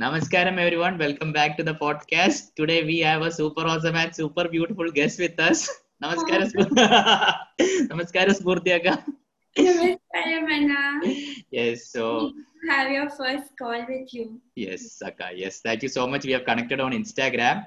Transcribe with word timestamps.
Namaskaram, 0.00 0.58
everyone. 0.64 0.96
Welcome 0.98 1.32
back 1.32 1.56
to 1.58 1.62
the 1.64 1.74
podcast. 1.74 2.54
Today 2.54 2.84
we 2.84 2.98
have 3.00 3.22
a 3.22 3.30
super 3.30 3.62
awesome 3.62 3.96
and 3.96 4.14
super 4.14 4.48
beautiful 4.48 4.90
guest 4.98 5.18
with 5.18 5.38
us. 5.40 5.68
Namaskaram, 6.02 6.50
Namaskaram, 7.90 8.34
Spurti 8.40 8.70
Akka. 8.76 9.04
Namaskaram, 9.58 10.50
Anna. 10.56 11.00
Yes, 11.50 11.86
so 11.90 12.32
Have 12.68 12.90
your 12.92 13.08
first 13.10 13.56
call 13.58 13.84
with 13.88 14.14
you. 14.14 14.40
yes, 14.54 15.02
Akka. 15.02 15.30
Yes, 15.34 15.60
thank 15.60 15.82
you 15.82 15.88
so 15.88 16.06
much. 16.06 16.24
We 16.24 16.32
have 16.32 16.44
connected 16.44 16.80
on 16.80 16.92
Instagram, 16.92 17.66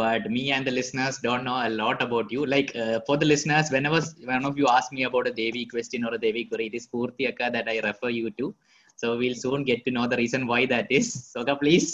but 0.00 0.30
me 0.30 0.52
and 0.52 0.66
the 0.66 0.70
listeners 0.70 1.18
don't 1.18 1.44
know 1.44 1.58
a 1.66 1.70
lot 1.70 2.02
about 2.02 2.30
you. 2.30 2.46
Like 2.46 2.74
uh, 2.76 3.00
for 3.06 3.16
the 3.16 3.26
listeners, 3.26 3.70
whenever 3.70 4.00
one 4.24 4.44
of 4.44 4.56
you 4.58 4.68
ask 4.68 4.92
me 4.92 5.04
about 5.04 5.26
a 5.26 5.32
Devi 5.32 5.66
question 5.66 6.04
or 6.04 6.14
a 6.14 6.18
Devi 6.18 6.44
query, 6.44 6.66
it 6.66 6.74
is 6.74 6.86
Spurti 6.86 7.26
Akka 7.28 7.50
that 7.52 7.68
I 7.68 7.80
refer 7.80 8.10
you 8.10 8.30
to. 8.42 8.54
So 9.00 9.16
we'll 9.20 9.34
soon 9.44 9.60
get 9.70 9.80
to 9.86 9.90
know 9.96 10.06
the 10.12 10.16
reason 10.22 10.46
why 10.50 10.60
that 10.74 10.88
is. 10.98 11.06
So 11.32 11.40
Akka, 11.42 11.56
please, 11.62 11.88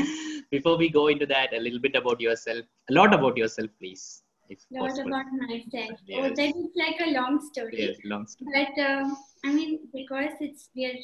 before 0.54 0.76
we 0.82 0.88
go 0.98 1.04
into 1.12 1.26
that, 1.34 1.54
a 1.54 1.60
little 1.66 1.80
bit 1.86 1.96
about 2.02 2.20
yourself, 2.20 2.64
a 2.90 2.92
lot 2.98 3.14
about 3.18 3.36
yourself, 3.42 3.70
please, 3.80 4.02
if 4.50 4.58
Lot 4.70 4.88
possible. 4.90 5.08
about 5.08 5.24
myself. 5.48 5.98
Oh, 6.18 6.26
Yes. 6.26 6.36
that 6.40 6.52
is 6.64 6.70
like 6.84 7.00
a 7.06 7.10
long 7.18 7.40
story. 7.50 7.78
Yes, 7.84 7.96
long 8.12 8.26
story. 8.26 8.50
But 8.58 8.74
um, 8.88 9.16
I 9.46 9.52
mean, 9.58 9.72
because 9.94 10.34
it's 10.48 10.68
we're 10.76 11.00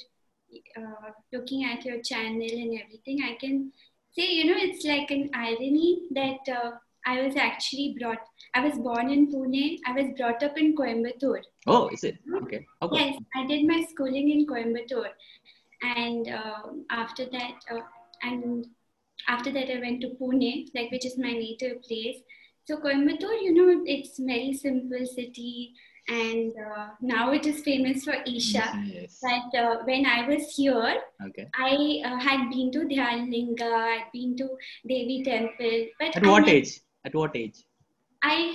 uh, 0.81 1.11
looking 1.33 1.65
at 1.73 1.85
your 1.87 2.03
channel 2.11 2.51
and 2.63 2.79
everything, 2.83 3.19
I 3.31 3.37
can 3.41 3.73
say 4.19 4.27
you 4.39 4.45
know 4.51 4.59
it's 4.69 4.85
like 4.85 5.11
an 5.11 5.25
irony 5.47 5.91
that 6.21 6.53
uh, 6.61 6.71
I 7.07 7.23
was 7.23 7.37
actually 7.37 7.97
brought. 7.99 8.19
I 8.55 8.61
was 8.67 8.75
born 8.79 9.11
in 9.11 9.31
Pune. 9.33 9.79
I 9.87 9.93
was 9.93 10.13
brought 10.19 10.43
up 10.43 10.59
in 10.59 10.77
Coimbatore. 10.77 11.43
Oh, 11.67 11.89
is 11.89 12.05
it? 12.05 12.19
Okay. 12.43 12.67
Okay. 12.83 13.11
Yes, 13.11 13.19
I 13.37 13.47
did 13.47 13.67
my 13.67 13.85
schooling 13.91 14.31
in 14.31 14.47
Coimbatore, 14.47 15.11
and 15.83 16.29
um 16.29 16.85
after 16.91 17.25
that, 17.27 17.55
uh, 17.71 17.81
and 18.23 18.67
after 19.29 19.53
that, 19.53 19.71
I 19.75 19.81
went 19.81 20.01
to 20.03 20.09
Pune, 20.21 20.67
like 20.75 20.91
which 20.91 21.07
is 21.07 21.17
my 21.19 21.33
native 21.33 21.83
place. 21.83 22.19
So 22.67 22.77
Coimbatore, 22.77 23.43
you 23.43 23.55
know, 23.55 23.83
it's 23.87 24.19
a 24.19 24.25
very 24.25 24.53
simple 24.53 25.07
city, 25.07 25.73
and 26.09 26.53
uh, 26.67 26.89
now 27.01 27.33
it 27.33 27.47
is 27.47 27.63
famous 27.63 28.05
for 28.05 28.15
Isha. 28.27 28.85
Yes. 28.85 29.19
But 29.23 29.59
uh, 29.59 29.77
when 29.85 30.07
I 30.07 30.29
was 30.29 30.55
here, 30.55 30.97
Okay. 31.29 31.47
I 31.55 32.03
uh, 32.05 32.19
had 32.19 32.51
been 32.51 32.71
to 32.73 32.81
Dhyanlinga, 32.81 33.73
I'd 33.73 34.05
been 34.13 34.37
to 34.37 34.49
Devi 34.87 35.23
Temple. 35.25 35.87
But 35.99 36.17
At 36.17 36.27
I 36.27 36.31
what 36.31 36.49
age? 36.49 36.81
At 37.05 37.15
what 37.15 37.35
age? 37.37 37.65
I, 38.23 38.55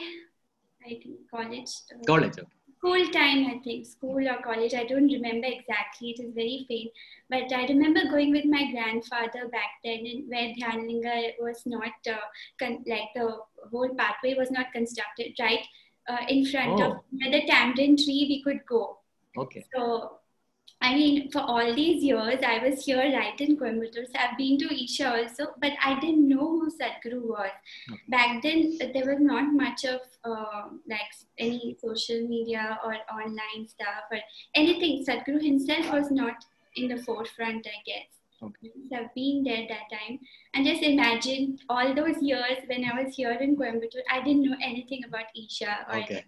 I 0.85 0.89
think 1.01 1.17
college. 1.31 1.69
uh, 1.93 2.03
College. 2.05 2.33
Okay. 2.39 2.47
school 2.77 3.07
time, 3.11 3.47
I 3.47 3.59
think, 3.63 3.85
school 3.87 4.27
or 4.27 4.37
college, 4.43 4.73
I 4.75 4.83
don't 4.85 5.07
remember 5.07 5.47
exactly. 5.47 6.11
It 6.11 6.19
is 6.23 6.33
very 6.35 6.65
faint. 6.67 6.91
But 7.29 7.51
I 7.51 7.65
remember 7.65 8.01
going 8.11 8.31
with 8.31 8.45
my 8.45 8.69
grandfather 8.71 9.47
back 9.51 9.71
then, 9.83 10.05
in, 10.05 10.25
where 10.27 10.53
Dhyanlinga 10.53 11.33
was 11.39 11.63
not, 11.65 11.93
uh, 12.07 12.17
con- 12.59 12.83
like 12.87 13.09
the 13.15 13.37
whole 13.71 13.89
pathway 13.97 14.35
was 14.37 14.51
not 14.51 14.71
constructed, 14.71 15.33
right? 15.39 15.65
Uh, 16.07 16.23
in 16.29 16.45
front 16.45 16.79
of 16.81 16.91
Oh. 16.91 17.03
where 17.17 17.31
the 17.31 17.47
tamarind 17.47 17.97
tree, 17.97 18.25
we 18.29 18.43
could 18.43 18.59
go. 18.69 18.99
Okay. 19.35 19.65
So, 19.75 20.19
I 20.81 20.93
mean, 20.93 21.31
for 21.31 21.39
all 21.39 21.73
these 21.73 22.03
years, 22.03 22.39
I 22.45 22.59
was 22.67 22.85
here 22.85 22.97
right 22.97 23.39
in 23.39 23.57
Coimbatore. 23.57 24.05
So 24.05 24.19
I've 24.19 24.37
been 24.37 24.57
to 24.59 24.83
Isha 24.83 25.09
also, 25.09 25.47
but 25.59 25.71
I 25.83 25.99
didn't 25.99 26.27
know 26.27 26.59
who 26.59 26.69
Sadhguru 26.69 27.21
was. 27.23 27.49
Okay. 27.91 28.01
Back 28.09 28.43
then, 28.43 28.77
uh, 28.81 28.87
there 28.93 29.05
was 29.05 29.19
not 29.19 29.53
much 29.53 29.85
of 29.85 30.01
uh, 30.23 30.67
like 30.87 31.11
any 31.37 31.77
social 31.81 32.27
media 32.27 32.77
or 32.83 32.97
online 33.11 33.67
stuff 33.67 34.03
or 34.11 34.19
anything. 34.53 35.03
Sadhguru 35.05 35.41
himself 35.41 35.91
was 35.91 36.11
not 36.11 36.35
in 36.75 36.89
the 36.89 37.01
forefront, 37.03 37.65
I 37.65 37.81
guess. 37.85 38.07
Okay. 38.43 38.71
So 38.89 38.97
I've 38.97 39.15
been 39.15 39.43
there 39.43 39.65
that 39.67 39.89
time. 39.97 40.19
And 40.53 40.65
just 40.65 40.83
imagine 40.83 41.57
all 41.69 41.95
those 41.95 42.21
years 42.21 42.59
when 42.67 42.83
I 42.83 43.01
was 43.01 43.15
here 43.15 43.31
in 43.31 43.55
Coimbatore, 43.55 44.03
I 44.11 44.21
didn't 44.21 44.43
know 44.43 44.57
anything 44.61 45.03
about 45.05 45.25
Isha 45.35 45.87
or 45.89 45.99
Okay. 45.99 46.25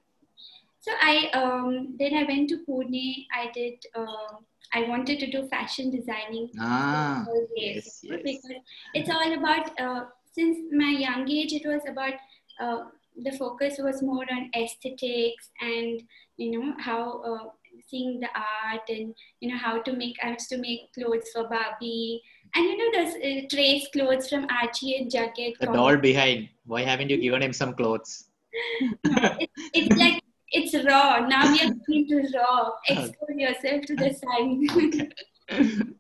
So 0.88 0.94
I 1.02 1.30
um, 1.34 1.96
then 2.00 2.14
I 2.14 2.24
went 2.24 2.48
to 2.50 2.60
Pune. 2.66 3.26
I 3.34 3.52
did. 3.54 3.74
Uh, 3.94 4.38
I 4.74 4.84
wanted 4.88 5.20
to 5.20 5.30
do 5.30 5.48
fashion 5.50 5.92
designing. 5.92 6.50
Ah. 6.60 7.26
yes, 7.56 8.00
yes. 8.04 8.22
Because 8.24 8.62
it's 8.94 9.10
all 9.10 9.34
about. 9.34 9.80
Uh, 9.80 10.06
since 10.32 10.60
my 10.72 10.92
young 10.92 11.30
age, 11.30 11.52
it 11.52 11.68
was 11.68 11.82
about. 11.90 12.14
Uh, 12.60 12.86
the 13.24 13.32
focus 13.32 13.80
was 13.80 14.02
more 14.02 14.26
on 14.32 14.50
aesthetics 14.56 15.50
and 15.60 16.04
you 16.38 16.52
know 16.52 16.74
how 16.80 17.20
uh, 17.24 17.50
seeing 17.88 18.20
the 18.20 18.28
art 18.28 18.88
and 18.88 19.14
you 19.42 19.50
know 19.50 19.58
how 19.58 19.82
to 19.82 19.92
make. 19.92 20.16
I 20.24 20.30
used 20.30 20.48
to 20.50 20.58
make 20.58 20.94
clothes 20.94 21.30
for 21.34 21.50
Barbie 21.50 22.22
and 22.56 22.64
you 22.64 22.78
know 22.78 22.92
those 22.98 23.16
uh, 23.16 23.42
trace 23.52 23.90
clothes 23.92 24.30
from 24.30 24.48
Archie 24.62 24.96
and 25.00 25.12
Jughead. 25.12 25.58
The 25.60 25.66
doll 25.66 25.98
behind. 25.98 26.48
Why 26.66 26.84
haven't 26.84 27.10
you 27.10 27.18
given 27.18 27.42
him 27.42 27.52
some 27.52 27.74
clothes? 27.74 28.30
it, 29.04 29.50
it's 29.74 29.98
like 29.98 30.24
it's 30.50 30.74
raw. 30.86 31.26
Now 31.28 31.52
we 31.52 31.60
are 31.62 31.74
going 31.88 32.08
to 32.08 32.38
raw. 32.38 32.72
Expose 32.88 33.36
yourself 33.36 33.82
to 33.86 33.96
the 33.96 34.14
sun. 34.14 34.68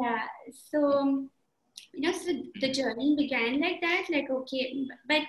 yeah. 0.00 0.22
So 0.70 1.28
you 1.92 2.00
know, 2.00 2.12
so 2.12 2.32
the 2.60 2.72
journey 2.72 3.16
began 3.16 3.60
like 3.60 3.80
that. 3.80 4.06
Like 4.10 4.30
okay, 4.30 4.86
but 5.08 5.22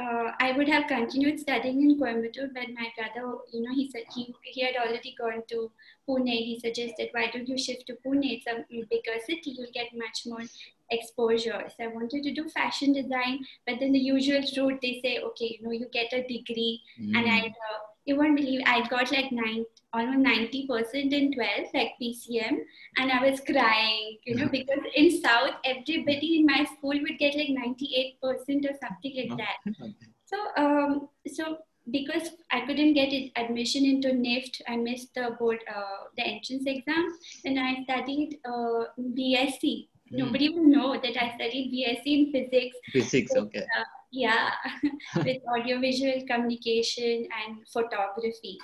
uh, 0.00 0.32
I 0.40 0.52
would 0.56 0.68
have 0.68 0.88
continued 0.88 1.38
studying 1.38 1.80
in 1.82 1.98
Coimbatore, 2.00 2.52
but 2.52 2.64
my 2.74 2.88
brother, 2.96 3.38
you 3.52 3.62
know, 3.62 3.72
he 3.72 3.88
said 3.90 4.02
he 4.14 4.34
he 4.42 4.62
had 4.62 4.74
already 4.76 5.14
gone 5.18 5.42
to 5.50 5.70
Pune. 6.08 6.26
He 6.28 6.58
suggested, 6.58 7.10
why 7.12 7.30
don't 7.32 7.48
you 7.48 7.56
shift 7.56 7.86
to 7.86 7.94
Pune? 8.04 8.22
It's 8.24 8.46
a 8.46 8.64
bigger 8.68 9.18
city. 9.24 9.54
You'll 9.56 9.72
get 9.72 9.86
much 9.96 10.22
more 10.26 10.42
exposure. 10.90 11.64
So 11.76 11.84
I 11.84 11.86
wanted 11.88 12.22
to 12.24 12.34
do 12.34 12.48
fashion 12.48 12.92
design, 12.92 13.44
but 13.66 13.76
then 13.80 13.92
the 13.92 13.98
usual 13.98 14.42
route 14.56 14.80
they 14.82 15.00
say, 15.02 15.18
okay, 15.18 15.58
you 15.58 15.62
know, 15.64 15.70
you 15.72 15.86
get 15.92 16.12
a 16.12 16.22
degree 16.22 16.82
and 16.98 17.26
Mm. 17.26 17.30
I, 17.30 17.46
uh, 17.46 17.78
you 18.04 18.16
won't 18.16 18.36
believe, 18.36 18.62
I 18.66 18.86
got 18.88 19.10
like 19.12 19.32
nine, 19.32 19.64
almost 19.92 20.18
ninety 20.18 20.66
percent 20.66 21.12
in 21.12 21.32
twelve, 21.32 21.66
like 21.72 21.92
PCM, 22.00 22.58
and 22.98 23.12
I 23.12 23.30
was 23.30 23.40
crying, 23.40 24.18
you 24.24 24.34
know, 24.36 24.48
because 24.48 24.80
in 24.94 25.20
South, 25.22 25.52
everybody 25.64 26.38
in 26.38 26.46
my 26.46 26.64
school 26.64 26.98
would 27.00 27.18
get 27.18 27.36
like 27.36 27.50
ninety-eight 27.50 28.20
percent 28.20 28.66
or 28.66 28.74
something 28.80 29.14
like 29.16 29.38
that. 29.38 29.94
So, 30.26 30.36
um, 30.56 31.08
so 31.26 31.58
because 31.90 32.30
I 32.50 32.60
couldn't 32.60 32.94
get 32.94 33.12
admission 33.36 33.84
into 33.84 34.08
NIFT, 34.08 34.62
I 34.66 34.76
missed 34.76 35.14
the 35.14 35.36
board, 35.38 35.58
uh, 35.68 36.04
the 36.16 36.24
entrance 36.24 36.64
exam, 36.66 37.18
and 37.44 37.58
I 37.60 37.82
studied 37.84 38.38
uh, 38.44 38.84
BSc. 38.98 39.88
Mm. 40.14 40.18
Nobody 40.18 40.48
will 40.50 40.66
know 40.66 40.92
that 40.94 41.22
I 41.22 41.34
studied 41.34 41.72
BSc 41.72 42.06
in 42.06 42.32
physics. 42.32 42.76
Physics. 42.92 43.32
Okay. 43.36 43.66
yeah 44.12 44.50
with 45.16 45.38
audiovisual 45.52 46.24
communication 46.26 47.26
and 47.40 47.66
photography. 47.72 48.58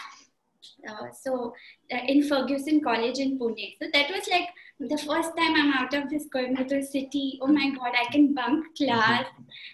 Uh, 0.89 1.07
so 1.13 1.53
uh, 1.93 2.03
in 2.07 2.23
ferguson 2.29 2.81
college 2.83 3.19
in 3.19 3.39
pune. 3.39 3.75
So 3.83 3.89
that 3.93 4.11
was 4.11 4.29
like 4.29 4.49
the 4.79 4.99
first 4.99 5.37
time 5.37 5.57
i'm 5.57 5.73
out 5.73 5.95
of 5.95 6.09
this 6.09 6.29
coimbatore 6.35 6.85
city. 6.85 7.39
Oh 7.43 7.49
my 7.49 7.71
god 7.71 7.99
i 8.03 8.07
can 8.13 8.33
bunk 8.35 8.77
class. 8.77 9.27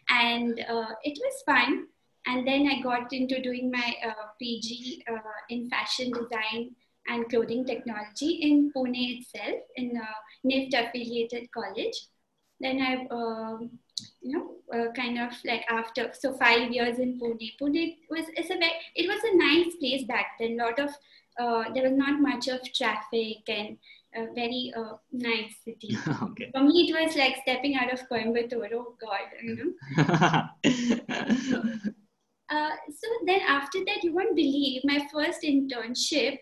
And 0.08 0.58
uh, 0.60 0.92
it 1.02 1.18
was 1.26 1.42
fun. 1.44 1.86
And 2.26 2.46
then 2.46 2.66
i 2.68 2.80
got 2.80 3.12
into 3.12 3.42
doing 3.42 3.70
my 3.70 3.94
uh, 4.08 4.26
pg 4.40 5.04
uh, 5.10 5.38
in 5.50 5.68
fashion 5.68 6.10
design 6.10 6.74
and 7.08 7.28
clothing 7.28 7.64
technology 7.64 8.30
in 8.48 8.70
pune 8.76 9.02
itself 9.16 9.60
in 9.76 9.96
a 9.96 10.08
nift 10.48 10.74
affiliated 10.74 11.50
college 11.52 11.98
then 12.60 12.80
i 12.80 13.06
um, 13.10 13.70
you 14.20 14.36
know, 14.36 14.78
uh, 14.78 14.92
kind 14.92 15.18
of 15.18 15.32
like 15.44 15.64
after 15.70 16.10
so 16.18 16.34
five 16.34 16.70
years 16.70 16.98
in 16.98 17.18
Pune. 17.20 17.50
Pune 17.60 17.96
was 18.10 18.26
it's 18.34 18.50
a 18.50 18.54
very, 18.54 18.72
it 18.94 19.08
was 19.08 19.20
a 19.24 19.36
nice 19.36 19.74
place 19.76 20.04
back 20.04 20.32
then. 20.38 20.56
Lot 20.56 20.78
of 20.78 20.90
uh, 21.38 21.72
there 21.72 21.84
was 21.84 21.96
not 21.96 22.20
much 22.20 22.48
of 22.48 22.60
traffic 22.72 23.48
and 23.48 23.78
a 24.14 24.32
very 24.34 24.72
uh, 24.76 24.94
nice 25.12 25.54
city. 25.64 25.96
okay. 26.22 26.50
For 26.54 26.62
me, 26.62 26.88
it 26.88 27.04
was 27.04 27.16
like 27.16 27.36
stepping 27.42 27.76
out 27.76 27.92
of 27.92 28.08
Coimbatore. 28.08 28.70
Oh 28.74 28.96
God, 29.00 29.26
you 29.42 29.56
know. 29.56 30.48
Uh, 32.48 32.76
so 32.88 33.08
then 33.24 33.40
after 33.40 33.80
that, 33.84 34.04
you 34.04 34.14
won't 34.14 34.36
believe 34.36 34.80
my 34.84 35.04
first 35.12 35.42
internship 35.42 36.38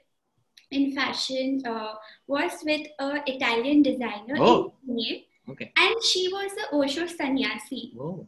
in 0.71 0.93
fashion 0.93 1.63
uh, 1.67 1.95
was 2.27 2.53
with 2.65 2.87
an 2.99 3.23
Italian 3.27 3.83
designer 3.83 4.37
Oh. 4.39 4.73
in 4.89 4.95
Pune, 4.97 5.25
okay. 5.51 5.73
and 5.77 6.03
she 6.03 6.29
was 6.33 6.51
a 6.65 6.75
Osho 6.75 7.07
sannyasi. 7.07 7.93
Oh. 7.99 8.27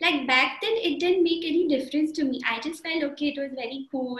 like 0.00 0.26
back 0.26 0.60
then 0.62 0.72
it 0.88 0.98
didn't 1.00 1.22
make 1.24 1.44
any 1.48 1.62
difference 1.70 2.12
to 2.18 2.24
me 2.24 2.40
i 2.50 2.58
just 2.66 2.82
felt 2.84 3.02
okay 3.06 3.26
it 3.32 3.38
was 3.40 3.50
very 3.56 3.80
cool 3.90 4.16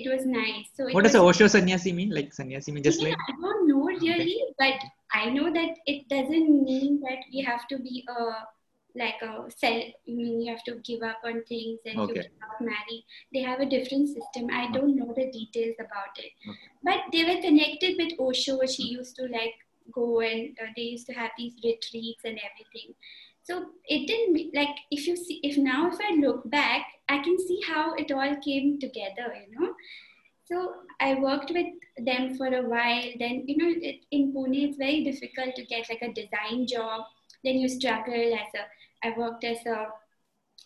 it 0.00 0.08
was 0.12 0.26
nice 0.26 0.66
so 0.76 0.84
What 0.96 1.04
does 1.04 1.14
was, 1.14 1.22
Osho 1.30 1.46
sannyasi 1.54 1.92
mean? 1.92 2.10
Like 2.18 2.32
sannyasi 2.32 2.70
mean 2.72 2.84
just 2.84 3.00
Yeah, 3.02 3.08
like 3.08 3.16
i 3.28 3.32
don't 3.44 3.66
know 3.70 3.86
really 3.86 4.36
but 4.62 4.78
i 5.12 5.24
know 5.38 5.48
that 5.56 5.80
it 5.86 6.06
doesn't 6.12 6.50
mean 6.68 7.00
that 7.06 7.18
we 7.32 7.40
have 7.48 7.66
to 7.72 7.78
be 7.88 8.04
a 8.16 8.18
like 8.98 9.22
a 9.22 9.50
sell 9.50 9.72
I 9.72 10.10
mean 10.18 10.40
you 10.40 10.50
have 10.50 10.64
to 10.64 10.76
give 10.90 11.02
up 11.02 11.20
on 11.24 11.42
things 11.44 11.78
and 11.84 12.00
Okay. 12.00 12.14
you 12.14 12.22
cannot 12.22 12.60
marry 12.60 12.98
they 13.32 13.40
have 13.40 13.60
a 13.60 13.70
different 13.76 14.08
system 14.08 14.50
i 14.52 14.70
don't 14.72 14.96
know 14.96 15.12
the 15.16 15.30
details 15.30 15.76
about 15.86 16.18
it 16.18 16.32
Okay. 16.48 16.68
but 16.82 17.00
they 17.12 17.24
were 17.24 17.40
connected 17.40 17.96
with 18.02 18.18
osho 18.18 18.58
she 18.66 18.88
used 18.98 19.16
to 19.16 19.26
like 19.38 19.54
go 19.92 20.20
and 20.20 20.56
uh, 20.60 20.66
they 20.76 20.82
used 20.82 21.06
to 21.06 21.12
have 21.12 21.30
these 21.36 21.54
retreats 21.64 22.24
and 22.24 22.38
everything. 22.48 22.94
So 23.42 23.66
it 23.86 24.06
didn't 24.06 24.54
like 24.54 24.76
if 24.90 25.06
you 25.06 25.16
see 25.16 25.40
if 25.42 25.56
now 25.56 25.90
if 25.90 25.98
I 26.00 26.14
look 26.16 26.48
back, 26.50 26.86
I 27.08 27.18
can 27.18 27.38
see 27.38 27.60
how 27.66 27.94
it 27.94 28.10
all 28.12 28.36
came 28.44 28.78
together, 28.78 29.34
you 29.40 29.58
know. 29.58 29.72
So 30.44 30.74
I 31.00 31.14
worked 31.14 31.50
with 31.50 31.66
them 32.04 32.36
for 32.36 32.46
a 32.46 32.62
while. 32.62 33.10
Then 33.18 33.44
you 33.46 33.56
know 33.56 33.72
it, 33.80 34.04
in 34.10 34.32
Pune 34.32 34.68
it's 34.68 34.76
very 34.76 35.04
difficult 35.04 35.54
to 35.56 35.64
get 35.64 35.88
like 35.88 36.02
a 36.02 36.12
design 36.12 36.66
job. 36.66 37.02
Then 37.44 37.56
you 37.56 37.68
struggle 37.68 38.34
as 38.34 38.54
a 38.54 38.66
I 39.02 39.14
worked 39.16 39.44
as 39.44 39.58
a 39.66 39.88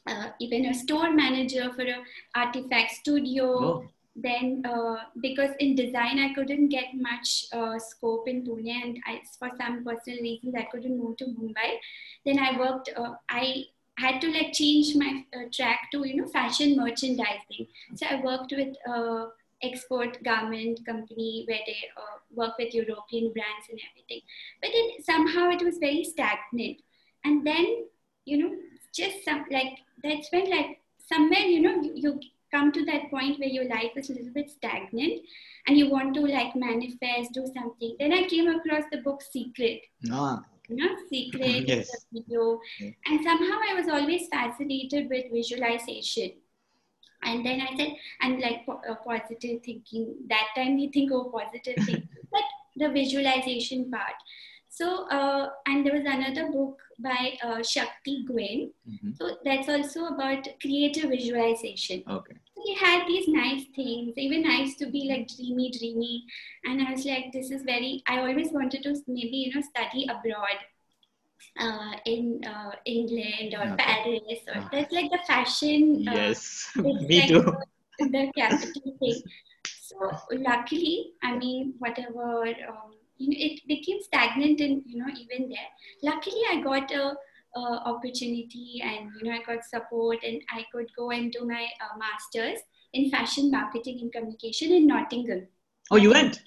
uh, 0.06 0.31
even 0.40 0.67
a 0.67 0.75
store 0.75 1.12
manager 1.12 1.73
for 1.75 1.82
a 1.82 2.02
artifact 2.34 2.93
studio. 2.93 3.46
Oh. 3.46 3.84
Then 4.14 4.62
uh, 4.67 4.96
because 5.23 5.50
in 5.58 5.75
design 5.75 6.19
I 6.19 6.34
couldn't 6.34 6.69
get 6.69 6.88
much 6.94 7.46
uh, 7.52 7.79
scope 7.79 8.29
in 8.29 8.44
Pune, 8.44 8.69
and 8.69 8.99
I, 9.06 9.20
for 9.38 9.50
some 9.58 9.84
personal 9.84 10.20
reasons 10.20 10.55
I 10.55 10.69
couldn't 10.70 10.99
move 10.99 11.17
to 11.19 11.26
Mumbai. 11.26 11.79
Then 12.26 12.38
I 12.38 12.58
worked. 12.58 12.90
uh, 12.94 13.14
I 13.31 13.64
had 13.99 14.20
to 14.20 14.31
like 14.31 14.52
change 14.52 14.94
my 14.96 15.25
uh, 15.35 15.44
track 15.50 15.88
to 15.93 16.06
you 16.06 16.17
know 16.17 16.28
fashion 16.28 16.76
merchandising. 16.76 17.69
So 17.94 18.06
I 18.06 18.20
worked 18.23 18.52
with. 18.56 18.76
Uh, 18.87 19.26
export 19.62 20.23
garment 20.25 20.85
company 20.85 21.44
where 21.46 21.61
they 21.67 21.76
uh, 21.96 22.19
work 22.35 22.58
with 22.58 22.75
European 22.75 23.32
brands 23.32 23.69
and 23.70 23.78
everything. 23.90 24.20
But 24.61 24.70
then 24.73 25.02
somehow 25.05 25.50
it 25.50 25.62
was 25.62 25.78
very 25.78 26.05
stagnant. 26.05 26.82
And 27.25 27.46
then, 27.46 27.85
you 28.24 28.38
know, 28.38 28.56
just 28.94 29.24
some 29.24 29.44
like 29.50 29.78
that's 30.02 30.30
when 30.32 30.50
like 30.50 30.80
somewhere, 30.98 31.40
you 31.40 31.60
know, 31.60 31.80
you, 31.82 31.92
you 31.94 32.20
come 32.52 32.70
to 32.72 32.84
that 32.84 33.10
point 33.10 33.38
where 33.38 33.48
your 33.48 33.64
life 33.69 33.92
is 33.96 34.10
a 34.10 34.12
little 34.14 34.32
bit 34.32 34.50
stagnant 34.50 35.22
and 35.66 35.78
you 35.78 35.88
want 35.88 36.14
to 36.14 36.20
like 36.20 36.54
manifest, 36.54 37.32
do 37.32 37.46
something. 37.54 37.96
Then 37.98 38.12
I 38.12 38.24
came 38.24 38.48
across 38.48 38.84
the 38.92 38.98
book 38.98 39.22
Secret. 39.22 39.82
Ah, 40.12 40.42
You 40.69 40.76
know, 40.76 40.94
Secret, 41.08 41.66
Yes. 41.69 41.90
video. 42.12 42.60
And 42.80 43.22
somehow 43.24 43.58
I 43.70 43.74
was 43.74 43.88
always 43.88 44.28
fascinated 44.28 45.08
with 45.08 45.32
visualization 45.32 46.32
and 47.22 47.46
then 47.46 47.60
I 47.60 47.76
said, 47.76 47.94
and 48.20 48.40
like 48.40 48.62
uh, 48.68 48.94
positive 48.96 49.62
thinking. 49.62 50.14
That 50.28 50.48
time 50.56 50.75
we 50.76 50.90
think, 50.90 51.12
of 51.12 51.32
positive 51.32 51.76
thinking, 51.76 52.08
but 52.32 52.42
the 52.76 52.88
visualization 52.88 53.90
part. 53.90 54.14
So, 54.74 55.06
uh, 55.16 55.50
and 55.66 55.84
there 55.86 55.92
was 55.94 56.06
another 56.06 56.50
book 56.50 56.80
by 56.98 57.36
uh, 57.46 57.62
Shakti 57.62 58.24
Gawain. 58.28 58.72
mhm. 58.88 59.10
So 59.19 59.36
that's 59.44 59.69
also 59.69 60.06
about 60.14 60.48
creative 60.62 61.10
visualization. 61.10 62.02
okay. 62.19 62.36
So 62.54 62.62
he 62.69 62.74
had 62.84 63.06
these 63.06 63.28
nice 63.28 63.64
things, 63.76 64.14
even 64.16 64.42
nice 64.42 64.74
to 64.76 64.86
be 64.94 65.02
like 65.10 65.28
dreamy, 65.34 65.70
dreamy. 65.78 66.24
And 66.64 66.80
I 66.86 66.92
was 66.92 67.04
like, 67.04 67.32
this 67.32 67.50
is 67.50 67.62
very, 67.72 68.02
I 68.08 68.19
always 68.20 68.50
wanted 68.52 68.82
to 68.84 68.94
maybe, 69.08 69.36
you 69.44 69.54
know, 69.54 69.62
study 69.72 70.06
abroad 70.14 70.58
uh, 71.58 71.92
in 72.06 72.40
uh, 72.54 72.72
England 72.86 73.54
or 73.60 73.66
Okay. 73.75 73.84
Paris 73.84 74.40
or 74.48 74.56
Ah. 74.62 74.68
that's 74.72 74.92
like 75.00 75.10
the 75.10 75.22
fashion. 75.26 76.06
Uh, 76.08 76.14
Yes, 76.14 76.70
me 76.76 77.20
like 77.20 77.28
too. 77.28 77.42
The, 77.98 78.08
the 78.16 78.25
capital 78.40 78.96
thing. 79.00 79.22
So 79.90 80.10
luckily, 80.48 81.12
I 81.22 81.36
mean, 81.36 81.75
whatever, 81.78 82.44
um, 82.72 82.92
you 83.19 83.29
know, 83.31 83.37
it 83.38 83.61
became 83.69 84.00
stagnant 84.03 84.61
and, 84.61 84.82
you 84.87 84.99
know, 84.99 85.12
even 85.19 85.49
there. 85.49 85.70
Luckily, 86.03 86.43
I 86.50 86.61
got 86.61 86.91
a, 86.93 87.14
uh 87.55 87.79
opportunity 87.85 88.81
and, 88.82 89.11
you 89.20 89.29
know, 89.29 89.37
I 89.37 89.43
got 89.43 89.64
support 89.64 90.19
and 90.25 90.41
I 90.50 90.64
could 90.73 90.87
go 90.97 91.11
and 91.11 91.31
do 91.31 91.47
my 91.47 91.64
uh, 91.85 91.99
master's 91.99 92.61
in 92.94 93.11
fashion 93.11 93.50
marketing 93.50 93.99
and 94.03 94.12
communication 94.12 94.73
in 94.73 94.87
Nottingham. 94.87 95.47
Oh, 95.91 95.97
you 95.97 96.11
went? 96.11 96.41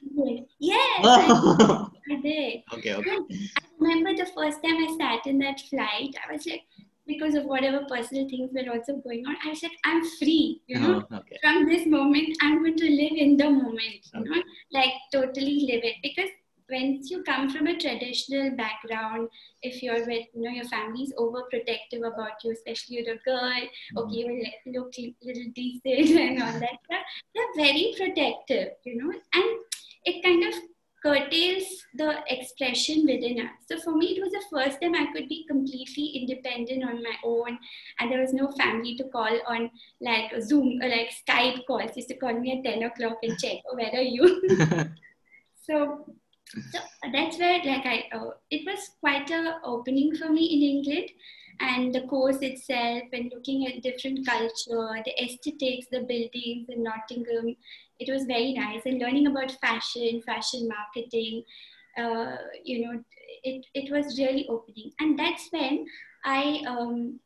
Yes, 0.60 1.00
I, 1.04 1.26
Oh. 1.30 1.92
I 2.12 2.16
did. 2.22 2.64
okay, 2.74 2.94
okay. 2.96 3.12
I 3.12 3.62
remember 3.80 4.16
the 4.16 4.30
first 4.32 4.64
time 4.64 4.78
I 4.78 4.96
sat 5.00 5.28
in 5.28 5.38
that 5.40 5.60
flight, 5.70 6.16
I 6.28 6.34
was 6.34 6.46
like, 6.48 6.62
because 7.08 7.36
of 7.36 7.46
whatever 7.46 7.86
personal 7.88 8.28
things 8.28 8.50
were 8.54 8.72
also 8.74 8.98
going 8.98 9.24
on, 9.28 9.36
I 9.46 9.50
was 9.50 9.62
like, 9.62 9.78
I'm 9.84 10.04
free, 10.18 10.62
you 10.68 10.80
know. 10.80 11.06
Oh, 11.12 11.18
okay. 11.18 11.38
From 11.42 11.68
this 11.70 11.86
moment, 11.86 12.36
I'm 12.42 12.64
going 12.64 12.78
to 12.78 12.90
live 12.90 13.14
in 13.16 13.38
the 13.38 13.50
moment, 13.50 14.10
you 14.14 14.24
know, 14.24 14.42
like 14.72 14.94
totally 15.12 15.68
live 15.72 15.84
it. 15.84 15.96
Because 16.02 16.30
when 16.68 17.00
you 17.04 17.24
come 17.24 17.50
from 17.50 17.68
a 17.68 17.78
traditional 17.78 18.52
background, 18.56 19.30
if 19.62 19.84
you're 19.84 20.06
with, 20.06 20.26
you 20.34 20.42
know, 20.42 20.50
your 20.50 20.66
family's 20.66 21.14
overprotective 21.14 22.00
about 22.00 22.44
you, 22.44 22.52
especially 22.52 22.98
you're 22.98 23.16
a 23.16 23.18
girl, 23.20 23.38
okay, 23.48 23.70
mm-hmm. 23.96 24.10
you 24.10 24.28
will 24.28 24.82
look 24.82 24.94
a 24.98 25.14
little 25.22 25.52
decent 25.54 26.20
and 26.20 26.42
all 26.42 26.60
that 26.60 26.78
stuff, 26.86 27.06
they're 27.34 27.66
very 27.66 27.94
protective, 27.98 28.70
you 28.84 28.98
know, 28.98 29.14
and 29.34 29.60
it 30.06 30.24
kind 30.24 30.44
of 30.44 30.54
curtails 31.06 31.86
the 31.94 32.16
expression 32.30 33.06
within 33.06 33.40
us. 33.42 33.52
So 33.70 33.80
for 33.80 33.96
me, 33.96 34.18
it 34.18 34.22
was 34.22 34.32
the 34.32 34.44
first 34.52 34.82
time 34.82 34.96
I 34.96 35.12
could 35.14 35.30
be 35.30 35.46
completely 35.48 36.08
independent 36.20 36.84
on 36.84 37.04
my 37.04 37.16
own, 37.24 37.60
and 38.00 38.12
there 38.12 38.22
was 38.22 38.34
no 38.34 38.52
family 38.54 38.96
to 38.96 39.04
call 39.10 39.40
on 39.48 39.70
like 40.02 40.32
Zoom 40.42 40.80
or 40.82 40.90
like 40.90 41.12
Skype 41.22 41.66
calls. 41.68 41.96
Used 41.96 42.10
to 42.10 42.18
call 42.18 42.34
me 42.34 42.58
at 42.58 42.64
ten 42.64 42.84
o'clock 42.84 43.18
and 43.22 43.38
check, 43.38 43.58
oh, 43.70 43.76
where 43.76 43.94
are 43.94 44.02
you? 44.02 44.42
so, 45.62 46.06
so 46.72 46.80
that's 47.12 47.38
where 47.38 47.58
like 47.64 47.86
I, 47.86 48.06
uh, 48.14 48.32
it 48.50 48.66
was 48.66 48.80
quite 49.00 49.30
a 49.30 49.60
opening 49.64 50.16
for 50.16 50.30
me 50.30 50.46
in 50.46 50.62
England. 50.62 51.10
And 51.62 51.96
the 51.96 52.02
course 52.02 52.40
itself, 52.42 53.04
and 53.14 53.32
looking 53.34 53.66
at 53.66 53.82
different 53.82 54.28
culture, 54.28 55.02
the 55.06 55.24
aesthetics, 55.24 55.88
the 55.90 56.02
buildings 56.02 56.68
in 56.68 56.84
Nottingham, 56.84 57.56
it 57.98 58.12
was 58.12 58.26
very 58.26 58.52
nice. 58.52 58.82
And 58.86 59.00
learning 59.00 59.28
about 59.28 59.52
fashion 59.62 60.22
fashion 60.26 60.68
marketing 60.68 61.44
uh, 61.98 62.36
you 62.64 62.86
know 62.86 63.04
it, 63.44 63.66
it 63.74 63.92
was 63.92 64.20
really 64.20 64.48
opening. 64.50 64.92
And 65.00 65.18
that's 65.18 65.48
when 65.52 65.86
i 66.26 66.62
um, 66.68 67.20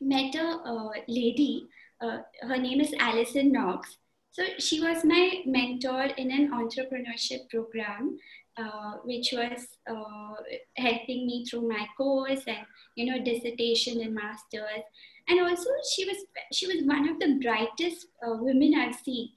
met 0.00 0.34
a 0.34 0.48
uh, 0.64 0.90
lady 1.08 1.66
her 2.00 2.56
name 2.56 2.80
is 2.80 2.94
alison 2.98 3.52
knox. 3.52 3.96
So 4.30 4.44
she 4.58 4.80
was 4.80 5.04
my 5.04 5.42
mentor 5.46 6.04
in 6.16 6.30
an 6.30 6.52
entrepreneurship 6.52 7.48
program 7.50 8.18
uh, 8.58 8.92
which 9.04 9.28
was 9.32 9.66
uh, 9.90 10.34
helping 10.76 11.26
me 11.26 11.44
through 11.44 11.68
my 11.68 11.86
course 11.96 12.42
and 12.46 12.64
you 12.96 13.06
know 13.06 13.22
dissertation 13.24 14.00
and 14.00 14.14
masters 14.14 14.84
and 15.28 15.40
also 15.40 15.70
she 15.94 16.04
was 16.04 16.16
she 16.52 16.66
was 16.66 16.84
one 16.84 17.08
of 17.08 17.18
the 17.20 17.38
brightest 17.42 18.06
uh, 18.26 18.36
women 18.40 18.74
i've 18.80 18.94
seen 18.96 19.28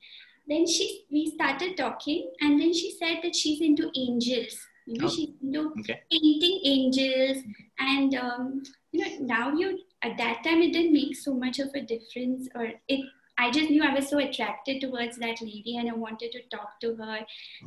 then 0.48 0.66
she 0.66 1.06
we 1.12 1.32
started 1.36 1.78
talking 1.78 2.32
and 2.42 2.60
then 2.60 2.74
she 2.74 2.92
said 3.00 3.18
that 3.24 3.36
she's 3.36 3.62
into 3.62 3.92
angels 3.96 4.58
you 4.88 4.98
know 5.00 5.08
Oh. 5.08 5.10
she's 5.16 5.30
into 5.44 5.74
Okay. 5.80 6.00
painting 6.12 6.60
angels 6.66 7.44
and 7.80 8.16
um, 8.16 8.64
you 8.92 9.00
know 9.02 9.26
now 9.36 9.54
you 9.54 9.80
at 10.02 10.18
that 10.18 10.44
time 10.44 10.62
it 10.64 10.74
didn't 10.74 10.94
make 10.94 11.16
so 11.16 11.34
much 11.34 11.60
of 11.60 11.70
a 11.76 11.82
difference 11.82 12.50
or 12.56 12.70
it 12.88 13.02
i 13.46 13.52
just 13.52 13.70
knew 13.70 13.84
i 13.84 13.94
was 13.94 14.10
so 14.10 14.20
attracted 14.26 14.82
towards 14.82 15.18
that 15.18 15.42
lady 15.42 15.78
and 15.78 15.90
i 15.90 15.94
wanted 15.94 16.32
to 16.32 16.42
talk 16.56 16.80
to 16.80 16.96
her. 16.96 17.20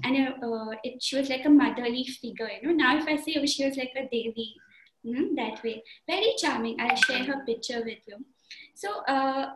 And 0.04 0.28
uh, 0.28 0.70
it, 0.82 1.02
she 1.02 1.16
was 1.16 1.28
like 1.28 1.44
a 1.44 1.50
motherly 1.50 2.04
figure 2.04 2.50
you 2.60 2.68
know. 2.68 2.74
Now 2.74 2.98
if 2.98 3.08
i 3.08 3.16
say 3.16 3.36
oh, 3.40 3.46
she 3.46 3.64
was 3.66 3.76
like 3.76 3.92
a 3.96 4.02
devi 4.02 4.54
you 5.04 5.12
know, 5.14 5.42
that 5.42 5.62
way. 5.62 5.82
Very 6.06 6.34
charming. 6.38 6.80
I'll 6.80 6.96
share 6.96 7.24
her 7.24 7.44
picture 7.44 7.82
with 7.84 7.98
you. 8.08 8.24
So 8.74 9.02
uh, 9.04 9.52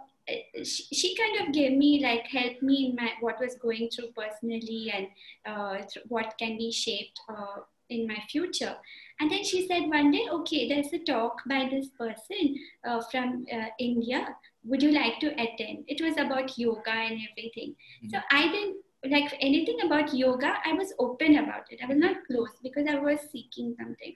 she, 0.63 0.85
she 0.95 1.17
kind 1.17 1.47
of 1.49 1.55
gave 1.55 1.73
me 1.73 2.01
like 2.03 2.27
helped 2.27 2.63
me 2.63 2.87
in 2.89 2.95
my 2.95 3.13
what 3.21 3.41
was 3.41 3.55
going 3.57 3.89
through 3.89 4.09
personally 4.17 4.93
and 4.95 5.09
uh, 5.47 5.83
what 6.09 6.35
can 6.39 6.59
be 6.59 6.71
shaped 6.71 7.19
uh, 7.29 7.63
in 7.89 8.07
my 8.07 8.23
future 8.29 8.77
and 9.21 9.31
then 9.31 9.45
she 9.45 9.67
said 9.67 9.89
one 9.89 10.11
day 10.11 10.27
okay 10.31 10.69
there's 10.69 10.93
a 10.93 10.99
talk 11.05 11.41
by 11.49 11.69
this 11.71 11.89
person 11.99 12.57
uh, 12.89 13.01
from 13.11 13.45
uh, 13.53 13.67
india 13.79 14.27
would 14.65 14.83
you 14.83 14.91
like 14.93 15.19
to 15.21 15.29
attend 15.45 15.85
it 15.87 16.01
was 16.01 16.17
about 16.17 16.57
yoga 16.59 16.91
and 16.91 17.19
everything 17.31 17.75
so 18.11 18.19
i 18.31 18.43
didn't 18.49 18.77
like 19.11 19.33
anything 19.41 19.79
about 19.85 20.13
yoga 20.15 20.55
i 20.65 20.73
was 20.73 20.93
open 20.99 21.39
about 21.39 21.65
it 21.71 21.81
i 21.83 21.87
was 21.87 21.99
not 21.99 22.17
closed 22.27 22.59
because 22.63 22.87
i 22.89 22.99
was 22.99 23.19
seeking 23.33 23.75
something 23.79 24.15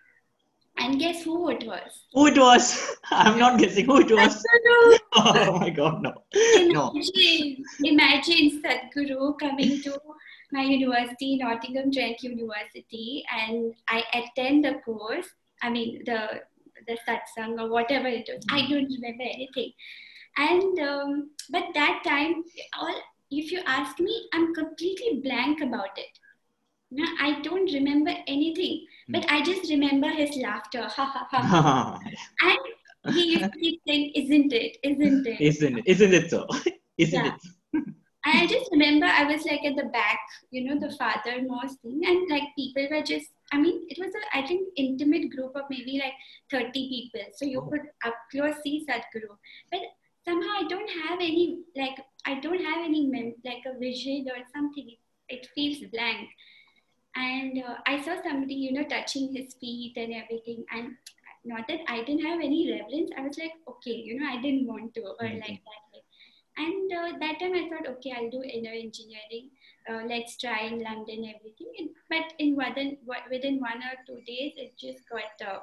and 0.79 0.99
guess 0.99 1.23
who 1.23 1.51
it 1.51 1.65
was 1.67 2.07
Who 2.15 2.27
it 2.27 2.39
was? 2.39 2.97
I'm 3.11 3.39
not 3.39 3.59
guessing 3.59 3.87
who 3.87 4.01
it 4.01 4.11
was. 4.11 4.45
Oh 5.15 5.59
my 5.59 5.69
god, 5.69 6.03
no. 6.03 6.13
No. 6.73 6.91
Imagine, 6.95 7.63
imagine 7.85 8.63
Sadhguru 8.63 9.39
coming 9.39 9.83
to 9.83 9.99
my 10.53 10.63
university, 10.63 11.37
Nottingham 11.37 11.91
Trent 11.93 12.23
University, 12.23 13.25
and 13.37 13.75
I 13.89 14.05
attend 14.15 14.65
the 14.65 14.75
course. 14.85 15.29
I 15.63 15.71
mean, 15.71 16.03
the 16.05 16.43
the 16.87 16.99
satsang 17.09 17.61
or 17.61 17.69
whatever 17.69 18.09
it 18.09 18.29
was. 18.33 18.45
I 18.51 18.63
don't 18.69 18.91
remember 18.93 19.23
anything. 19.25 19.73
And 20.37 20.79
um, 20.81 21.31
but 21.51 21.65
that 21.75 22.03
time, 22.05 22.43
all 22.81 22.95
if 23.31 23.53
you 23.53 23.61
ask 23.67 23.99
me, 24.01 24.29
I'm 24.35 24.55
completely 24.55 25.21
blank 25.23 25.61
about 25.61 25.97
it. 25.97 26.19
No, 26.91 27.05
I 27.21 27.41
don't 27.41 27.73
remember 27.73 28.13
anything, 28.27 28.85
but 29.09 29.25
I 29.31 29.43
just 29.43 29.71
remember 29.71 30.09
his 30.09 30.37
laughter. 30.37 30.83
Ha 30.83 31.05
ha 31.05 31.29
ha. 31.31 31.99
And 32.43 33.15
he 33.15 33.33
used 33.33 33.53
to 33.53 33.59
keep 33.59 33.81
saying, 33.87 34.13
"Isn't 34.15 34.53
it? 34.53 34.77
Isn't 34.83 35.27
it?" 35.27 35.41
Isn't 35.41 35.79
it? 35.79 35.85
Isn't 35.87 36.13
it 36.15 36.31
so? 36.31 36.47
Isn't 36.99 37.25
Yeah. 37.25 37.35
it? 37.75 37.83
I 38.25 38.47
just 38.47 38.71
remember 38.71 39.07
I 39.07 39.25
was 39.25 39.45
like 39.45 39.65
at 39.65 39.77
the 39.77 39.85
back, 39.87 40.19
you 40.51 40.65
know, 40.65 40.79
the 40.79 40.95
father 40.97 41.43
most 41.47 41.81
thing, 41.81 42.01
and 42.05 42.31
like 42.31 42.45
people 42.57 42.87
were 42.91 43.03
just 43.03 43.27
I 43.55 43.59
mean, 43.59 43.85
it 43.89 43.99
was 43.99 44.11
a, 44.15 44.39
I 44.39 44.47
think, 44.47 44.69
intimate 44.77 45.31
group 45.31 45.55
of 45.57 45.65
maybe 45.69 46.01
like 46.03 46.15
30 46.51 46.73
people. 46.73 47.21
So 47.35 47.45
you 47.45 47.61
Oh. 47.61 47.69
could 47.69 47.83
up 48.07 48.15
close 48.31 48.55
see 48.63 48.87
Sadhguru. 48.89 49.37
But 49.71 49.81
somehow 50.25 50.49
I 50.61 50.63
don't 50.69 50.89
have 51.03 51.19
any, 51.21 51.59
like, 51.77 51.99
I 52.25 52.41
don't 52.41 52.65
have 52.65 52.83
any, 52.83 53.07
mem- 53.09 53.35
like 53.45 53.63
a 53.67 53.79
vision 53.79 54.27
or 54.35 54.43
something. 54.55 54.89
It, 54.89 54.99
it 55.29 55.49
feels 55.55 55.85
blank. 55.93 56.31
And 57.15 57.63
uh, 57.63 57.75
I 57.87 58.01
saw 58.01 58.17
somebody, 58.23 58.55
you 58.55 58.73
know, 58.73 58.85
touching 58.85 59.35
his 59.35 59.53
feet 59.61 59.93
and 59.97 60.15
everything. 60.15 60.65
And 60.73 60.93
not 61.45 61.69
that 61.69 61.81
I 61.89 61.99
didn't 62.05 62.25
have 62.25 62.41
any 62.41 62.73
reverence. 62.73 63.11
I 63.19 63.21
was 63.21 63.37
like, 63.37 63.53
okay, 63.69 63.97
you 63.97 64.19
know, 64.19 64.29
I 64.31 64.41
didn't 64.41 64.67
want 64.67 64.95
to, 64.95 65.03
or 65.03 65.27
Mhm. 65.27 65.41
like 65.41 65.61
that. 65.61 65.92
And 66.57 66.93
uh, 66.93 67.19
that 67.19 67.41
time 67.41 67.55
I 67.55 67.69
thought, 67.69 67.89
okay, 67.97 68.13
I'll 68.17 68.31
do 68.31 68.43
inner 68.43 68.73
engineering. 68.73 69.51
Uh, 69.89 70.03
let's 70.07 70.37
try 70.37 70.67
in 70.67 70.83
London, 70.83 71.33
everything. 71.35 71.73
And, 71.79 71.89
but 72.11 72.35
in 72.39 72.57
within, 72.57 72.99
within 73.31 73.59
one 73.59 73.79
or 73.79 73.97
two 74.07 74.21
days, 74.27 74.53
it 74.57 74.77
just 74.79 75.09
got 75.09 75.49
uh, 75.49 75.61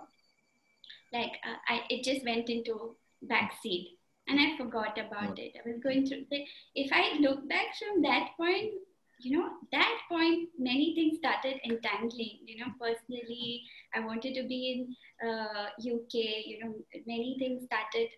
like 1.13 1.31
uh, 1.43 1.57
I, 1.67 1.81
it 1.89 2.03
just 2.03 2.25
went 2.25 2.49
into 2.49 2.95
backseat, 3.25 3.97
and 4.27 4.39
I 4.39 4.57
forgot 4.57 4.97
about 4.97 5.39
it. 5.39 5.53
I 5.55 5.67
was 5.67 5.79
going 5.81 6.05
through. 6.05 6.25
The, 6.29 6.45
if 6.75 6.91
I 6.91 7.17
look 7.19 7.47
back 7.49 7.67
from 7.77 8.01
that 8.03 8.29
point, 8.37 8.73
you 9.21 9.37
know, 9.37 9.49
that 9.71 9.97
point, 10.07 10.49
many 10.57 10.93
things 10.95 11.17
started 11.17 11.59
entangling. 11.65 12.39
You 12.45 12.59
know, 12.59 12.71
personally, 12.79 13.63
I 13.93 14.01
wanted 14.01 14.35
to 14.35 14.47
be 14.47 14.95
in 15.21 15.29
uh, 15.29 15.67
UK. 15.79 16.13
You 16.45 16.59
know, 16.63 16.75
many 17.05 17.35
things 17.39 17.65
started 17.65 18.09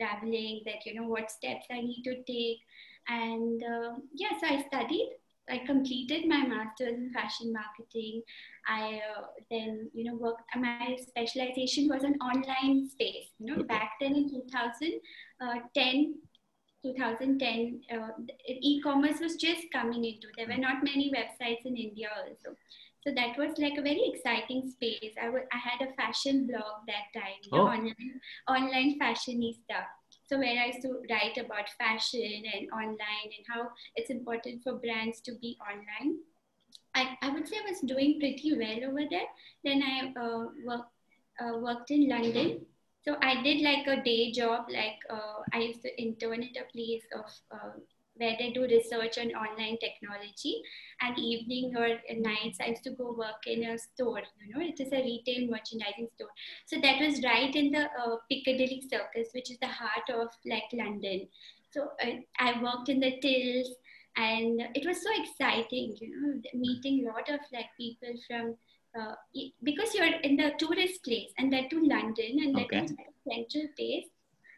unraveling. 0.00 0.62
That 0.66 0.84
you 0.86 0.94
know, 0.94 1.06
what 1.06 1.30
steps 1.30 1.66
I 1.70 1.80
need 1.80 2.02
to 2.04 2.22
take, 2.24 2.58
and 3.08 3.62
uh, 3.62 3.94
yeah, 4.14 4.38
so 4.40 4.46
I 4.46 4.62
studied. 4.66 5.16
I 5.50 5.58
completed 5.66 6.28
my 6.28 6.46
master's 6.46 6.94
in 6.94 7.12
fashion 7.12 7.52
marketing. 7.52 8.22
I 8.66 9.00
uh, 9.16 9.22
then 9.50 9.90
you 9.92 10.04
know 10.04 10.14
worked. 10.14 10.42
My 10.56 10.96
specialization 11.00 11.88
was 11.88 12.04
an 12.04 12.14
online 12.20 12.88
space. 12.88 13.30
You 13.38 13.46
know, 13.46 13.54
Okay. 13.54 13.64
back 13.64 13.92
then 14.00 14.14
in 14.14 14.30
2010. 14.30 16.14
2010 16.84 17.80
uh, 17.94 18.08
e-commerce 18.48 19.20
was 19.20 19.36
just 19.36 19.70
coming 19.72 20.04
into 20.04 20.26
there 20.36 20.48
were 20.48 20.60
not 20.60 20.82
many 20.82 21.12
websites 21.14 21.64
in 21.64 21.76
india 21.76 22.08
also 22.18 22.56
so 23.04 23.12
that 23.14 23.36
was 23.38 23.58
like 23.58 23.78
a 23.78 23.82
very 23.82 24.04
exciting 24.12 24.62
space 24.70 25.14
i 25.20 25.26
I 25.28 25.58
had 25.68 25.82
a 25.86 25.92
fashion 26.00 26.46
blog 26.46 26.86
that 26.90 27.06
time 27.18 27.42
Oh. 27.52 27.66
online 27.74 28.20
online 28.56 28.92
fashionista 29.02 29.80
so 30.28 30.38
where 30.42 30.58
i 30.64 30.66
used 30.72 30.82
to 30.88 30.92
write 31.10 31.38
about 31.44 31.72
fashion 31.84 32.50
and 32.54 32.70
online 32.82 33.30
and 33.38 33.46
how 33.54 33.62
it's 33.96 34.10
important 34.18 34.62
for 34.62 34.74
brands 34.84 35.20
to 35.30 35.34
be 35.46 35.56
online 35.70 36.14
I, 36.94 37.16
I 37.22 37.30
would 37.30 37.48
say 37.48 37.56
I 37.56 37.70
was 37.70 37.80
doing 37.80 38.20
pretty 38.20 38.54
well 38.56 38.90
over 38.90 39.04
there. 39.10 39.28
Then 39.64 39.82
I 39.82 40.12
uh, 40.20 40.44
work, 40.66 40.86
uh, 41.40 41.58
worked 41.58 41.90
in 41.90 42.08
London. 42.08 42.66
So 43.04 43.16
I 43.22 43.42
did 43.42 43.62
like 43.62 43.86
a 43.86 44.02
day 44.02 44.30
job, 44.30 44.66
like 44.68 44.98
uh, 45.10 45.40
I 45.52 45.58
used 45.60 45.82
to 45.82 46.00
intern 46.00 46.42
at 46.42 46.62
a 46.62 46.70
place 46.72 47.02
of 47.16 47.24
uh, 47.50 47.70
where 48.16 48.36
they 48.38 48.50
do 48.52 48.62
research 48.62 49.18
on 49.18 49.30
online 49.34 49.78
technology. 49.78 50.62
And 51.00 51.18
evening 51.18 51.74
or 51.76 51.88
nights, 52.20 52.58
I 52.60 52.68
used 52.68 52.84
to 52.84 52.90
go 52.90 53.14
work 53.16 53.46
in 53.46 53.64
a 53.64 53.78
store. 53.78 54.22
You 54.46 54.54
know, 54.54 54.60
it 54.64 54.80
is 54.80 54.92
a 54.92 55.02
retail 55.02 55.48
merchandising 55.50 56.08
store. 56.14 56.30
So 56.66 56.80
that 56.80 57.00
was 57.00 57.22
right 57.24 57.54
in 57.54 57.72
the 57.72 57.84
uh, 57.84 58.16
Piccadilly 58.30 58.82
Circus, 58.90 59.30
which 59.34 59.50
is 59.50 59.58
the 59.60 59.68
heart 59.68 60.08
of 60.12 60.28
like 60.46 60.64
London. 60.72 61.28
So 61.70 61.88
uh, 62.04 62.16
I 62.38 62.62
worked 62.62 62.88
in 62.88 63.00
the 63.00 63.18
tills 63.20 63.68
and 64.16 64.60
it 64.74 64.86
was 64.86 65.02
so 65.02 65.08
exciting 65.22 65.96
you 66.00 66.10
know 66.10 66.40
meeting 66.54 67.06
a 67.06 67.12
lot 67.12 67.28
of 67.30 67.40
like 67.52 67.66
people 67.78 68.12
from 68.28 68.54
uh, 68.98 69.14
because 69.62 69.94
you're 69.94 70.20
in 70.22 70.36
the 70.36 70.52
tourist 70.58 71.02
place 71.02 71.32
and 71.38 71.52
that 71.52 71.70
to 71.70 71.80
london 71.80 72.38
and 72.42 72.54
that 72.54 72.64
Okay. 72.64 72.80
like 72.80 72.90
a 72.90 73.30
central 73.30 73.66
place 73.78 74.11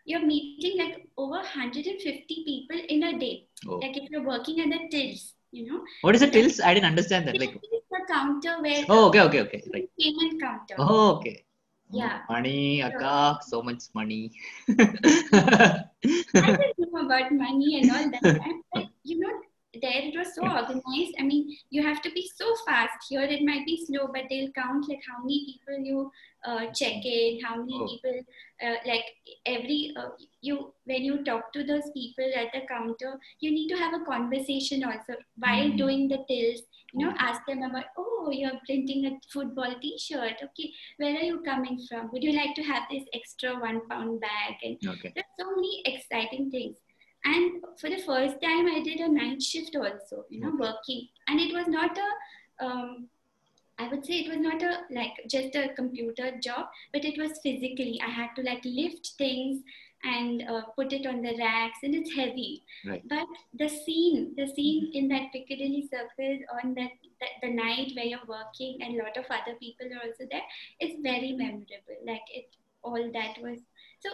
you're 0.05 0.25
meeting 0.27 0.79
like 0.79 0.97
over 1.17 1.39
150 1.41 2.45
people 2.51 2.81
in 2.89 3.03
a 3.03 3.19
day 3.19 3.47
Oh. 3.69 3.77
like 3.83 3.97
if 3.97 4.11
you're 4.11 4.27
working 4.27 4.61
at 4.61 4.69
the 4.75 4.81
tills 4.95 5.35
you 5.53 5.65
know 5.71 5.81
What 6.03 6.15
is 6.17 6.23
a 6.23 6.31
tills? 6.31 6.61
I 6.61 6.75
didn't 6.75 6.87
understand 6.87 7.29
that. 7.29 7.39
Like, 7.39 7.55
the 7.55 8.01
counter 8.09 8.61
where 8.61 8.85
oh, 8.89 9.09
okay, 9.09 9.21
okay, 9.21 9.41
okay. 9.43 9.63
Right. 9.73 9.89
payment 9.99 10.41
counter 10.41 10.75
Oh, 10.79 11.17
okay. 11.17 11.45
Oh, 11.93 11.99
yeah. 11.99 12.23
Money, 12.29 12.83
Akka, 12.83 13.39
so 13.47 13.63
much 13.63 13.85
money. 13.95 14.33
I 14.69 15.85
didn't 16.03 16.93
know 16.93 17.07
about 17.07 17.31
money 17.33 17.81
and 17.81 17.91
all 17.91 18.11
that. 18.11 18.23
But, 18.75 18.87
you 19.05 19.21
know, 19.21 19.31
there 19.83 20.03
it 20.09 20.17
was 20.17 20.35
so 20.35 20.43
organized. 20.43 21.15
I 21.19 21.23
mean, 21.23 21.57
you 21.71 21.83
have 21.83 22.01
to 22.03 22.11
be 22.11 22.29
so 22.37 22.55
fast. 22.67 22.93
Here 23.09 23.23
it 23.23 23.43
might 23.43 23.65
be 23.67 23.85
slow, 23.87 24.07
but 24.13 24.25
they'll 24.31 24.51
count 24.53 24.89
like 24.89 25.03
how 25.09 25.19
many 25.23 25.45
people 25.47 25.79
you 25.85 26.11
uh, 26.45 26.67
check 26.73 27.05
in, 27.05 27.41
how 27.43 27.57
many 27.57 27.75
Oh. 27.75 27.87
people, 27.89 28.21
uh, 28.63 28.77
like 28.87 29.05
every, 29.47 29.95
uh, 29.97 30.11
you, 30.43 30.73
when 30.85 31.03
you 31.03 31.25
talk 31.25 31.53
to 31.55 31.65
those 31.65 31.91
people 31.95 32.31
at 32.37 32.53
the 32.53 32.61
counter, 32.69 33.19
you 33.41 33.51
need 33.51 33.69
to 33.69 33.77
have 33.77 33.95
a 33.95 34.05
conversation 34.05 34.85
also 34.85 35.15
while 35.37 35.69
Mm. 35.71 35.79
doing 35.79 36.09
the 36.09 36.19
tills. 36.29 36.63
You 36.97 37.07
know, 37.07 37.15
ask 37.19 37.45
them 37.47 37.63
about, 37.63 37.87
oh, 37.99 38.31
you're 38.31 38.59
printing 38.67 39.07
a 39.07 39.19
football 39.33 39.75
T-shirt. 39.83 40.35
Okay, 40.45 40.71
where 40.99 41.17
are 41.17 41.25
you 41.25 41.41
coming 41.43 41.81
from? 41.89 42.09
Would 42.13 42.23
you 42.23 42.33
like 42.33 42.55
to 42.55 42.63
have 42.63 42.85
this 42.89 43.03
extra 43.13 43.59
one 43.59 43.81
pound 43.89 44.21
bag? 44.21 44.55
And 44.63 44.77
okay. 44.87 45.11
there's 45.13 45.27
so 45.41 45.57
many 45.57 45.83
exciting 45.87 46.53
things 46.53 46.77
and 47.25 47.63
for 47.81 47.89
the 47.91 48.03
first 48.07 48.41
time 48.43 48.67
i 48.77 48.81
did 48.89 49.01
a 49.01 49.09
night 49.09 49.43
shift 49.43 49.77
also 49.77 50.25
you 50.31 50.41
know 50.41 50.49
Okay. 50.55 50.65
working. 50.69 51.09
And 51.29 51.41
it 51.41 51.53
was 51.55 51.67
not 51.69 51.99
a 52.07 52.65
um, 52.65 53.09
i 53.79 53.89
would 53.89 54.05
say 54.07 54.19
it 54.21 54.29
was 54.33 54.39
not 54.49 54.63
a 54.63 54.73
like 54.99 55.15
just 55.29 55.57
a 55.61 55.69
computer 55.79 56.27
job 56.41 56.67
but 56.93 57.05
it 57.05 57.17
was 57.19 57.41
physically. 57.43 58.01
I 58.07 58.11
had 58.11 58.31
to 58.37 58.43
like 58.43 58.65
lift 58.65 59.13
things 59.19 59.63
and 60.05 60.43
uh, 60.53 60.63
put 60.77 60.93
it 60.93 61.07
on 61.07 61.23
the 61.23 61.35
racks 61.39 61.79
and 61.83 61.95
it's 61.95 62.15
heavy. 62.15 62.63
Right. 62.87 63.03
but 63.09 63.27
the 63.63 63.69
scene 63.69 64.35
the 64.37 64.47
scene 64.55 64.91
in 64.93 65.09
that 65.09 65.33
piccadilly 65.33 65.89
circus 65.91 66.41
on 66.63 66.75
that, 66.75 66.91
that 67.21 67.35
the 67.43 67.51
night 67.55 67.93
where 67.97 68.05
you're 68.05 68.29
working 68.29 68.79
and 68.83 68.95
a 68.95 69.03
lot 69.03 69.17
of 69.17 69.25
other 69.39 69.57
people 69.65 69.87
are 69.97 70.03
also 70.07 70.25
there 70.31 70.47
it's 70.81 71.01
very 71.03 71.33
memorable. 71.33 71.99
Like 72.07 72.29
it 72.41 72.47
all 72.83 73.11
that 73.19 73.35
was 73.47 73.59
so 74.01 74.11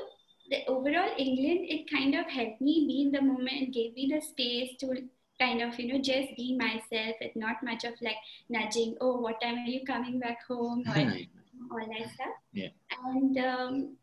the 0.51 0.67
overall 0.67 1.11
England, 1.17 1.67
it 1.69 1.91
kind 1.91 2.15
of 2.15 2.27
helped 2.27 2.61
me 2.61 2.87
be 2.87 3.03
in 3.03 3.13
the 3.13 3.23
moment, 3.23 3.73
gave 3.73 3.95
me 3.95 4.11
the 4.13 4.21
space 4.21 4.77
to 4.81 5.09
kind 5.41 5.63
of, 5.63 5.79
you 5.79 5.93
know, 5.93 6.01
just 6.01 6.37
be 6.37 6.57
myself 6.57 7.17
with 7.21 7.35
not 7.37 7.63
much 7.63 7.85
of 7.85 7.95
like 8.03 8.17
nudging, 8.49 8.97
oh, 9.01 9.21
what 9.21 9.41
time 9.41 9.59
are 9.59 9.71
you 9.71 9.85
coming 9.87 10.19
back 10.19 10.39
home? 10.47 10.83
Or 10.89 10.97
all 11.71 11.79
that 11.79 12.11
stuff. 12.15 12.35
Yeah. 12.53 12.69
And 13.05 13.39
um, 13.39 13.97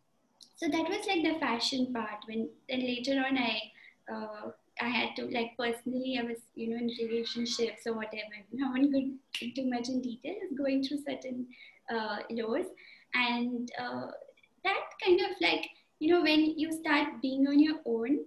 so 0.56 0.68
that 0.68 0.90
was 0.90 1.06
like 1.08 1.24
the 1.24 1.40
fashion 1.40 1.94
part. 1.94 2.24
When 2.28 2.50
then 2.70 2.80
later 2.80 3.24
on, 3.26 3.38
I 3.38 3.62
uh, 4.12 4.52
I 4.82 4.90
had 4.90 5.16
to 5.18 5.26
like 5.26 5.52
personally, 5.58 6.20
I 6.20 6.24
was 6.24 6.38
you 6.56 6.70
know 6.70 6.78
in 6.78 6.90
relationships 7.08 7.86
or 7.86 7.94
whatever. 7.94 8.38
I 8.66 8.70
won't 8.70 8.92
go 8.92 9.02
too 9.40 9.70
much 9.70 9.90
in 9.90 10.02
detail. 10.02 10.36
Going 10.58 10.84
through 10.84 11.00
certain 11.08 11.48
uh, 11.94 12.20
lows, 12.30 12.66
and 13.14 13.72
uh, 13.80 14.08
that 14.64 14.82
kind 15.04 15.20
of 15.22 15.32
like 15.42 15.70
you 16.00 16.10
know 16.14 16.22
when 16.22 16.58
you 16.58 16.72
start 16.72 17.22
being 17.22 17.48
on 17.48 17.60
your 17.60 17.78
own, 17.86 18.26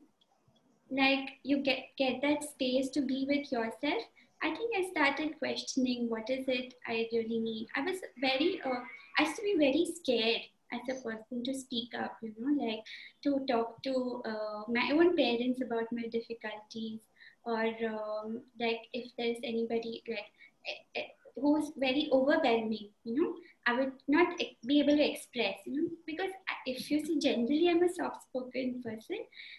like 0.90 1.30
you 1.42 1.62
get 1.62 1.78
get 1.96 2.20
that 2.22 2.42
space 2.44 2.88
to 2.90 3.02
be 3.02 3.26
with 3.28 3.50
yourself. 3.52 4.02
I 4.42 4.54
think 4.54 4.74
I 4.74 4.90
started 4.90 5.38
questioning 5.38 6.08
what 6.08 6.30
is 6.30 6.48
it 6.48 6.74
I 6.86 7.08
really 7.12 7.40
need. 7.40 7.68
I 7.76 7.82
was 7.82 8.00
very 8.20 8.60
uh, 8.64 8.80
I 9.18 9.24
used 9.24 9.36
to 9.36 9.42
be 9.42 9.56
very 9.58 9.86
scared 9.94 10.42
as 10.72 10.80
a 10.88 11.00
person 11.02 11.44
to 11.44 11.54
speak 11.54 11.94
up, 11.94 12.16
you 12.22 12.32
know, 12.38 12.64
like 12.64 12.80
to 13.24 13.44
talk 13.46 13.82
to 13.82 14.22
uh, 14.24 14.62
my 14.68 14.90
own 14.92 15.16
parents 15.16 15.60
about 15.60 15.86
my 15.92 16.06
difficulties, 16.10 17.00
or 17.44 17.66
um, 17.88 18.42
like 18.58 18.80
if 18.92 19.10
there's 19.18 19.38
anybody 19.42 20.02
like 20.08 20.30
eh, 20.66 21.00
eh, 21.00 21.06
who's 21.36 21.72
very 21.76 22.08
overwhelming, 22.12 22.90
you 23.04 23.20
know, 23.20 23.34
I 23.66 23.74
would 23.74 23.92
not 24.08 24.38
be 24.66 24.80
able 24.80 24.96
to 24.96 25.10
express, 25.10 25.54
you 25.64 25.82
know, 25.82 25.88
because 26.06 26.30
if 26.66 26.90
you 26.90 27.04
see, 27.04 27.18
generally 27.18 27.68
I'm 27.68 27.82
a 27.82 27.92
soft-spoken 27.92 28.82
person, 28.82 29.18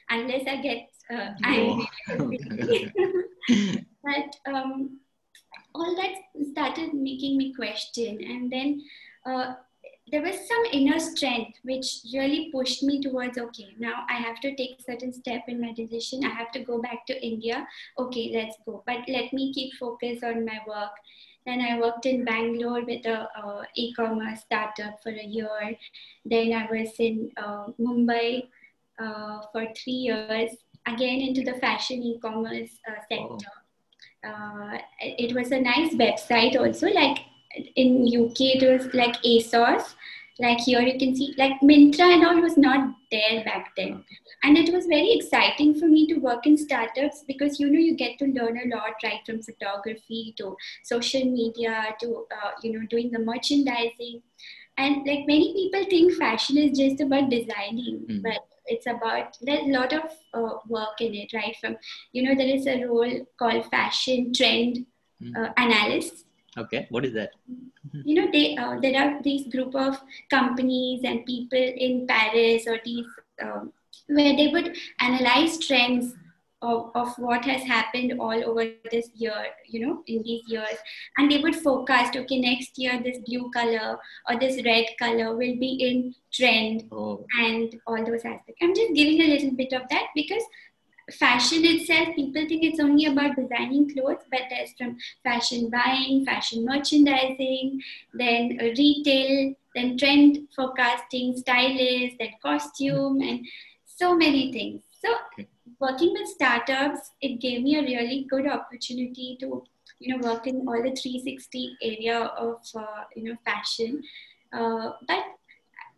unless 0.09 0.47
I 0.47 0.61
get 0.61 0.89
uh, 1.13 1.29
angry. 1.43 1.87
but 4.03 4.35
um, 4.51 4.99
all 5.73 5.95
that 5.95 6.13
started 6.51 6.93
making 6.93 7.37
me 7.37 7.53
question 7.53 8.19
and 8.21 8.51
then 8.51 8.81
uh, 9.25 9.53
there 10.11 10.21
was 10.21 10.35
some 10.47 10.63
inner 10.73 10.99
strength 10.99 11.57
which 11.63 12.01
really 12.13 12.49
pushed 12.51 12.83
me 12.83 13.01
towards 13.01 13.37
okay 13.37 13.67
now 13.79 14.03
i 14.09 14.13
have 14.13 14.39
to 14.41 14.53
take 14.55 14.81
certain 14.85 15.13
step 15.13 15.43
in 15.47 15.61
my 15.61 15.71
decision. 15.73 16.25
I 16.25 16.29
have 16.29 16.51
to 16.51 16.59
go 16.59 16.81
back 16.81 17.05
to 17.07 17.25
india. 17.25 17.67
Okay 17.97 18.31
let's 18.33 18.57
go. 18.65 18.83
But 18.85 19.07
let 19.07 19.31
me 19.31 19.53
keep 19.53 19.73
focus 19.75 20.23
on 20.23 20.45
my 20.45 20.59
work 20.67 20.91
then 21.45 21.61
i 21.61 21.79
worked 21.79 22.05
in 22.05 22.23
bangalore 22.23 22.83
with 22.85 23.05
a 23.05 23.27
uh, 23.41 23.63
e-commerce 23.75 24.41
startup 24.41 25.01
for 25.01 25.09
a 25.09 25.23
year. 25.23 25.77
Then 26.25 26.53
i 26.53 26.67
was 26.71 26.91
in 26.99 27.31
uh, 27.37 27.67
mumbai 27.79 28.47
uh, 28.99 29.41
for 29.51 29.65
three 29.75 29.99
years 30.09 30.51
again 30.87 31.21
into 31.21 31.43
the 31.43 31.59
fashion 31.59 32.01
e-commerce 32.01 32.71
uh, 32.87 33.01
sector. 33.09 33.51
Uh, 34.23 34.77
it 34.99 35.33
was 35.35 35.51
a 35.51 35.59
nice 35.59 35.93
website 35.95 36.55
also 36.55 36.87
like 36.87 37.19
in 37.75 38.05
UK 38.05 38.61
it 38.61 38.71
was 38.71 38.93
like 38.93 39.15
ASOS. 39.23 39.95
Like 40.39 40.59
here 40.59 40.81
you 40.81 40.97
can 40.97 41.15
see 41.15 41.33
like 41.37 41.59
Myntra 41.61 42.13
and 42.13 42.25
all 42.25 42.41
was 42.41 42.57
not 42.57 42.95
there 43.11 43.43
back 43.43 43.73
then. 43.77 44.03
And 44.43 44.57
it 44.57 44.73
was 44.73 44.85
very 44.87 45.11
exciting 45.11 45.75
for 45.79 45.85
me 45.87 46.07
to 46.07 46.15
work 46.15 46.47
in 46.47 46.57
startups 46.57 47.23
because 47.27 47.59
you 47.59 47.69
know 47.69 47.79
you 47.79 47.95
get 47.95 48.17
to 48.19 48.25
learn 48.25 48.57
a 48.57 48.75
lot 48.75 48.93
right 49.03 49.19
from 49.25 49.41
photography 49.43 50.33
to 50.37 50.55
social 50.83 51.23
media 51.25 51.95
to 51.99 52.25
uh, 52.31 52.51
you 52.63 52.73
know 52.73 52.85
doing 52.89 53.11
the 53.11 53.19
merchandising. 53.19 54.21
And 54.77 55.05
like 55.05 55.27
many 55.27 55.53
people 55.53 55.83
think 55.89 56.13
fashion 56.13 56.57
is 56.57 56.77
just 56.77 57.01
about 57.01 57.29
designing, 57.29 58.05
Mm. 58.09 58.23
but 58.23 58.39
it's 58.65 58.87
about 58.87 59.37
there's 59.41 59.65
a 59.67 59.71
lot 59.71 59.91
of 59.93 60.03
uh, 60.33 60.57
work 60.67 61.01
in 61.01 61.13
it 61.13 61.33
right 61.33 61.55
from 61.59 61.75
you 62.13 62.23
know 62.23 62.35
there 62.35 62.55
is 62.55 62.67
a 62.67 62.83
role 62.85 63.27
called 63.37 63.65
fashion 63.69 64.33
trend 64.33 64.85
Mm. 65.21 65.35
uh, 65.37 65.53
analyst 65.55 66.25
Okay, 66.57 66.87
what 66.89 67.05
is 67.05 67.13
that? 67.13 67.31
you 68.03 68.15
know 68.15 68.31
they 68.31 68.55
uh, 68.57 68.79
there 68.79 69.01
are 69.01 69.21
these 69.21 69.47
group 69.51 69.75
of 69.75 69.99
companies 70.29 71.01
and 71.03 71.25
people 71.25 71.57
in 71.59 72.05
paris 72.07 72.67
or 72.67 72.79
these 72.85 73.05
um, 73.43 73.71
where 74.07 74.35
they 74.35 74.47
would 74.47 74.77
analyze 74.99 75.57
trends 75.65 76.13
of, 76.61 76.91
of 76.93 77.09
what 77.17 77.43
has 77.43 77.63
happened 77.63 78.13
all 78.19 78.43
over 78.45 78.65
this 78.91 79.09
year 79.15 79.33
you 79.67 79.85
know 79.85 80.03
in 80.07 80.21
these 80.23 80.43
years 80.47 80.77
and 81.17 81.31
they 81.31 81.39
would 81.39 81.55
forecast 81.55 82.15
okay 82.15 82.39
next 82.39 82.77
year 82.77 83.01
this 83.03 83.17
blue 83.25 83.49
color 83.51 83.97
or 84.29 84.39
this 84.39 84.63
red 84.63 84.85
color 84.99 85.35
will 85.35 85.57
be 85.59 85.73
in 85.89 86.13
trend 86.31 86.83
Oh, 86.91 87.25
and 87.39 87.75
all 87.87 88.05
those 88.05 88.23
aspects. 88.23 88.59
I'm 88.61 88.75
just 88.75 88.93
giving 88.93 89.21
a 89.21 89.27
little 89.27 89.51
bit 89.51 89.73
of 89.73 89.81
that 89.89 90.05
because 90.15 90.43
fashion 91.11 91.63
itself, 91.63 92.15
people 92.15 92.47
think 92.47 92.63
it's 92.63 92.79
only 92.79 93.05
about 93.05 93.35
designing 93.35 93.89
clothes, 93.93 94.23
but 94.31 94.41
there's 94.49 94.71
from 94.77 94.97
fashion 95.23 95.69
buying, 95.69 96.25
fashion 96.25 96.65
merchandising, 96.65 97.81
then 98.13 98.57
retail, 98.59 99.53
then 99.75 99.97
trend 99.97 100.47
forecasting, 100.55 101.37
stylist, 101.37 102.15
then 102.19 102.31
costume, 102.41 103.21
and 103.21 103.45
so 103.85 104.15
many 104.15 104.51
things. 104.51 104.81
So, 105.03 105.45
working 105.79 106.13
with 106.13 106.27
startups, 106.27 107.11
it 107.21 107.39
gave 107.39 107.63
me 107.63 107.77
a 107.77 107.81
really 107.81 108.27
good 108.29 108.47
opportunity 108.47 109.37
to, 109.39 109.63
you 109.99 110.15
know, 110.15 110.27
work 110.27 110.47
in 110.47 110.67
all 110.67 110.81
the 110.81 110.95
360 110.95 111.77
area 111.81 112.19
of, 112.19 112.61
uh, 112.75 113.03
you 113.15 113.23
know, 113.23 113.37
fashion. 113.45 114.03
Uh, 114.53 114.91
but 115.07 115.23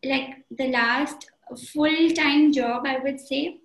like 0.05 0.43
the 0.51 0.67
last 0.67 1.29
full-time 1.74 2.51
job 2.51 2.84
i 2.86 2.98
would 3.00 3.20
say 3.20 3.60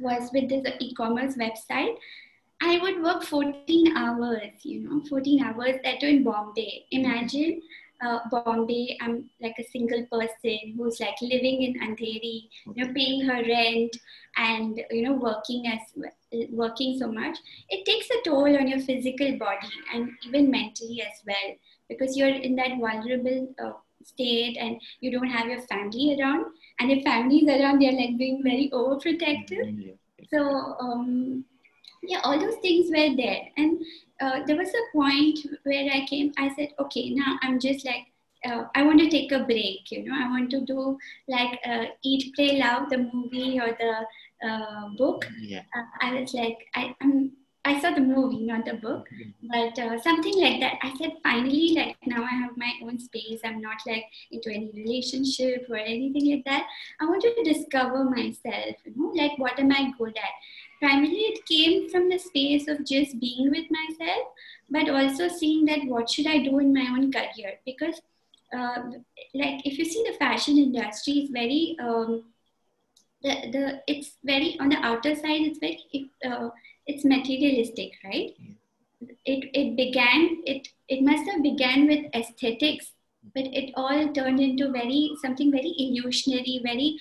was 0.00 0.30
with 0.32 0.48
this 0.48 0.66
e-commerce 0.80 1.36
website 1.36 1.96
i 2.60 2.78
would 2.78 3.02
work 3.02 3.22
14 3.22 3.96
hours 3.96 4.52
you 4.62 4.80
know 4.80 5.02
14 5.08 5.42
hours 5.42 5.76
that 5.84 6.02
in 6.02 6.24
bombay. 6.24 6.86
Imagine 6.90 7.60
uh, 8.04 8.18
bombay 8.30 8.96
i'm 9.00 9.28
like 9.42 9.54
a 9.58 9.64
single 9.64 10.04
person 10.12 10.74
who's 10.76 11.00
like 11.00 11.20
living 11.20 11.62
in 11.62 11.74
andheri 11.86 12.48
you 12.66 12.84
know 12.84 12.92
paying 12.94 13.26
her 13.26 13.42
rent 13.42 13.96
and 14.36 14.80
you 14.90 15.02
know 15.02 15.12
working 15.12 15.66
as 15.66 15.80
working 16.50 16.98
so 16.98 17.10
much. 17.10 17.36
It 17.68 17.84
takes 17.84 18.08
a 18.10 18.22
toll 18.24 18.56
on 18.56 18.68
your 18.68 18.80
physical 18.80 19.36
body 19.38 19.68
and 19.92 20.10
even 20.26 20.50
mentally 20.50 21.02
as 21.02 21.22
well 21.26 21.56
because 21.88 22.16
you're 22.16 22.28
in 22.28 22.56
that 22.56 22.78
vulnerable 22.78 23.48
uh, 23.62 23.72
state 24.04 24.56
and 24.58 24.80
you 25.00 25.10
don't 25.10 25.28
have 25.28 25.48
your 25.48 25.60
family 25.62 26.16
around 26.20 26.46
and 26.80 26.90
if 26.90 27.04
family 27.04 27.38
is 27.38 27.48
around 27.48 27.80
they're 27.80 27.92
like 27.92 28.18
being 28.18 28.42
very 28.42 28.70
overprotective. 28.72 29.68
Yeah. 29.78 29.92
so 30.32 30.76
um, 30.80 31.44
yeah 32.02 32.20
all 32.24 32.38
those 32.38 32.56
things 32.56 32.88
were 32.88 33.14
there. 33.16 33.42
And 33.56 33.82
uh, 34.20 34.40
there 34.46 34.56
was 34.56 34.68
a 34.68 34.84
point 34.92 35.38
where 35.64 35.90
i 35.92 36.06
came 36.06 36.32
i 36.36 36.48
said 36.54 36.68
okay 36.78 37.10
now 37.10 37.38
i'm 37.42 37.58
just 37.58 37.86
like 37.86 38.06
uh, 38.44 38.64
i 38.74 38.82
want 38.82 38.98
to 39.00 39.08
take 39.08 39.32
a 39.32 39.44
break 39.44 39.90
you 39.90 40.04
know. 40.04 40.14
I 40.14 40.28
want 40.28 40.50
to 40.50 40.60
do 40.60 40.98
like 41.28 41.58
uh, 41.64 41.86
eat 42.02 42.34
play 42.34 42.58
love 42.58 42.90
the 42.90 42.98
movie 43.12 43.58
or 43.58 43.76
the 43.78 44.48
uh, 44.48 44.88
book. 44.96 45.26
Yeah. 45.40 45.62
uh, 45.76 45.84
i 46.00 46.20
was 46.20 46.34
like 46.34 46.58
I, 46.74 46.94
I'm, 47.00 47.32
I 47.62 47.78
saw 47.78 47.90
the 47.90 48.00
movie, 48.00 48.46
not 48.46 48.64
the 48.64 48.74
book, 48.74 49.06
but 49.42 49.78
uh, 49.78 50.00
something 50.00 50.40
like 50.40 50.60
that. 50.60 50.78
I 50.82 50.96
said, 50.96 51.12
finally, 51.22 51.74
like 51.76 51.96
now 52.06 52.22
I 52.22 52.34
have 52.34 52.56
my 52.56 52.72
own 52.82 52.98
space. 52.98 53.40
I'm 53.44 53.60
not 53.60 53.76
like 53.86 54.04
into 54.30 54.50
any 54.50 54.70
relationship 54.74 55.66
or 55.68 55.76
anything 55.76 56.30
like 56.30 56.44
that. 56.46 56.66
I 57.00 57.04
want 57.04 57.22
to 57.22 57.42
discover 57.44 58.04
myself, 58.04 58.76
you 58.84 58.94
know, 58.96 59.12
like 59.14 59.38
what 59.38 59.58
am 59.58 59.72
I 59.72 59.92
good 59.98 60.16
at? 60.16 60.30
Primarily, 60.80 61.34
it 61.34 61.44
came 61.44 61.90
from 61.90 62.08
the 62.08 62.18
space 62.18 62.66
of 62.66 62.86
just 62.86 63.20
being 63.20 63.50
with 63.50 63.66
myself, 63.70 64.28
but 64.70 64.88
also 64.88 65.28
seeing 65.28 65.66
that 65.66 65.84
what 65.84 66.08
should 66.08 66.26
I 66.26 66.38
do 66.38 66.58
in 66.60 66.72
my 66.72 66.86
own 66.90 67.12
career? 67.12 67.58
Because, 67.66 68.00
uh, 68.56 68.84
like, 69.34 69.66
if 69.66 69.78
you 69.78 69.84
see 69.84 70.02
the 70.10 70.16
fashion 70.16 70.56
industry 70.56 71.12
is 71.12 71.30
very, 71.30 71.76
um, 71.78 72.24
the, 73.22 73.50
the 73.52 73.82
it's 73.86 74.16
very 74.24 74.58
on 74.60 74.70
the 74.70 74.78
outer 74.78 75.14
side, 75.14 75.42
it's 75.42 75.58
very, 75.58 76.10
uh, 76.24 76.48
it's 76.90 77.04
materialistic 77.04 77.92
right? 78.04 78.34
It 79.24 79.50
it 79.54 79.76
began 79.76 80.42
it 80.44 80.68
it 80.88 81.02
must 81.02 81.30
have 81.30 81.42
began 81.42 81.86
with 81.86 82.06
aesthetics 82.14 82.92
but 83.34 83.44
it 83.60 83.72
all 83.76 84.12
turned 84.12 84.40
into 84.40 84.70
very 84.72 85.10
something 85.22 85.50
very 85.50 85.74
illusionary 85.78 86.60
very 86.62 86.98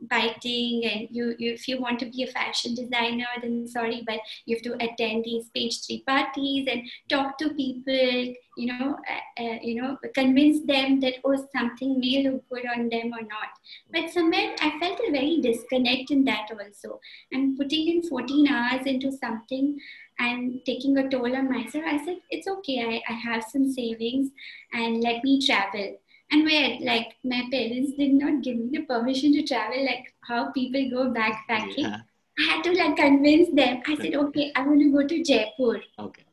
backbiting 0.00 0.84
and 0.84 1.08
you, 1.10 1.34
you 1.38 1.52
if 1.52 1.68
you 1.68 1.80
want 1.80 1.98
to 1.98 2.06
be 2.06 2.22
a 2.22 2.26
fashion 2.26 2.74
designer 2.74 3.26
then 3.42 3.66
sorry 3.66 4.02
but 4.06 4.20
you 4.44 4.56
have 4.56 4.62
to 4.62 4.74
attend 4.84 5.24
these 5.24 5.48
page 5.54 5.84
three 5.84 6.02
parties 6.06 6.68
and 6.70 6.82
talk 7.08 7.38
to 7.38 7.50
people 7.54 8.34
you 8.56 8.66
know 8.66 8.96
uh, 9.10 9.42
uh, 9.42 9.58
you 9.62 9.80
know 9.80 9.96
convince 10.14 10.64
them 10.66 10.98
that 11.00 11.14
oh 11.24 11.36
something 11.54 11.98
may 12.00 12.22
look 12.22 12.48
good 12.48 12.64
on 12.74 12.88
them 12.88 13.12
or 13.12 13.22
not. 13.22 13.50
But 13.92 14.10
somewhere 14.10 14.54
i 14.60 14.78
felt 14.80 15.00
a 15.06 15.10
very 15.10 15.40
disconnect 15.40 16.10
in 16.10 16.24
that 16.24 16.48
also. 16.50 17.00
And 17.32 17.56
putting 17.56 17.88
in 17.88 18.02
14 18.08 18.48
hours 18.48 18.86
into 18.86 19.12
something. 19.12 19.78
And 20.18 20.62
taking 20.64 20.96
a 20.96 21.10
toll 21.10 21.36
on 21.36 21.50
myself. 21.50 21.84
I 21.86 22.02
said 22.02 22.16
it's 22.30 22.48
okay. 22.48 23.02
I, 23.06 23.12
I 23.12 23.16
have 23.16 23.44
some 23.44 23.70
savings 23.70 24.30
and 24.72 25.02
let 25.02 25.22
me 25.22 25.46
travel 25.46 25.98
and 26.32 26.44
where 26.44 26.70
like 26.90 27.16
my 27.24 27.42
parents 27.52 27.92
did 27.98 28.12
not 28.12 28.42
give 28.42 28.56
me 28.56 28.68
the 28.78 28.84
permission 28.92 29.32
to 29.32 29.42
travel 29.50 29.84
like 29.84 30.12
how 30.30 30.50
people 30.52 30.88
go 30.90 31.04
backpacking 31.18 31.86
Yeah. 31.88 32.00
i 32.38 32.42
had 32.50 32.64
to 32.64 32.72
like 32.78 32.96
convince 32.96 33.50
them 33.60 33.82
i 33.86 33.96
said 33.96 34.14
okay 34.22 34.52
i 34.56 34.66
want 34.66 34.80
to 34.86 34.90
go 34.96 35.06
to 35.14 35.22
jaipur 35.32 35.76
Okay. 36.06 36.24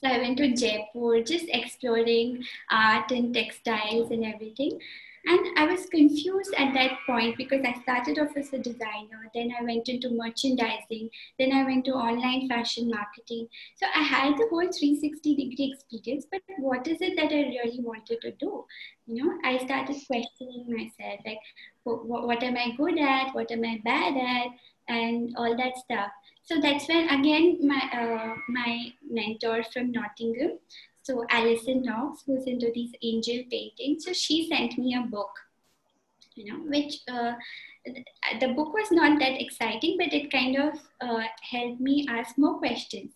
so 0.00 0.08
I 0.10 0.18
went 0.18 0.36
to 0.38 0.46
Jaipur, 0.62 1.22
just 1.22 1.46
exploring 1.58 2.44
art 2.70 3.10
and 3.10 3.32
textiles 3.36 4.10
and 4.10 4.24
everything. 4.30 4.72
And 5.26 5.58
I 5.58 5.64
was 5.64 5.86
confused 5.86 6.54
at 6.58 6.74
that 6.74 6.98
point 7.06 7.38
because 7.38 7.64
I 7.64 7.80
started 7.82 8.18
off 8.18 8.36
as 8.36 8.52
a 8.52 8.58
designer, 8.58 9.30
then 9.34 9.52
I 9.58 9.62
went 9.62 9.88
into 9.88 10.10
merchandising, 10.10 11.08
then 11.38 11.52
I 11.52 11.64
went 11.64 11.86
to 11.86 11.92
online 11.92 12.46
fashion 12.48 12.90
marketing. 12.90 13.48
So 13.76 13.86
I 13.94 14.02
had 14.02 14.36
the 14.36 14.46
whole 14.50 14.70
360 14.70 15.34
degree 15.34 15.72
experience, 15.72 16.26
but 16.30 16.42
what 16.58 16.86
is 16.86 16.98
it 17.00 17.16
that 17.16 17.32
I 17.32 17.48
really 17.48 17.80
wanted 17.80 18.20
to 18.20 18.32
do? 18.32 18.64
You 19.06 19.24
know, 19.24 19.38
I 19.44 19.58
started 19.64 19.96
questioning 20.06 20.66
myself 20.68 21.20
like, 21.24 21.38
what, 21.84 22.42
am 22.42 22.56
I 22.56 22.74
good 22.76 22.98
at? 22.98 23.34
What 23.34 23.50
am 23.50 23.64
I 23.64 23.80
bad 23.82 24.16
at? 24.16 24.48
And 24.88 25.34
all 25.38 25.56
that 25.56 25.78
stuff. 25.78 26.10
So 26.42 26.60
that's 26.60 26.86
when 26.88 27.08
again 27.08 27.58
my 27.66 27.80
uh, 27.90 28.34
my 28.50 28.92
mentor 29.08 29.62
from 29.72 29.92
Nottingham, 29.92 30.58
so 31.04 31.22
Alison 31.28 31.82
Knox, 31.82 32.22
who's 32.26 32.44
into 32.44 32.70
these 32.74 32.92
angel 33.02 33.44
paintings. 33.50 34.06
So 34.06 34.12
she 34.14 34.48
sent 34.48 34.78
me 34.78 34.94
a 34.94 35.02
book, 35.02 35.30
you 36.34 36.50
know, 36.50 36.58
which 36.60 37.00
uh, 37.06 37.34
the 38.40 38.48
book 38.54 38.72
was 38.72 38.90
not 38.90 39.18
that 39.18 39.40
exciting, 39.40 39.98
but 39.98 40.14
it 40.14 40.32
kind 40.32 40.56
of 40.56 40.80
uh, 41.02 41.24
helped 41.42 41.80
me 41.80 42.06
ask 42.08 42.38
more 42.38 42.58
questions. 42.58 43.12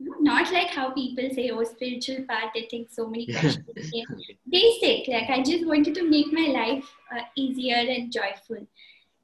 Not 0.00 0.50
like 0.52 0.68
how 0.68 0.92
people 0.92 1.28
say, 1.34 1.50
oh, 1.50 1.64
spiritual 1.64 2.24
path, 2.26 2.52
they 2.54 2.66
think 2.70 2.88
so 2.90 3.06
many 3.06 3.26
questions. 3.32 3.90
Yeah. 3.92 4.04
Basic, 4.50 5.08
like 5.08 5.28
I 5.28 5.42
just 5.42 5.66
wanted 5.66 5.94
to 5.96 6.08
make 6.08 6.32
my 6.32 6.46
life 6.46 6.90
uh, 7.14 7.24
easier 7.36 7.76
and 7.76 8.10
joyful. 8.10 8.66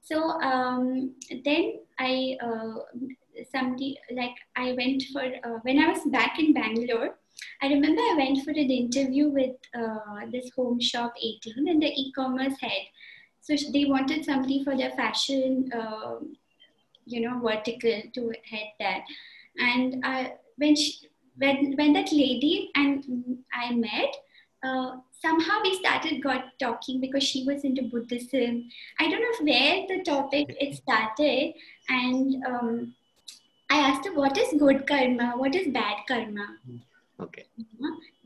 So 0.03 0.21
um, 0.43 1.15
then 1.43 1.81
I 1.99 2.37
uh, 2.43 2.75
somebody 3.51 3.99
like 4.11 4.37
I 4.57 4.73
went 4.73 5.05
for 5.11 5.23
uh, 5.23 5.59
when 5.63 5.79
I 5.79 5.93
was 5.93 6.03
back 6.05 6.39
in 6.39 6.53
Bangalore. 6.53 7.17
I 7.63 7.69
remember 7.69 8.01
I 8.01 8.15
went 8.17 8.45
for 8.45 8.51
an 8.51 8.71
interview 8.71 9.29
with 9.29 9.57
uh, 9.75 10.27
this 10.31 10.51
Home 10.57 10.81
Shop 10.81 11.15
18 11.21 11.69
and 11.69 11.83
the 11.83 11.87
e-commerce 11.87 12.55
head. 12.61 12.87
So 13.41 13.55
they 13.73 13.85
wanted 13.87 14.25
somebody 14.25 14.65
for 14.65 14.77
their 14.77 14.91
fashion, 14.91 15.71
um, 15.75 16.37
you 17.07 17.21
know, 17.21 17.41
vertical 17.41 18.03
to 18.15 18.33
head 18.51 18.69
that. 18.81 19.01
And 19.59 20.05
I, 20.05 20.35
when 20.57 20.77
she, 20.77 21.09
when 21.37 21.75
when 21.77 21.93
that 21.93 22.13
lady 22.13 22.71
and 22.75 23.39
I 23.53 23.75
met, 23.75 24.15
uh, 24.65 24.97
somehow 25.21 25.61
we 25.63 25.77
started 25.77 26.23
got 26.23 26.59
talking 26.59 27.01
because 27.01 27.23
she 27.23 27.45
was 27.45 27.65
into 27.65 27.83
Buddhism. 27.83 28.69
I 28.99 29.11
don't 29.11 29.21
know 29.21 29.53
where 29.53 29.87
the 29.89 30.03
topic 30.05 30.57
it 30.61 30.77
started, 30.77 31.55
and 31.89 32.45
um, 32.47 32.95
I 33.71 33.79
asked 33.79 34.07
her 34.07 34.15
what 34.15 34.39
is 34.39 34.59
good 34.59 34.87
karma, 34.87 35.35
what 35.37 35.55
is 35.55 35.69
bad 35.69 35.99
karma. 36.09 36.57
Okay. 37.21 37.47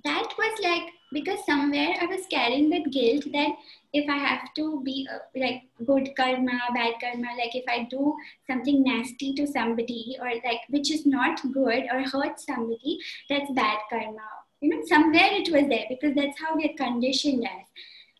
that 0.05 0.33
was 0.39 0.61
like 0.63 0.93
because 1.13 1.45
somewhere 1.45 1.95
I 2.01 2.07
was 2.07 2.27
carrying 2.31 2.71
that 2.71 2.91
guilt 2.91 3.25
that 3.33 3.51
if 3.93 4.09
I 4.09 4.17
have 4.17 4.53
to 4.55 4.83
be 4.85 5.09
uh, 5.13 5.19
like 5.35 5.63
good 5.87 6.11
karma, 6.17 6.59
bad 6.75 6.95
karma, 7.01 7.29
like 7.37 7.55
if 7.55 7.65
I 7.69 7.87
do 7.91 8.15
something 8.47 8.83
nasty 8.83 9.33
to 9.35 9.47
somebody 9.47 10.17
or 10.21 10.29
like 10.45 10.61
which 10.69 10.91
is 10.91 11.07
not 11.07 11.41
good 11.53 11.85
or 11.93 12.03
hurt 12.03 12.41
somebody, 12.41 12.99
that's 13.29 13.51
bad 13.53 13.79
karma. 13.91 14.29
You 14.61 14.71
know, 14.71 14.83
somewhere 14.87 15.31
it 15.33 15.51
was 15.51 15.69
there 15.69 15.87
because 15.89 16.15
that's 16.15 16.41
how 16.41 16.57
we're 16.57 16.75
conditioned 16.77 17.45
as. 17.45 17.67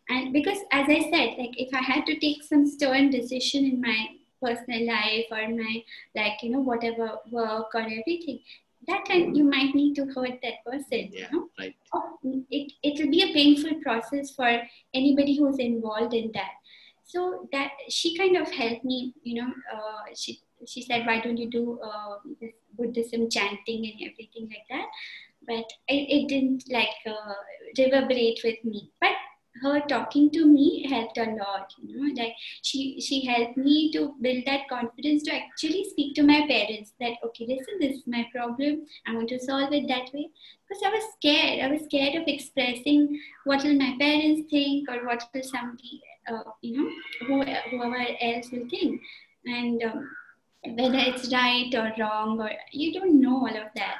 And 0.09 0.33
because 0.33 0.57
as 0.71 0.87
I 0.89 1.01
said, 1.11 1.37
like 1.37 1.59
if 1.59 1.73
I 1.73 1.81
had 1.81 2.05
to 2.07 2.19
take 2.19 2.43
some 2.43 2.65
stern 2.65 3.11
decision 3.11 3.65
in 3.65 3.81
my 3.81 4.07
personal 4.41 4.87
life 4.87 5.25
or 5.31 5.47
my 5.49 5.83
like 6.15 6.41
you 6.41 6.49
know 6.51 6.61
whatever 6.61 7.17
work 7.29 7.67
or 7.75 7.81
everything 7.81 8.39
that 8.89 9.05
time 9.09 9.33
you 9.33 9.43
might 9.43 9.73
need 9.75 9.95
to 9.95 10.05
hurt 10.15 10.39
that 10.43 10.57
person 10.65 11.09
Yeah, 11.11 11.27
you 11.31 11.39
know? 11.39 11.43
right. 11.59 11.75
Oh, 11.93 12.17
it, 12.49 12.71
it 12.83 12.99
will 12.99 13.11
be 13.11 13.21
a 13.23 13.33
painful 13.33 13.79
process 13.81 14.31
for 14.31 14.49
anybody 14.93 15.37
who's 15.37 15.59
involved 15.59 16.13
in 16.13 16.31
that 16.33 16.51
so 17.03 17.47
that 17.51 17.71
she 17.89 18.15
kind 18.17 18.37
of 18.37 18.51
helped 18.51 18.85
me 18.85 19.13
you 19.23 19.41
know 19.41 19.49
uh, 19.75 20.03
she 20.15 20.39
she 20.67 20.81
said 20.83 21.05
why 21.07 21.19
don't 21.19 21.37
you 21.37 21.49
do 21.49 21.79
uh, 21.83 22.15
this 22.41 22.53
buddhism 22.77 23.29
chanting 23.29 23.85
and 23.89 24.09
everything 24.09 24.45
like 24.53 24.67
that 24.69 24.87
but 25.47 25.65
it, 25.87 26.03
it 26.17 26.27
didn't 26.27 26.63
like 26.69 26.99
uh, 27.07 27.33
reverberate 27.77 28.39
with 28.43 28.63
me 28.63 28.91
but 29.01 29.15
her 29.61 29.79
talking 29.87 30.29
to 30.29 30.45
me 30.45 30.87
helped 30.89 31.17
a 31.17 31.23
lot 31.23 31.73
you 31.81 31.97
know 31.97 32.21
like 32.21 32.33
she 32.61 32.99
she 33.01 33.25
helped 33.25 33.57
me 33.57 33.91
to 33.91 34.13
build 34.21 34.43
that 34.45 34.67
confidence 34.69 35.23
to 35.23 35.33
actually 35.33 35.83
speak 35.89 36.13
to 36.15 36.23
my 36.23 36.45
parents 36.47 36.93
that 36.99 37.13
okay 37.25 37.45
listen 37.47 37.79
this 37.79 37.97
is 37.97 38.03
my 38.07 38.25
problem. 38.33 38.85
I 39.07 39.13
want 39.15 39.29
to 39.29 39.39
solve 39.39 39.73
it 39.73 39.87
that 39.87 40.13
way. 40.13 40.29
Because 40.67 40.83
i 40.85 40.89
was 40.89 41.03
scared. 41.17 41.59
I 41.63 41.71
was 41.71 41.83
scared 41.85 42.15
of 42.15 42.27
expressing 42.27 43.19
what 43.45 43.63
will 43.63 43.75
my 43.75 43.95
parents 43.99 44.49
think 44.49 44.89
or 44.89 45.05
what 45.05 45.23
will 45.33 45.43
somebody 45.43 46.01
uh, 46.31 46.43
you 46.61 46.77
know 46.77 46.89
who, 47.27 47.43
whoever 47.71 48.05
else 48.21 48.51
will 48.51 48.67
think. 48.69 49.01
And 49.45 49.83
um, 49.83 50.09
whether 50.63 50.97
it's 50.97 51.31
right 51.33 51.73
or 51.73 51.91
wrong 51.99 52.39
or 52.39 52.51
you 52.71 52.99
don't 52.99 53.19
know 53.19 53.37
all 53.37 53.57
of 53.57 53.69
that. 53.75 53.95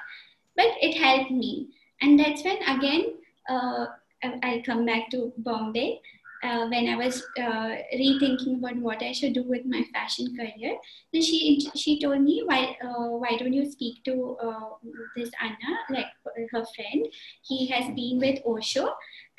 But 0.56 0.68
it 0.82 0.98
helped 0.98 1.32
me. 1.32 1.70
And 2.02 2.20
that's 2.20 2.44
when 2.44 2.62
again 2.64 3.14
uh, 3.50 3.86
I- 4.24 4.40
I'll 4.44 4.64
come 4.64 4.86
back 4.86 5.10
to 5.12 5.34
Bombay. 5.38 6.00
Uh, 6.42 6.68
when 6.70 6.88
I 6.88 6.96
was 6.96 7.22
uh, 7.38 7.76
rethinking 7.94 8.60
about 8.60 8.78
what 8.78 9.02
I 9.04 9.12
should 9.12 9.34
do 9.34 9.44
with 9.44 9.66
my 9.66 9.84
fashion 9.92 10.34
career, 10.38 10.78
then 11.12 11.22
she 11.22 11.60
she 11.76 12.00
told 12.00 12.22
me 12.22 12.44
why 12.46 12.78
uh, 12.82 13.08
why 13.24 13.36
don't 13.38 13.52
you 13.52 13.70
speak 13.70 14.04
to 14.06 14.38
uh, 14.42 14.70
this 15.18 15.30
Anna 15.42 15.72
like 15.90 16.08
her 16.54 16.64
friend? 16.76 17.06
He 17.44 17.68
has 17.68 17.94
been 17.94 18.20
with 18.24 18.40
Osho, 18.46 18.86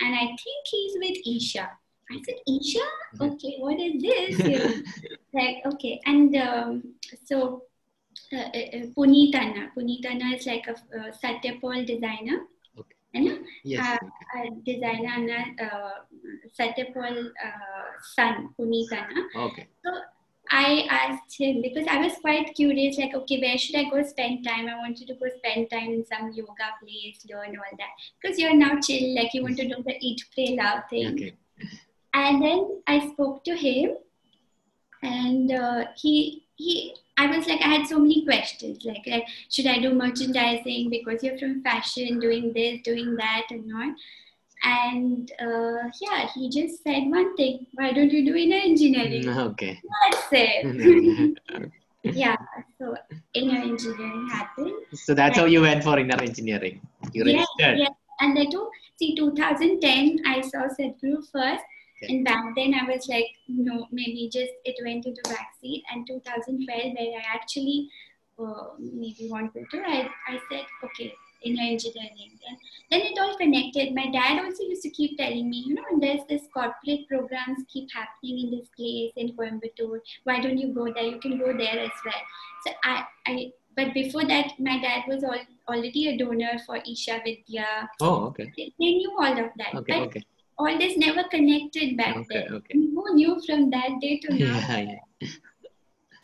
and 0.01 0.15
I 0.15 0.27
think 0.27 0.61
he's 0.71 0.93
with 1.01 1.17
Isha. 1.27 1.71
I 2.13 2.21
said 2.27 2.39
Isha, 2.47 2.85
okay, 3.23 3.57
what 3.59 3.81
is 3.81 4.03
this? 4.03 4.83
Like 5.33 5.63
okay, 5.73 6.01
and 6.05 6.37
um, 6.37 6.83
so 7.25 7.63
uh, 8.35 8.37
uh, 8.37 8.87
Puneet 8.95 9.35
Anna 9.35 10.35
is 10.37 10.45
like 10.45 10.67
a 10.67 10.75
uh, 10.99 11.13
Satya 11.13 11.55
Paul 11.61 11.85
designer. 11.85 12.41
Okay. 13.15 13.25
You 13.25 13.31
know? 13.31 13.39
Yes. 13.65 13.99
uh, 14.37 14.51
designer 14.65 15.09
Anna, 15.09 15.45
uh, 15.63 15.91
Satya 16.53 16.87
Paul 16.95 17.19
uh, 17.19 17.85
son, 18.15 18.51
Puneet 18.59 18.93
Anna. 18.93 19.47
Okay. 19.47 19.67
I 20.53 20.85
asked 20.91 21.39
him 21.39 21.63
because 21.63 21.87
I 21.89 21.99
was 21.99 22.15
quite 22.21 22.55
curious, 22.57 22.99
like, 22.99 23.15
okay, 23.15 23.41
where 23.41 23.57
should 23.57 23.77
I 23.77 23.85
go 23.89 24.03
spend 24.03 24.45
time? 24.45 24.69
I 24.69 24.77
wanted 24.77 25.07
to 25.07 25.15
go 25.15 25.27
spend 25.39 25.71
time 25.71 25.91
in 25.91 26.05
some 26.05 26.33
yoga 26.33 26.75
place, 26.83 27.25
learn 27.31 27.57
all 27.57 27.77
that. 27.79 27.91
Because 28.21 28.37
you're 28.39 28.57
now 28.57 28.81
chill, 28.81 29.15
like 29.15 29.33
you 29.33 29.43
want 29.43 29.59
to 29.59 29.69
do 29.69 29.83
the 29.85 29.97
eat, 30.01 30.25
play, 30.35 30.57
love 30.61 30.83
thing. 30.91 31.15
Okay. 31.15 31.35
And 32.15 32.43
then 32.43 32.83
I 32.89 33.13
spoke 33.13 33.45
to 33.45 33.55
him, 33.55 33.93
and 35.03 35.53
uh, 35.53 35.85
he 35.97 36.47
he 36.57 36.97
I 37.21 37.27
was 37.37 37.47
like 37.47 37.61
I 37.61 37.69
had 37.69 37.87
so 37.87 37.99
many 37.99 38.25
questions 38.25 38.85
like, 38.85 39.05
like 39.07 39.27
should 39.51 39.67
I 39.67 39.79
do 39.79 39.93
merchandising 39.95 40.89
because 40.91 41.23
you're 41.23 41.39
from 41.39 41.63
fashion, 41.63 42.19
doing 42.19 42.53
this, 42.55 42.81
doing 42.83 43.15
that, 43.17 43.47
and 43.51 43.73
all. 43.75 43.95
And 44.63 45.33
uh, 45.41 45.91
yeah, 46.01 46.29
he 46.35 46.49
just 46.49 46.83
said 46.83 47.05
one 47.19 47.37
thing: 47.37 47.67
Why 47.75 47.93
don't 47.93 48.11
you 48.11 48.25
do 48.25 48.35
inner 48.37 48.63
engineering? 48.71 49.29
Okay. 49.29 49.81
That's 50.11 50.29
it. 50.33 51.39
yeah. 52.03 52.37
So 52.79 52.97
inner 53.35 53.61
engineering 53.61 54.29
happened. 54.31 54.73
so 54.95 55.13
that's 55.15 55.37
how 55.37 55.45
you 55.45 55.61
went 55.61 55.85
for 55.85 55.99
inner 55.99 56.23
engineering. 56.23 56.81
You 57.13 57.25
registered. 57.25 57.79
yes. 57.79 57.91
And 58.21 58.37
then 58.37 58.51
too, 58.51 58.69
see, 58.99 59.15
2010, 59.17 60.21
I 60.27 60.41
saw 60.43 60.69
Sadhguru 60.79 61.23
first. 61.33 61.65
Okay. 62.03 62.15
And 62.15 62.25
back 62.25 62.45
then, 62.57 62.75
I 62.75 62.91
was 62.91 63.09
like, 63.09 63.27
no, 63.49 63.87
maybe 63.91 64.31
just 64.33 64.53
it 64.65 64.77
went 64.85 65.07
into 65.07 65.23
backseat. 65.23 65.83
And 65.93 66.07
2012, 66.07 66.69
where 66.69 67.21
I 67.21 67.23
actually 67.35 67.89
uh, 68.39 68.69
maybe 68.79 69.29
wanted 69.31 69.67
to, 69.71 69.79
I, 69.79 70.09
I 70.29 70.41
said, 70.51 70.65
okay, 70.85 71.13
inner 71.43 71.63
engineering. 71.63 72.39
And 72.49 72.59
then 72.91 73.01
it 73.01 73.19
all 73.19 73.37
connected. 73.37 73.95
My 73.95 74.11
dad 74.11 74.43
also 74.43 74.63
used 74.63 74.83
to 74.83 74.91
keep 74.91 75.19
telling 75.19 75.49
me, 75.49 75.65
you 75.67 75.75
know, 75.75 75.83
there's 76.01 76.27
this 76.29 76.43
corporate 76.53 77.09
programs 77.09 77.65
keep 77.73 77.89
happening 77.93 78.47
in 78.47 78.51
this 78.51 78.69
place 78.77 79.13
in 79.17 79.37
Coimbatore. 79.37 80.01
Why 80.25 80.41
don't 80.41 80.59
you 80.59 80.73
go 80.73 80.93
there? 80.93 81.05
You 81.05 81.21
can 81.21 81.39
go 81.39 81.53
there 81.57 81.81
as 81.81 81.91
well. 82.05 82.23
So 82.67 82.73
I, 82.85 83.05
I 83.27 83.53
but 83.77 83.95
before 83.95 84.25
that, 84.25 84.53
my 84.59 84.81
dad 84.81 85.05
was 85.07 85.23
all, 85.25 85.39
already 85.69 86.09
a 86.09 86.19
donor 86.19 86.59
for 86.67 86.77
Isha 86.77 87.21
Vidya. 87.25 87.89
Oh, 88.01 88.27
okay. 88.27 88.53
They 88.57 88.73
they 88.79 88.93
knew 88.95 89.17
all 89.19 89.33
of 89.33 89.51
that. 89.57 89.75
Okay. 89.75 90.01
but 90.01 90.09
Okay. 90.09 90.25
All 90.61 90.79
this 90.83 90.97
never 91.03 91.25
connected 91.35 91.97
back 92.01 92.17
Okay. 92.23 92.39
then. 92.39 92.55
Okay. 92.59 92.79
Who 92.95 93.05
knew 93.19 93.35
from 93.47 93.71
that 93.75 94.01
day 94.05 94.15
to 94.25 94.35
now? 94.35 94.59
Yeah, 94.69 94.81
yeah. 94.95 95.29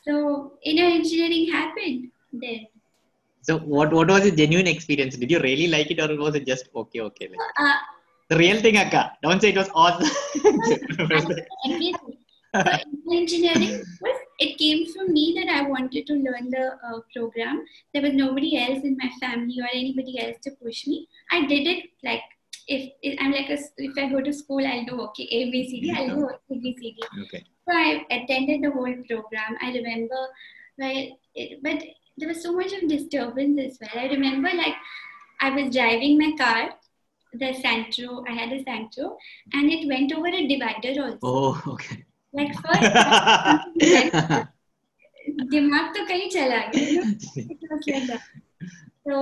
So 0.07 0.53
inner 0.71 0.89
engineering 0.99 1.51
happened 1.53 2.11
then. 2.33 2.67
So 3.49 3.59
what 3.59 3.93
what 3.99 4.09
was 4.15 4.23
the 4.29 4.33
genuine 4.41 4.69
experience? 4.77 5.17
Did 5.17 5.31
you 5.35 5.41
really 5.49 5.69
like 5.77 5.91
it 5.95 6.01
or 6.05 6.09
was 6.25 6.35
it 6.41 6.47
just 6.53 6.69
okay, 6.85 7.01
okay? 7.09 7.29
Like, 7.33 7.61
Uh, 7.67 7.77
the 8.31 8.37
real 8.43 8.61
thing, 8.67 8.77
Akka. 8.83 9.03
Don't 9.23 9.41
say 9.41 9.51
it 9.55 9.57
was 9.65 9.71
awesome. 9.75 10.11
So 12.57 12.63
inner 12.63 13.17
engineering 13.21 13.73
was 14.05 14.19
it 14.45 14.53
came 14.61 14.81
from 14.93 15.13
me 15.17 15.25
that 15.39 15.49
I 15.57 15.63
wanted 15.73 16.07
to 16.11 16.15
learn 16.27 16.47
the 16.55 16.65
uh, 16.89 17.01
program. 17.15 17.57
There 17.93 18.03
was 18.07 18.15
nobody 18.15 18.51
else 18.59 18.83
in 18.91 18.97
my 19.03 19.11
family 19.21 19.57
or 19.65 19.69
anybody 19.81 20.15
else 20.23 20.37
to 20.45 20.53
push 20.63 20.87
me. 20.87 21.07
I 21.33 21.45
did 21.53 21.67
it 21.73 21.85
like 22.09 22.23
if, 22.67 23.19
I'm 23.21 23.33
like 23.33 23.49
a, 23.49 23.59
if 23.77 23.97
I 23.97 24.09
go 24.11 24.21
to 24.21 24.33
school, 24.33 24.67
I'll 24.67 24.85
do 24.85 25.01
okay 25.03 25.25
ABCD. 25.25 25.81
Yeah. 25.83 26.01
I'll 26.01 26.09
do 26.09 26.29
ABCD. 26.51 26.99
Okay. 27.25 27.45
So 27.69 27.75
I 27.75 28.05
attended 28.11 28.63
the 28.63 28.71
whole 28.71 28.95
program. 29.09 29.57
I 29.61 29.73
remember, 29.73 30.29
well, 30.79 31.19
it, 31.35 31.63
but 31.63 31.83
there 32.17 32.29
was 32.29 32.43
so 32.43 32.53
much 32.53 32.73
of 32.73 32.89
disturbance 32.89 33.61
as 33.61 33.79
well. 33.81 34.05
I 34.05 34.09
remember 34.09 34.49
like 34.49 34.75
I 35.41 35.51
was 35.51 35.75
driving 35.75 36.19
my 36.19 36.33
car, 36.37 36.71
the 37.33 37.53
Santro. 37.63 38.25
I 38.29 38.33
had 38.33 38.53
a 38.53 38.65
Santro, 38.65 39.17
and 39.53 39.71
it 39.71 39.87
went 39.87 40.13
over 40.13 40.29
a 40.29 40.47
divider 40.47 41.03
also. 41.03 41.19
Oh, 41.23 41.63
okay. 41.67 42.05
Like 42.33 42.55
first. 42.55 44.49
दिमाग 45.51 45.95
तो 45.95 46.05
कहीं 46.07 46.29
चला 46.31 46.59
गया 46.75 48.19
so 49.09 49.17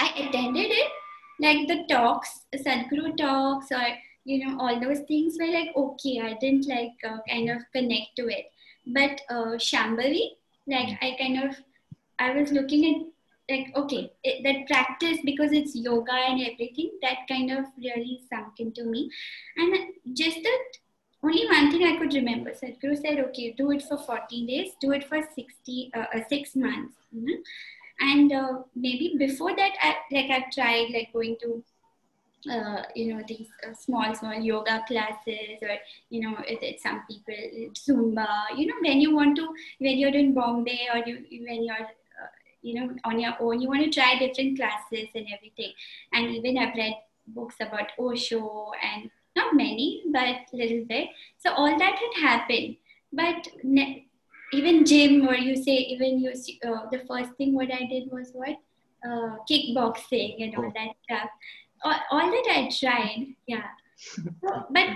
I 0.00 0.06
attended 0.22 0.70
it 0.70 1.01
like 1.42 1.66
the 1.68 1.84
talks, 1.88 2.46
Sadhguru 2.54 3.16
talks, 3.16 3.72
or 3.72 3.86
you 4.24 4.46
know, 4.46 4.58
all 4.60 4.80
those 4.80 5.00
things 5.08 5.36
were 5.38 5.52
like 5.52 5.70
okay. 5.76 6.20
I 6.22 6.34
didn't 6.40 6.68
like 6.68 6.92
uh, 7.08 7.18
kind 7.28 7.50
of 7.50 7.62
connect 7.74 8.16
to 8.16 8.28
it, 8.28 8.46
but 8.86 9.20
uh, 9.28 9.56
Shambhavi, 9.68 10.28
like 10.66 10.98
I 11.02 11.16
kind 11.18 11.42
of, 11.44 11.56
I 12.18 12.30
was 12.32 12.52
looking 12.52 12.84
at 12.94 13.56
like 13.56 13.76
okay, 13.76 14.12
it, 14.22 14.42
that 14.44 14.66
practice 14.68 15.18
because 15.24 15.52
it's 15.52 15.74
yoga 15.74 16.14
and 16.14 16.40
everything 16.40 16.92
that 17.02 17.26
kind 17.28 17.50
of 17.50 17.64
really 17.76 18.20
sunk 18.30 18.60
into 18.60 18.84
me, 18.84 19.10
and 19.56 20.16
just 20.16 20.42
that 20.42 20.62
only 21.24 21.46
one 21.46 21.70
thing 21.70 21.84
I 21.84 21.96
could 21.98 22.14
remember. 22.14 22.50
Sadhguru 22.50 23.00
said, 23.00 23.20
okay, 23.20 23.54
do 23.56 23.70
it 23.70 23.82
for 23.82 23.96
14 23.96 24.46
days, 24.46 24.72
do 24.80 24.92
it 24.92 25.04
for 25.04 25.20
60, 25.22 25.90
uh, 25.94 25.98
uh, 25.98 26.20
six 26.28 26.56
months. 26.56 26.94
you 27.12 27.24
know. 27.26 27.42
And 28.00 28.32
uh, 28.32 28.62
maybe 28.74 29.14
before 29.18 29.54
that, 29.56 29.72
I, 29.80 29.96
like 30.10 30.30
I've 30.30 30.50
tried 30.50 30.90
like 30.92 31.12
going 31.12 31.36
to, 31.42 31.64
uh, 32.50 32.82
you 32.94 33.14
know, 33.14 33.22
these 33.26 33.48
uh, 33.66 33.74
small, 33.74 34.14
small 34.14 34.34
yoga 34.34 34.84
classes 34.86 35.58
or, 35.62 35.76
you 36.10 36.20
know, 36.20 36.36
it, 36.46 36.58
it's 36.62 36.82
some 36.82 37.02
people, 37.08 37.34
Zumba, 37.74 38.26
you 38.56 38.66
know, 38.66 38.74
when 38.82 39.00
you 39.00 39.14
want 39.14 39.36
to, 39.36 39.48
when 39.78 39.98
you're 39.98 40.14
in 40.14 40.34
Bombay 40.34 40.88
or 40.92 40.98
you, 41.06 41.24
when 41.46 41.64
you're, 41.64 41.76
uh, 41.76 42.32
you 42.62 42.74
know, 42.74 42.94
on 43.04 43.20
your 43.20 43.34
own, 43.40 43.60
you 43.60 43.68
want 43.68 43.84
to 43.84 43.90
try 43.90 44.18
different 44.18 44.58
classes 44.58 45.08
and 45.14 45.26
everything. 45.32 45.72
And 46.12 46.30
even 46.30 46.58
I've 46.58 46.74
read 46.76 46.94
books 47.28 47.56
about 47.60 47.92
Osho 47.98 48.72
and 48.82 49.10
not 49.36 49.54
many, 49.54 50.02
but 50.12 50.36
little 50.52 50.84
bit. 50.84 51.08
So 51.38 51.52
all 51.52 51.78
that 51.78 51.98
had 51.98 52.22
happened. 52.22 52.76
But 53.12 53.46
ne- 53.62 54.06
even 54.52 54.84
gym, 54.84 55.26
or 55.28 55.34
you 55.34 55.56
say 55.56 55.72
even 55.94 56.20
you 56.20 56.30
uh, 56.66 56.88
the 56.90 57.00
first 57.08 57.32
thing 57.38 57.54
what 57.54 57.72
I 57.72 57.84
did 57.86 58.10
was 58.10 58.30
what 58.32 58.56
uh, 59.04 59.36
kickboxing 59.50 60.42
and 60.44 60.54
all 60.56 60.66
Oh. 60.66 60.72
that 60.74 60.90
stuff. 61.04 61.30
all, 61.84 62.00
all 62.12 62.30
that 62.30 62.46
I 62.50 62.70
tried, 62.78 63.34
yeah. 63.46 63.66
So, 63.96 64.22
but 64.70 64.88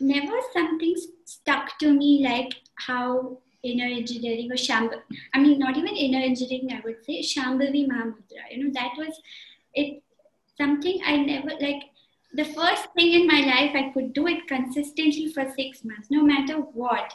never 0.00 0.36
something 0.52 0.94
stuck 1.24 1.78
to 1.78 1.92
me 1.92 2.24
like 2.24 2.54
how 2.86 3.38
inner 3.64 3.86
engineering 3.86 4.50
or 4.52 4.54
Shambhavi, 4.56 5.00
I 5.34 5.40
mean, 5.40 5.58
not 5.58 5.76
even 5.76 5.96
inner 5.96 6.20
engineering, 6.20 6.70
I 6.72 6.80
would 6.84 7.04
say, 7.04 7.20
Shambhavi 7.22 7.88
Mahamudra. 7.88 8.44
You 8.52 8.64
know, 8.64 8.70
that 8.74 8.92
was 8.96 9.20
it 9.74 10.02
something 10.56 11.00
I 11.04 11.16
never 11.16 11.50
like. 11.60 11.82
The 12.34 12.44
first 12.44 12.86
thing 12.94 13.14
in 13.14 13.26
my 13.26 13.40
life, 13.40 13.72
I 13.74 13.90
could 13.92 14.12
do 14.12 14.26
it 14.28 14.46
consistently 14.46 15.32
for 15.32 15.44
six 15.56 15.82
months, 15.84 16.08
no 16.10 16.22
matter 16.22 16.56
what. 16.56 17.14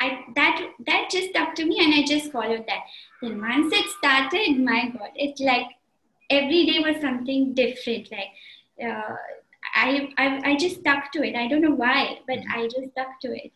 I 0.00 0.24
that 0.34 0.60
that 0.86 1.08
just 1.10 1.30
stuck 1.30 1.54
to 1.56 1.64
me, 1.64 1.78
and 1.80 1.94
I 1.94 2.04
just 2.06 2.32
followed 2.32 2.64
that. 2.66 2.84
Then 3.22 3.40
once 3.40 3.72
it 3.72 3.86
started, 3.98 4.58
my 4.58 4.88
God, 4.88 5.10
it 5.14 5.38
like 5.40 5.66
every 6.30 6.66
day 6.66 6.80
was 6.80 7.00
something 7.00 7.52
different. 7.54 8.10
Like 8.10 8.30
uh, 8.82 9.14
I, 9.74 10.08
I 10.16 10.50
I 10.50 10.56
just 10.56 10.80
stuck 10.80 11.12
to 11.12 11.22
it. 11.22 11.36
I 11.36 11.48
don't 11.48 11.60
know 11.60 11.74
why, 11.74 12.18
but 12.26 12.38
I 12.50 12.64
just 12.64 12.92
stuck 12.92 13.20
to 13.22 13.28
it. 13.28 13.52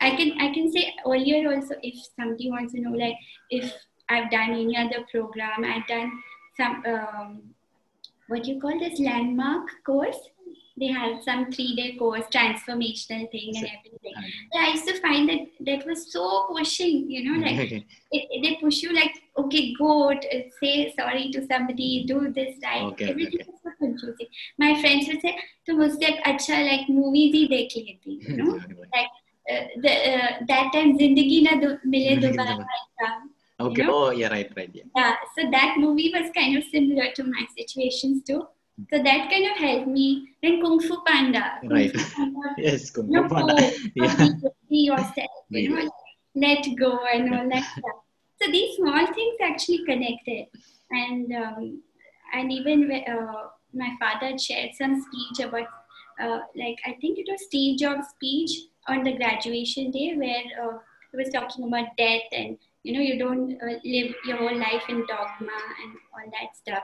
I 0.00 0.16
can 0.16 0.32
I 0.40 0.52
can 0.52 0.70
say 0.72 0.92
earlier 1.06 1.54
also 1.54 1.76
if 1.82 1.94
somebody 2.16 2.50
wants 2.50 2.72
to 2.72 2.80
know 2.80 2.90
like 2.90 3.14
if 3.50 3.72
I've 4.08 4.30
done 4.30 4.50
any 4.50 4.76
other 4.76 5.06
program, 5.10 5.64
I've 5.64 5.86
done 5.86 6.10
some 6.56 6.82
um, 6.86 7.42
what 8.28 8.46
you 8.46 8.60
call 8.60 8.78
this 8.78 8.98
landmark 8.98 9.68
course 9.86 10.18
They 10.79 10.87
have 10.93 11.23
some 11.23 11.51
three-day 11.51 11.95
course, 11.99 12.25
transformational 12.33 13.21
thing 13.31 13.53
and 13.59 13.67
everything. 13.75 14.13
Yeah, 14.53 14.65
I 14.65 14.71
used 14.73 14.87
to 14.87 14.99
find 15.01 15.27
that 15.29 15.39
that 15.69 15.85
was 15.87 16.11
so 16.11 16.45
pushing, 16.49 17.09
you 17.09 17.21
know, 17.27 17.37
like 17.45 17.59
Okay. 17.63 17.79
it, 18.11 18.27
it- 18.35 18.41
they 18.43 18.51
push 18.61 18.81
you 18.83 18.93
like, 18.93 19.15
okay, 19.43 19.73
go 19.79 19.87
t- 20.25 20.51
say 20.59 20.93
sorry 20.99 21.31
to 21.37 21.41
somebody, 21.47 21.87
do 22.11 22.19
this, 22.35 22.51
right? 22.63 22.83
Okay, 22.91 23.09
Everything 23.13 23.41
okay. 23.41 23.49
was 23.53 23.61
so 23.63 23.71
confusing. 23.79 24.27
My 24.65 24.69
friends 24.81 25.07
would 25.07 25.21
say, 25.21 25.33
तो 25.67 25.75
मुझसे 25.79 26.11
अच्छा 26.33 26.59
like 26.67 26.91
movies 26.99 27.33
ही 27.35 27.45
देख 27.55 27.73
लेती, 27.77 28.19
you 28.29 28.37
know? 28.43 28.53
like 28.95 29.09
uh, 29.51 29.65
the, 29.87 29.93
uh, 30.11 30.31
that 30.51 30.71
time 30.77 30.93
जिंदगी 30.99 31.41
ना 31.49 31.55
दो- 31.63 31.79
मिले 31.95 32.15
जिंदगी 32.15 32.37
दोबारा 32.37 32.57
ना- 32.57 32.77
था. 33.01 33.09
Okay. 33.65 33.81
You 33.81 33.87
know? 33.87 33.95
Oh, 33.95 34.11
yeah, 34.11 34.29
right, 34.35 34.51
right. 34.55 34.69
Yeah. 34.73 34.83
Yeah, 34.95 35.15
so 35.35 35.49
that 35.57 35.77
movie 35.79 36.11
was 36.13 36.29
kind 36.37 36.55
of 36.57 36.63
similar 36.75 37.11
to 37.15 37.23
my 37.23 37.47
situations 37.57 38.21
too. 38.23 38.41
So 38.90 39.02
that 39.02 39.30
kind 39.30 39.46
of 39.50 39.56
helped 39.58 39.86
me. 39.86 40.30
Then 40.42 40.60
Kung 40.60 40.80
Fu 40.80 41.02
Panda. 41.06 41.58
Kung 41.60 41.70
Right. 41.70 41.94
Fu 41.94 42.16
Panda 42.16 42.54
Yes, 42.58 42.90
Kung 42.90 43.06
Fu 43.06 43.28
Panda. 43.28 43.52
go, 43.56 43.70
Yeah. 43.94 44.16
be, 44.16 44.48
be 44.68 44.76
yourself, 44.90 45.30
you 45.50 45.68
know, 45.68 45.90
let 46.34 46.66
go 46.78 46.98
and 47.12 47.34
all 47.34 47.48
that 47.48 47.64
stuff. 47.64 47.98
So 48.40 48.50
these 48.50 48.76
small 48.76 49.06
things 49.06 49.36
actually 49.40 49.84
connected, 49.84 50.46
and 50.90 51.32
um, 51.32 51.82
and 52.34 52.50
even 52.50 52.90
uh, 53.06 53.48
my 53.72 53.90
father 54.00 54.36
shared 54.36 54.70
some 54.74 55.00
speech 55.00 55.46
about, 55.46 55.68
uh, 56.20 56.40
like 56.56 56.78
I 56.84 56.96
think 57.00 57.18
it 57.18 57.26
was 57.30 57.44
Steve 57.44 57.78
Jobs' 57.78 58.08
speech 58.08 58.50
on 58.88 59.04
the 59.04 59.12
graduation 59.16 59.92
day 59.92 60.14
where 60.16 60.42
uh, 60.60 60.78
he 61.12 61.18
was 61.18 61.28
talking 61.28 61.68
about 61.68 61.96
death 61.96 62.22
and 62.32 62.58
you 62.82 62.94
know 62.94 63.00
you 63.00 63.16
don't 63.18 63.52
uh, 63.62 63.78
live 63.84 64.14
your 64.26 64.38
whole 64.38 64.58
life 64.58 64.82
in 64.88 65.06
dogma 65.06 65.58
and 65.84 65.92
all 66.12 66.26
that 66.32 66.56
stuff. 66.56 66.82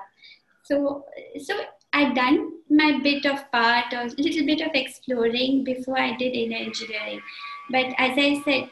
So 0.63 1.07
so 1.41 1.55
I'd 1.99 2.15
done 2.15 2.53
my 2.71 3.01
bit 3.03 3.27
of 3.27 3.51
part 3.51 3.93
or 3.93 4.03
a 4.03 4.23
little 4.25 4.47
bit 4.47 4.61
of 4.61 4.75
exploring 4.75 5.65
before 5.65 5.99
I 5.99 6.17
did 6.17 6.35
in 6.35 6.53
engineering. 6.53 7.21
But 7.71 7.87
as 7.99 8.17
I 8.17 8.43
said, 8.45 8.71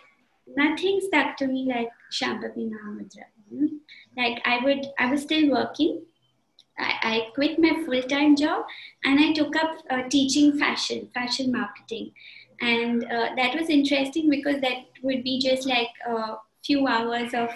nothing 0.56 1.00
stuck 1.06 1.36
to 1.38 1.46
me 1.46 1.64
like 1.68 1.88
Shambhavi 2.12 2.70
Mahamudra. 2.72 3.26
know. 3.50 3.68
Like 4.16 4.40
I 4.44 4.58
would, 4.64 4.86
I 4.98 5.10
was 5.10 5.22
still 5.22 5.50
working. 5.50 6.02
I, 6.78 6.92
I 7.02 7.20
quit 7.34 7.58
my 7.58 7.82
full-time 7.84 8.36
job 8.36 8.64
and 9.04 9.18
I 9.18 9.32
took 9.32 9.56
up 9.56 9.78
uh, 9.90 10.02
teaching 10.10 10.58
fashion, 10.58 11.08
fashion 11.14 11.50
marketing, 11.50 12.12
and 12.60 13.04
uh, 13.04 13.28
that 13.36 13.54
was 13.58 13.70
interesting 13.70 14.28
because 14.30 14.60
that 14.60 14.84
would 15.02 15.24
be 15.24 15.40
just 15.40 15.66
like 15.66 15.88
a 16.06 16.34
few 16.64 16.86
hours 16.86 17.32
of 17.32 17.48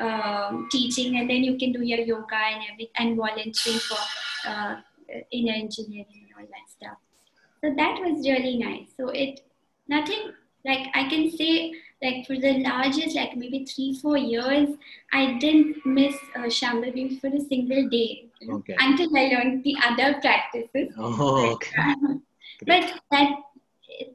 um, 0.00 0.68
teaching, 0.70 1.16
and 1.16 1.28
then 1.28 1.42
you 1.42 1.58
can 1.58 1.72
do 1.72 1.82
your 1.82 1.98
yoga 1.98 2.36
and 2.36 2.62
every 2.72 2.90
and 2.96 3.16
volunteering 3.16 3.80
for 3.80 3.98
uh, 4.46 4.76
in 5.30 5.48
engineering 5.48 6.26
and 6.26 6.30
all 6.38 6.46
that 6.46 6.70
stuff. 6.70 6.98
So 7.62 7.74
that 7.76 8.00
was 8.00 8.26
really 8.26 8.56
nice. 8.56 8.88
So 8.96 9.08
it 9.08 9.40
nothing 9.88 10.32
like 10.64 10.88
I 10.94 11.08
can 11.08 11.30
say 11.30 11.72
like 12.02 12.26
for 12.26 12.36
the 12.36 12.58
largest 12.58 13.16
like 13.16 13.36
maybe 13.36 13.64
three 13.64 13.98
four 14.00 14.16
years 14.16 14.70
I 15.12 15.38
didn't 15.38 15.84
miss 15.84 16.14
uh, 16.36 16.48
Shambhavi 16.58 17.20
for 17.20 17.28
a 17.28 17.40
single 17.40 17.88
day 17.88 18.26
Okay. 18.48 18.76
until 18.78 19.16
I 19.16 19.28
learned 19.28 19.64
the 19.64 19.76
other 19.84 20.18
practices. 20.20 20.94
Oh, 20.96 21.50
okay. 21.52 21.94
but 22.66 23.00
that 23.10 23.32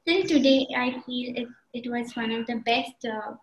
still 0.01 0.23
today 0.23 0.67
I 0.75 1.01
feel 1.05 1.35
it, 1.35 1.47
it 1.73 1.91
was 1.91 2.15
one 2.15 2.31
of 2.31 2.47
the 2.47 2.55
best 2.65 3.05
uh, 3.05 3.33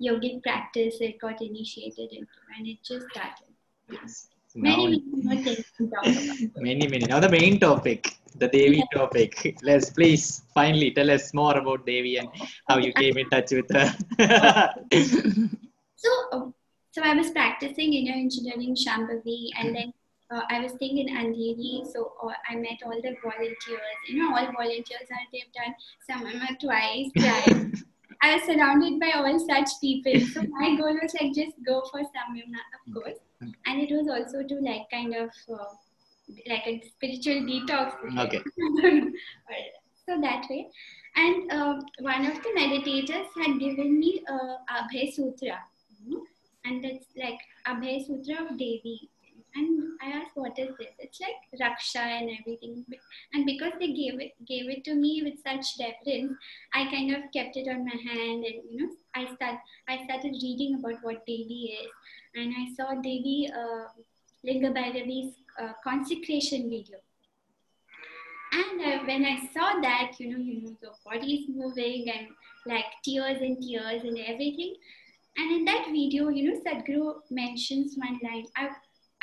yogic 0.00 0.42
practice 0.42 0.98
that 1.00 1.18
got 1.18 1.42
initiated 1.42 2.12
into 2.12 2.38
and 2.56 2.66
it 2.66 2.78
just 2.84 3.06
started. 3.10 3.50
Yes. 3.90 4.28
Many, 4.54 4.86
many 4.86 5.02
more 5.22 5.42
things 5.42 5.64
to 5.78 5.88
talk 5.88 6.06
about. 6.06 6.56
many, 6.62 6.88
many. 6.88 7.04
Now 7.06 7.20
the 7.20 7.28
main 7.28 7.60
topic, 7.60 8.16
the 8.36 8.48
Devi 8.48 8.82
topic. 8.92 9.56
Let's 9.62 9.90
please 9.90 10.42
finally 10.54 10.90
tell 10.90 11.10
us 11.10 11.32
more 11.34 11.56
about 11.56 11.86
Devi 11.86 12.16
and 12.18 12.28
how 12.68 12.78
you 12.78 12.92
came 12.92 13.16
in 13.18 13.28
touch 13.30 13.52
with 13.52 13.70
her. 13.70 14.74
So, 16.02 16.10
um, 16.32 16.54
so 16.92 17.02
I 17.04 17.14
was 17.14 17.30
practicing 17.30 17.92
inner 17.92 18.14
engineering 18.14 18.74
Shambhavi, 18.74 19.50
and 19.58 19.76
then 19.76 19.92
uh, 20.30 20.40
I 20.48 20.60
was 20.60 20.72
staying 20.72 20.96
in 20.96 21.14
Andheri. 21.14 21.86
So 21.92 22.12
uh, 22.22 22.32
I 22.48 22.56
met 22.56 22.78
all 22.86 22.98
the 23.02 23.14
volunteers. 23.22 23.98
You 24.08 24.22
know, 24.22 24.34
all 24.34 24.46
volunteers 24.52 25.08
are 25.12 25.26
they've 25.30 25.52
done 25.52 25.74
Samyama 26.08 26.58
twice, 26.58 27.10
thrice. 27.18 27.82
I 28.22 28.34
was 28.34 28.44
surrounded 28.44 29.00
by 29.00 29.12
all 29.16 29.38
such 29.38 29.68
people. 29.80 30.18
So 30.20 30.42
my 30.42 30.76
goal 30.76 30.98
was 31.02 31.14
like 31.20 31.34
just 31.34 31.56
go 31.64 31.82
for 31.90 32.00
Samyama, 32.00 32.60
of 32.76 32.94
course, 32.94 33.18
and 33.40 33.80
it 33.80 33.90
was 33.90 34.08
also 34.08 34.42
to 34.46 34.54
like 34.60 34.90
kind 34.90 35.14
of 35.14 35.30
uh, 35.52 35.64
like 36.46 36.66
a 36.66 36.82
spiritual 36.86 37.42
detox. 37.48 37.94
Okay. 38.18 38.42
so 40.06 40.20
that 40.20 40.46
way. 40.50 40.68
And 41.16 41.50
um, 41.52 41.86
one 42.00 42.26
of 42.26 42.36
the 42.42 42.50
meditators 42.56 43.26
had 43.36 43.58
given 43.58 43.98
me 43.98 44.22
uh, 44.28 44.56
Abhay 44.70 45.12
Sutra, 45.12 45.58
and 46.64 46.84
it's 46.84 47.06
like 47.16 47.38
Abhay 47.66 48.06
Sutra 48.06 48.44
of 48.44 48.58
Devi. 48.58 49.08
And 49.54 49.98
I 50.00 50.10
asked, 50.18 50.36
"What 50.36 50.58
is 50.58 50.76
this?" 50.78 50.94
It's 50.98 51.20
like 51.20 51.40
Raksha 51.60 52.04
and 52.18 52.30
everything. 52.38 52.84
And 53.32 53.44
because 53.44 53.72
they 53.80 53.92
gave 53.92 54.20
it 54.20 54.34
gave 54.46 54.68
it 54.68 54.84
to 54.84 54.94
me 54.94 55.22
with 55.24 55.42
such 55.42 55.66
reverence, 55.80 56.32
I 56.72 56.84
kind 56.90 57.14
of 57.16 57.30
kept 57.32 57.56
it 57.56 57.68
on 57.68 57.84
my 57.84 57.98
hand, 58.08 58.44
and 58.44 58.62
you 58.70 58.78
know, 58.80 58.90
I 59.14 59.26
start 59.34 59.58
I 59.88 60.04
started 60.04 60.40
reading 60.42 60.76
about 60.78 61.02
what 61.02 61.26
Devi 61.26 61.76
is, 61.82 61.90
and 62.34 62.54
I 62.56 62.72
saw 62.76 62.94
Devi 62.94 63.50
uh, 63.52 63.86
Linga 64.44 64.70
Bhairavi's 64.70 65.34
uh, 65.60 65.72
consecration 65.84 66.70
video. 66.70 66.98
And 68.52 69.06
when 69.06 69.24
I 69.24 69.48
saw 69.54 69.80
that, 69.80 70.12
you 70.18 70.28
know, 70.30 70.42
you 70.42 70.62
know, 70.62 70.76
the 70.80 70.90
body 71.04 71.34
is 71.34 71.48
moving 71.48 72.10
and 72.10 72.28
like 72.66 72.84
tears 73.04 73.40
and 73.40 73.62
tears 73.62 74.02
and 74.02 74.18
everything. 74.18 74.74
And 75.36 75.52
in 75.52 75.64
that 75.66 75.86
video, 75.86 76.28
you 76.28 76.50
know, 76.50 76.60
Sadhguru 76.60 77.20
mentions 77.30 77.96
one 77.96 78.18
line. 78.22 78.46
I, 78.56 78.70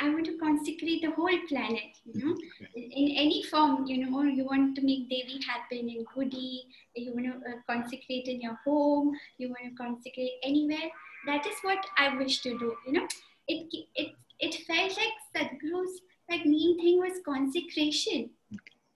I 0.00 0.10
want 0.10 0.26
to 0.26 0.38
consecrate 0.38 1.02
the 1.02 1.10
whole 1.10 1.38
planet, 1.48 1.98
you 2.04 2.24
know, 2.24 2.36
in, 2.74 2.82
in 2.82 3.16
any 3.16 3.42
form, 3.44 3.86
you 3.86 4.06
know, 4.06 4.22
you 4.22 4.44
want 4.44 4.76
to 4.76 4.82
make 4.82 5.08
Devi 5.08 5.40
happen 5.46 5.88
in 5.88 6.04
Gudi, 6.14 6.64
you 6.94 7.12
want 7.12 7.26
to 7.26 7.50
uh, 7.50 7.54
consecrate 7.66 8.26
in 8.26 8.40
your 8.40 8.58
home, 8.64 9.12
you 9.38 9.48
want 9.48 9.64
to 9.64 9.82
consecrate 9.82 10.32
anywhere. 10.42 10.90
That 11.26 11.46
is 11.46 11.56
what 11.62 11.84
I 11.96 12.16
wish 12.16 12.40
to 12.42 12.58
do, 12.58 12.74
you 12.86 12.92
know. 12.92 13.06
It, 13.48 13.66
it, 13.96 14.12
it 14.40 14.54
felt 14.66 14.96
like 14.96 15.16
Sadhguru's 15.34 16.00
like 16.30 16.44
main 16.44 16.78
thing 16.78 16.98
was 16.98 17.20
consecration 17.24 18.30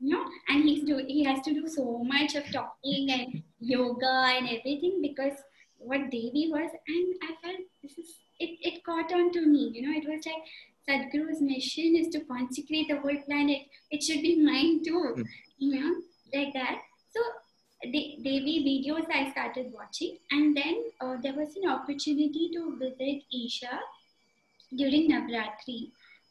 you 0.00 0.14
know 0.14 0.24
and 0.48 0.64
he's 0.64 0.84
do 0.84 0.96
he 1.06 1.24
has 1.24 1.40
to 1.42 1.54
do 1.54 1.66
so 1.66 2.02
much 2.04 2.34
of 2.34 2.44
talking 2.52 3.10
and 3.10 3.42
yoga 3.60 4.14
and 4.36 4.48
everything 4.48 5.00
because 5.00 5.38
what 5.78 6.10
devi 6.10 6.48
was 6.50 6.70
and 6.88 7.14
i 7.22 7.30
felt 7.42 7.60
this 7.82 7.96
is 7.98 8.18
it, 8.38 8.58
it 8.70 8.84
caught 8.84 9.12
on 9.12 9.30
to 9.32 9.46
me 9.46 9.70
you 9.74 9.82
know 9.82 9.96
it 9.96 10.08
was 10.08 10.26
like 10.26 10.50
sadhguru's 10.88 11.40
mission 11.40 11.97
is 11.97 12.09
to 12.09 12.21
consecrate 12.21 12.88
the 12.88 12.99
whole 12.99 13.16
planet. 13.27 13.61
It 13.90 14.03
should 14.03 14.23
be 14.23 14.37
mine 14.42 14.83
too. 14.85 15.14
Mm. 15.16 15.27
you 15.59 15.81
know 15.81 15.95
like 16.35 16.53
that. 16.55 16.81
So 17.14 17.21
the 17.83 18.16
devi 18.25 18.55
videos 18.66 19.07
i 19.12 19.31
started 19.31 19.73
watching 19.75 20.16
and 20.31 20.57
then 20.57 20.85
uh, 21.01 21.16
there 21.23 21.35
was 21.35 21.57
an 21.57 21.68
opportunity 21.68 22.51
to 22.55 22.77
visit 22.79 23.23
isha 23.33 23.81
during 24.77 25.11
navratri. 25.11 25.90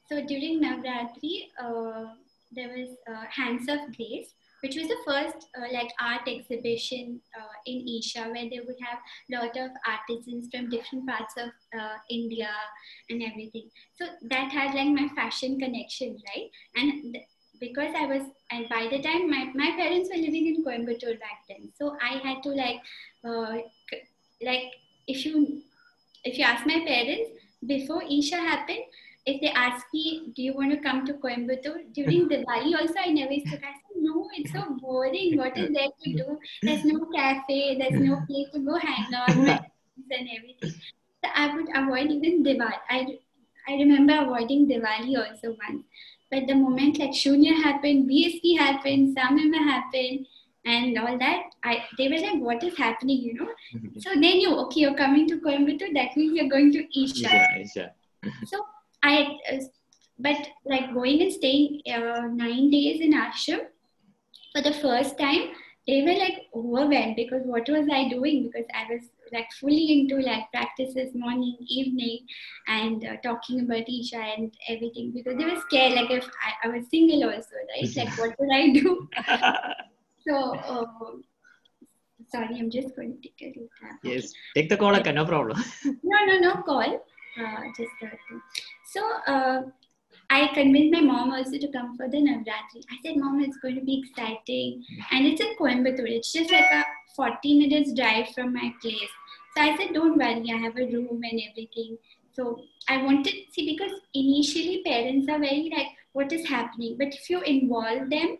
So 0.10 0.26
during 0.26 0.62
navratri 0.62 1.50
uh, 1.62 2.06
there 2.52 2.70
was 2.70 2.90
uh, 3.08 3.26
Hands 3.30 3.68
of 3.70 3.96
Grace, 3.96 4.34
which 4.62 4.76
was 4.76 4.88
the 4.88 4.97
first 5.06 5.47
uh, 5.58 5.67
like 5.74 5.91
art 6.02 6.28
exhibition 6.28 7.19
uh, 7.38 7.54
in 7.65 7.88
Isha, 7.88 8.24
where 8.30 8.50
they 8.50 8.62
would 8.65 8.78
have 8.82 9.00
a 9.00 9.45
lot 9.45 9.58
of 9.58 9.71
artisans 9.86 10.50
from 10.52 10.69
different 10.69 11.08
parts 11.08 11.36
of 11.38 11.50
uh, 11.80 11.97
India 12.10 12.50
and 13.10 13.21
everything. 13.24 13.69
So 13.95 14.06
that 14.30 14.52
had 14.52 14.76
like 14.76 14.89
my 14.89 15.10
fashion 15.15 15.60
connection, 15.60 16.17
right? 16.36 16.50
And 16.76 17.13
th- 17.13 17.26
because 17.60 17.93
I 17.95 18.06
was, 18.08 18.24
and 18.52 18.67
by 18.69 18.88
the 18.89 19.02
time 19.02 19.30
my, 19.30 19.52
my 19.54 19.71
parents 19.78 20.10
were 20.12 20.21
living 20.21 20.47
in 20.47 20.63
Coimbatore 20.63 21.19
back 21.19 21.43
then, 21.47 21.69
so 21.78 21.95
I 22.02 22.17
had 22.28 22.41
to 22.43 22.50
like, 22.50 22.82
uh, 23.24 23.58
like 24.43 24.74
if 25.08 25.26
you 25.26 25.62
if 26.24 26.38
you 26.38 26.43
ask 26.43 26.65
my 26.65 26.80
parents 26.86 27.32
before 27.65 28.04
Isha 28.04 28.36
happened, 28.38 28.84
if 29.26 29.39
they 29.41 29.50
ask 29.50 29.86
me, 29.93 30.32
do 30.36 30.41
you 30.41 30.54
want 30.54 30.71
to 30.71 30.78
come 30.78 31.06
to 31.06 31.13
Coimbatore 31.13 31.93
during 31.93 32.28
Diwali? 32.30 32.80
Also, 32.80 32.95
I 33.04 33.12
never 33.12 33.34
used 33.34 33.45
to. 33.47 33.52
Said, 33.52 33.62
no, 34.02 34.28
it's 34.34 34.52
so 34.52 34.64
boring. 34.82 35.38
What 35.38 35.58
is 35.58 35.72
there 35.74 35.90
to 36.04 36.14
do? 36.14 36.40
There's 36.62 36.86
no 36.86 37.06
cafe. 37.16 37.78
There's 37.78 38.02
no 38.02 38.22
place 38.28 38.50
to 38.54 38.60
go 38.60 38.76
hang 38.76 39.14
out 39.14 39.30
and 39.30 40.30
everything. 40.38 40.74
So 41.24 41.30
I 41.36 41.56
would 41.56 41.68
avoid 41.76 42.12
even 42.12 42.44
Diwali. 42.44 42.80
I 42.90 43.20
I 43.68 43.74
remember 43.74 44.18
avoiding 44.22 44.68
Diwali 44.68 45.18
also 45.18 45.56
once. 45.68 45.84
But 46.32 46.48
the 46.48 46.56
moment 46.56 46.98
like 47.00 47.12
Shunya 47.12 47.56
happened, 47.62 48.10
BSP 48.10 48.58
happened, 48.58 49.16
Samyama 49.16 49.58
happened, 49.58 50.26
and 50.66 50.98
all 50.98 51.18
that, 51.18 51.44
I 51.64 51.84
they 51.98 52.08
were 52.08 52.20
like, 52.20 52.42
what 52.42 52.64
is 52.64 52.78
happening, 52.78 53.22
you 53.22 53.34
know? 53.34 53.50
so 54.00 54.12
they 54.14 54.36
knew, 54.36 54.56
okay, 54.66 54.82
you're 54.82 54.96
coming 54.96 55.28
to 55.28 55.40
Coimbatore, 55.40 55.94
that 55.94 56.16
means 56.16 56.38
you're 56.38 56.50
going 56.50 56.72
to 56.72 57.04
Isha. 57.04 57.22
Yeah, 57.22 57.58
Isha. 57.60 57.92
so 58.46 58.66
I, 59.04 59.38
uh, 59.52 59.58
but 60.20 60.50
like 60.66 60.94
going 60.94 61.22
and 61.22 61.34
staying 61.34 61.82
uh, 61.88 62.28
nine 62.32 62.70
days 62.70 63.02
in 63.02 63.14
ashram 63.14 63.62
for 64.52 64.62
the 64.62 64.74
first 64.74 65.18
time, 65.18 65.50
they 65.88 66.02
were 66.04 66.14
like 66.14 66.48
overwhelmed 66.56 67.16
because 67.16 67.42
what 67.46 67.68
was 67.68 67.88
I 67.92 68.10
doing? 68.10 68.44
Because 68.44 68.68
I 68.74 68.86
was 68.94 69.02
like 69.34 69.52
fully 69.60 70.00
into 70.00 70.18
like 70.18 70.52
practices 70.52 71.12
morning, 71.16 71.58
evening, 71.68 72.20
and 72.68 73.04
uh, 73.06 73.16
talking 73.24 73.62
about 73.62 73.90
Isha 73.90 74.18
and 74.18 74.54
everything 74.70 75.12
because 75.12 75.38
they 75.38 75.46
were 75.46 75.60
scared. 75.62 75.94
Like 75.94 76.12
if 76.12 76.26
I, 76.26 76.68
I 76.68 76.78
was 76.78 76.86
single 76.90 77.24
also, 77.24 77.56
right? 77.74 77.90
Like 77.96 78.18
what 78.18 78.36
would 78.40 78.54
I 78.54 78.70
do? 78.74 79.10
so. 80.28 80.56
Uh, 80.58 80.86
sorry, 82.32 82.56
I'm 82.58 82.70
just 82.70 82.96
going 82.96 83.18
to 83.22 83.22
take 83.22 83.42
a 83.42 83.46
little 83.48 83.70
time. 83.82 84.00
Yes, 84.04 84.32
take 84.56 84.70
the 84.70 84.78
call, 84.78 84.96
okay, 84.96 85.12
no 85.12 85.26
problem. 85.26 85.62
no, 86.04 86.26
no, 86.26 86.40
no 86.40 86.62
call. 86.62 87.06
Uh, 87.40 87.62
just 87.78 87.92
that. 88.02 88.18
So 88.86 89.02
uh, 89.28 89.62
I 90.34 90.48
convinced 90.54 90.94
my 90.94 91.02
mom 91.02 91.32
also 91.38 91.58
to 91.63 91.67
come 91.72 91.98
for 91.98 92.08
the 92.08 92.17
Navratri. 92.17 92.82
I 92.94 92.98
said, 93.04 93.17
Mom, 93.17 93.41
it's 93.46 93.58
going 93.58 93.76
to 93.76 93.86
be 93.89 93.96
exciting. 94.02 94.84
And 95.12 95.26
it's 95.28 95.41
in 95.41 95.56
Coimbatore. 95.60 96.10
It's 96.17 96.32
just 96.32 96.52
like 96.52 96.72
a 96.72 96.84
40 97.15 97.60
minutes 97.60 97.94
drive 97.94 98.30
from 98.36 98.54
my 98.54 98.74
place. 98.82 99.12
So 99.56 99.62
I 99.63 99.76
said, 99.78 99.94
Don't 99.94 100.17
worry, 100.17 100.46
I 100.54 100.58
have 100.65 100.78
a 100.78 100.86
room 100.94 101.20
and 101.30 101.41
everything. 101.50 101.98
So 102.34 102.62
I 102.88 103.04
wanted 103.04 103.34
see 103.52 103.65
because 103.74 103.91
initially 104.13 104.82
parents 104.86 105.28
are 105.30 105.39
very 105.39 105.70
like, 105.76 105.88
what 106.13 106.32
is 106.32 106.48
happening? 106.48 106.96
But 106.98 107.10
if 107.20 107.30
you 107.30 107.41
involve 107.41 108.10
them, 108.10 108.38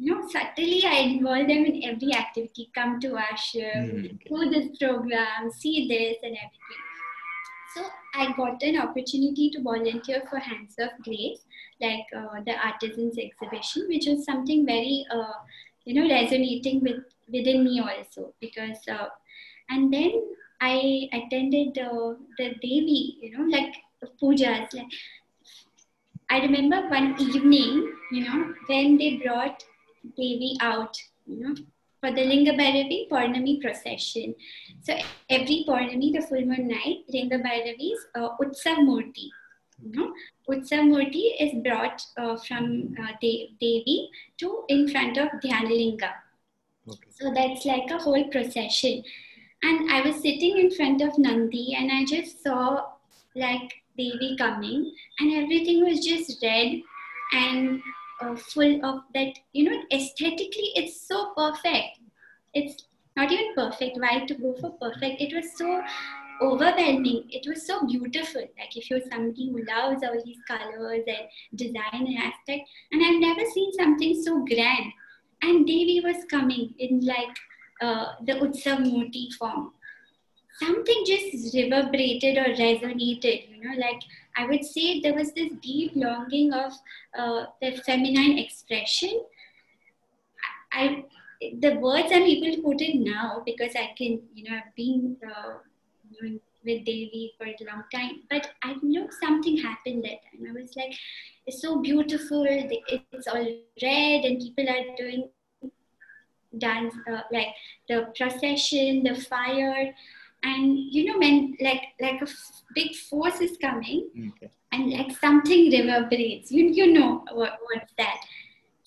you 0.00 0.14
know, 0.14 0.28
subtly 0.28 0.82
I 0.84 0.96
involve 1.12 1.46
them 1.52 1.64
in 1.70 1.82
every 1.84 2.12
activity. 2.14 2.70
Come 2.74 2.98
to 3.04 3.10
ashram, 3.28 3.86
Mm, 3.92 4.14
okay. 4.14 4.28
do 4.28 4.50
this 4.50 4.76
program, 4.78 5.50
see 5.60 5.86
this 5.88 6.16
and 6.22 6.36
everything. 6.46 6.82
So 7.74 7.84
I 8.14 8.32
got 8.32 8.62
an 8.62 8.80
opportunity 8.80 9.50
to 9.50 9.62
volunteer 9.62 10.22
for 10.30 10.38
Hands 10.38 10.74
of 10.78 10.90
Grace, 11.04 11.44
like 11.80 12.06
uh, 12.16 12.40
the 12.46 12.54
artisans 12.56 13.18
exhibition, 13.18 13.86
which 13.88 14.06
was 14.06 14.24
something 14.24 14.64
very, 14.64 15.04
uh, 15.10 15.32
you 15.84 15.94
know, 15.94 16.08
resonating 16.08 16.80
with 16.80 17.04
within 17.30 17.64
me 17.64 17.80
also 17.80 18.32
because, 18.40 18.78
uh, 18.90 19.08
and 19.68 19.92
then 19.92 20.12
I 20.60 21.08
attended 21.12 21.78
uh, 21.78 22.14
the 22.38 22.54
Devi, 22.62 23.18
you 23.20 23.36
know, 23.36 23.44
like 23.44 23.74
pujas. 24.20 24.72
Like 24.72 24.86
I 26.30 26.40
remember 26.40 26.88
one 26.88 27.20
evening, 27.20 27.92
you 28.12 28.24
know, 28.24 28.54
when 28.66 28.96
they 28.96 29.16
brought 29.24 29.62
Devi 30.16 30.56
out, 30.60 30.96
you 31.26 31.40
know, 31.40 31.54
for 32.00 32.10
the 32.10 32.24
Linga 32.24 32.52
Bhairavi 32.52 33.08
Purnami 33.08 33.60
procession. 33.60 34.34
So 34.82 34.96
every 35.28 35.64
Purnami, 35.68 36.12
the 36.12 36.22
full 36.22 36.44
moon 36.44 36.68
night, 36.68 36.98
Linga 37.08 37.38
Bhairavi's 37.38 38.06
uh, 38.14 38.36
Utsav 38.40 38.78
Murti. 38.78 39.28
You 39.82 39.92
know, 39.92 40.12
Utsav 40.48 40.84
Murti 40.92 41.32
is 41.40 41.62
brought 41.62 42.02
uh, 42.16 42.36
from 42.36 42.94
uh, 43.00 43.12
De- 43.20 43.54
Devi 43.60 44.10
to 44.38 44.64
in 44.68 44.88
front 44.88 45.18
of 45.18 45.28
Dhyanalinga. 45.42 46.10
Okay. 46.88 47.10
So 47.10 47.32
that's 47.34 47.64
like 47.64 47.90
a 47.90 47.98
whole 47.98 48.28
procession. 48.28 49.02
And 49.62 49.90
I 49.90 50.00
was 50.02 50.16
sitting 50.16 50.58
in 50.58 50.70
front 50.70 51.02
of 51.02 51.18
Nandi 51.18 51.74
and 51.76 51.90
I 51.90 52.04
just 52.04 52.42
saw 52.42 52.86
like 53.34 53.72
Devi 53.96 54.36
coming 54.38 54.92
and 55.18 55.32
everything 55.32 55.84
was 55.84 56.04
just 56.04 56.42
red 56.42 56.80
and 57.32 57.82
uh, 58.20 58.36
full 58.36 58.84
of 58.84 59.02
that, 59.14 59.32
you 59.52 59.70
know, 59.70 59.82
aesthetically 59.92 60.72
it's 60.74 61.06
so 61.06 61.32
perfect. 61.36 62.00
It's 62.54 62.86
not 63.16 63.32
even 63.32 63.54
perfect. 63.54 63.98
Why 63.98 64.24
to 64.26 64.34
go 64.34 64.54
for 64.60 64.70
perfect? 64.72 65.20
It 65.20 65.34
was 65.34 65.56
so 65.56 65.82
overwhelming. 66.40 67.24
It 67.30 67.48
was 67.48 67.66
so 67.66 67.84
beautiful. 67.86 68.42
Like 68.58 68.76
if 68.76 68.90
you're 68.90 69.00
somebody 69.10 69.50
who 69.50 69.64
loves 69.64 70.02
all 70.02 70.20
these 70.24 70.38
colors 70.46 71.04
and 71.06 71.28
design 71.54 72.06
and 72.06 72.18
aspect, 72.18 72.68
and 72.92 73.04
I've 73.04 73.20
never 73.20 73.44
seen 73.52 73.72
something 73.72 74.22
so 74.22 74.44
grand. 74.44 74.92
And 75.42 75.66
Devi 75.66 76.00
was 76.04 76.24
coming 76.30 76.74
in 76.78 77.00
like 77.04 77.36
uh, 77.80 78.14
the 78.24 78.32
Utsav 78.34 78.78
Murti 78.78 79.32
form. 79.38 79.72
Something 80.60 81.04
just 81.06 81.54
reverberated 81.54 82.36
or 82.38 82.52
resonated, 82.54 83.48
you 83.48 83.62
know, 83.62 83.78
like 83.78 84.00
I 84.38 84.46
would 84.46 84.64
say 84.64 85.00
there 85.00 85.14
was 85.14 85.32
this 85.32 85.52
deep 85.60 85.92
longing 85.94 86.52
of 86.52 86.72
uh, 87.18 87.46
the 87.60 87.72
feminine 87.84 88.38
expression. 88.38 89.24
I, 90.72 91.04
the 91.60 91.74
words 91.74 92.08
I'm 92.12 92.22
able 92.22 92.54
to 92.54 92.62
put 92.62 92.80
it 92.80 92.96
now 92.96 93.42
because 93.44 93.72
I 93.74 93.90
can, 93.96 94.20
you 94.34 94.44
know, 94.44 94.56
I've 94.56 94.74
been 94.76 95.16
uh, 95.26 95.54
with 96.64 96.84
Devi 96.84 97.32
for 97.36 97.46
a 97.46 97.56
long 97.66 97.82
time, 97.92 98.22
but 98.30 98.50
I 98.62 98.76
know 98.82 99.08
something 99.20 99.56
happened 99.56 100.04
that 100.04 100.22
time. 100.22 100.46
I 100.48 100.60
was 100.60 100.76
like, 100.76 100.94
it's 101.46 101.62
so 101.62 101.80
beautiful. 101.80 102.46
It's 102.48 103.26
all 103.26 103.46
red, 103.82 104.24
and 104.24 104.38
people 104.40 104.68
are 104.68 104.96
doing 104.96 105.30
dance 106.56 106.94
uh, 107.10 107.22
like 107.32 107.48
the 107.88 108.12
procession, 108.16 109.02
the 109.02 109.14
fire, 109.14 109.94
and 110.42 110.78
you 110.78 111.04
know 111.06 111.18
when 111.18 111.56
like 111.60 111.82
like 112.00 112.20
a 112.20 112.28
f- 112.28 112.62
big 112.74 112.94
force 112.94 113.40
is 113.40 113.56
coming, 113.60 114.08
Okay. 114.30 114.50
and 114.72 114.90
like 114.90 115.10
something 115.18 115.70
reverberates. 115.70 116.50
You 116.50 116.66
you 116.66 116.92
know 116.92 117.24
what 117.32 117.58
what's 117.66 117.92
that? 117.98 118.18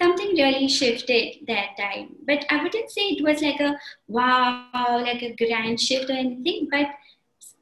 Something 0.01 0.29
really 0.29 0.67
shifted 0.67 1.45
that 1.47 1.77
time. 1.77 2.15
But 2.25 2.45
I 2.49 2.63
wouldn't 2.63 2.89
say 2.89 3.01
it 3.01 3.23
was 3.23 3.41
like 3.41 3.59
a 3.59 3.77
wow, 4.07 4.99
like 5.03 5.21
a 5.21 5.35
grand 5.35 5.79
shift 5.79 6.09
or 6.09 6.13
anything. 6.13 6.67
But 6.71 6.87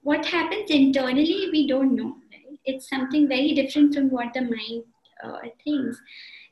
what 0.04 0.26
happens 0.26 0.70
internally, 0.70 1.50
we 1.52 1.68
don't 1.68 1.96
know. 1.96 2.16
Right? 2.32 2.60
It's 2.66 2.90
something 2.90 3.28
very 3.28 3.54
different 3.54 3.94
from 3.94 4.10
what 4.10 4.34
the 4.34 4.42
mind 4.42 4.84
uh, 5.24 5.40
thinks. 5.64 6.02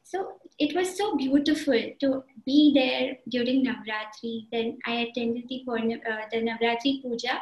So 0.04 0.34
it 0.60 0.76
was 0.76 0.98
so 0.98 1.16
beautiful 1.16 1.80
to 2.00 2.24
be 2.46 2.72
there 2.74 3.18
during 3.30 3.66
Navratri. 3.66 4.48
Then 4.52 4.78
I 4.86 5.08
attended 5.08 5.44
the, 5.50 5.64
uh, 5.68 6.26
the 6.32 6.38
Navratri 6.38 7.02
puja 7.02 7.40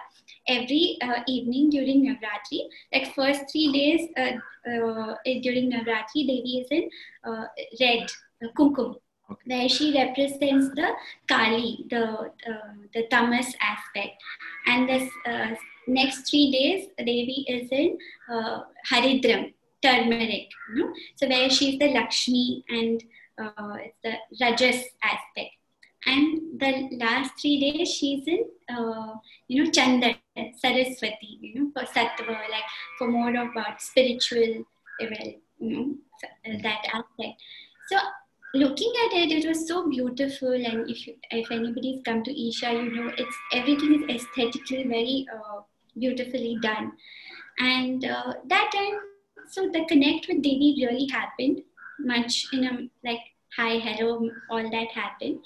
every 0.48 0.98
uh, 1.02 1.22
evening 1.28 1.70
during 1.70 2.06
Navratri. 2.06 2.68
Like 2.94 3.14
first 3.14 3.52
three 3.52 3.72
days 3.72 4.10
uh, 4.18 4.70
uh, 4.70 5.16
during 5.42 5.72
Navratri, 5.72 6.28
Devi 6.28 6.66
is 6.66 6.68
in 6.72 6.90
uh, 7.24 7.46
red, 7.80 8.10
uh, 8.44 8.48
kumkum, 8.58 8.96
Okay. 9.32 9.42
where 9.46 9.68
she 9.68 9.92
represents 9.92 10.70
the 10.76 10.92
Kali, 11.28 11.88
the 11.90 12.04
uh, 12.04 12.74
the 12.94 13.08
tamas 13.10 13.56
aspect. 13.60 14.22
And 14.68 14.88
this 14.88 15.10
uh, 15.26 15.56
next 15.88 16.30
three 16.30 16.52
days, 16.52 16.90
Devi 17.00 17.44
is 17.48 17.68
in 17.72 17.98
uh, 18.32 18.66
Haridram, 18.88 19.55
turmeric. 19.86 20.50
You 20.74 20.76
know? 20.76 20.94
So 21.16 21.28
where 21.28 21.50
she's 21.50 21.80
the 21.80 21.90
Lakshmi 21.94 22.64
and 22.70 23.04
uh, 23.38 23.78
it's 23.80 23.98
the 24.04 24.14
Rajas 24.42 24.84
aspect. 25.04 25.52
And 26.08 26.60
the 26.60 26.90
last 27.04 27.32
three 27.42 27.60
days, 27.60 27.90
she's 27.90 28.28
in, 28.28 28.46
uh, 28.70 29.16
you 29.48 29.64
know, 29.64 29.72
Chandan, 29.72 30.16
Saraswati, 30.60 31.40
you 31.42 31.56
know, 31.56 31.72
for 31.74 31.86
Sattva, 31.88 32.28
like 32.28 32.64
for 33.00 33.08
more 33.08 33.30
of 33.30 33.50
about 33.52 33.82
spiritual, 33.82 34.64
uh, 35.02 35.06
well, 35.10 35.34
you 35.60 35.70
know, 35.76 35.96
uh, 36.46 36.58
that 36.62 36.82
aspect. 36.94 37.42
So 37.90 37.98
looking 38.54 38.94
at 39.06 39.18
it, 39.18 39.32
it 39.32 39.48
was 39.48 39.68
so 39.68 39.90
beautiful. 39.90 40.54
And 40.54 40.88
if 40.88 41.08
you, 41.08 41.16
if 41.32 41.52
anybody's 41.52 42.02
come 42.06 42.24
to 42.24 42.48
Isha, 42.48 42.72
you 42.72 42.92
know, 42.92 43.12
it's 43.18 43.38
everything 43.52 44.04
is 44.04 44.22
aesthetically 44.22 44.84
very 44.84 45.26
uh, 45.34 45.62
beautifully 45.98 46.60
done. 46.62 46.92
And 47.58 48.06
uh, 48.06 48.34
that 48.46 48.70
time, 48.72 49.00
so 49.48 49.70
the 49.70 49.86
connect 49.86 50.28
with 50.28 50.42
Devi 50.42 50.86
really 50.86 51.08
happened 51.12 51.62
much 52.00 52.46
in 52.54 52.64
a 52.66 53.08
like 53.08 53.22
hi 53.58 53.78
hello 53.80 54.30
all 54.50 54.70
that 54.72 54.90
happened 54.92 55.40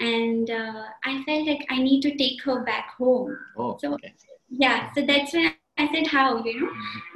and 0.00 0.50
uh, 0.50 0.84
i 1.04 1.22
felt 1.24 1.46
like 1.46 1.64
i 1.70 1.78
need 1.82 2.00
to 2.02 2.14
take 2.16 2.42
her 2.42 2.62
back 2.64 2.90
home 2.98 3.36
Oh, 3.56 3.76
So- 3.80 3.94
okay. 3.94 4.12
yeah 4.50 4.90
so 4.94 5.04
that's 5.06 5.32
when 5.32 5.52
i 5.78 5.88
said 5.92 6.06
how 6.06 6.44
you 6.44 6.60
know 6.60 6.70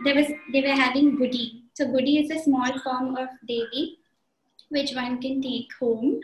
there 0.05 0.15
was 0.15 0.29
they 0.53 0.63
were 0.63 0.79
having 0.85 1.17
Gudi 1.17 1.63
so 1.75 1.87
Gudi 1.87 2.19
is 2.23 2.31
a 2.31 2.43
small 2.43 2.79
form 2.81 3.17
of 3.17 3.29
devi 3.47 3.99
which 4.71 4.93
one 4.95 5.21
can 5.21 5.41
take 5.41 5.69
home. 5.81 6.21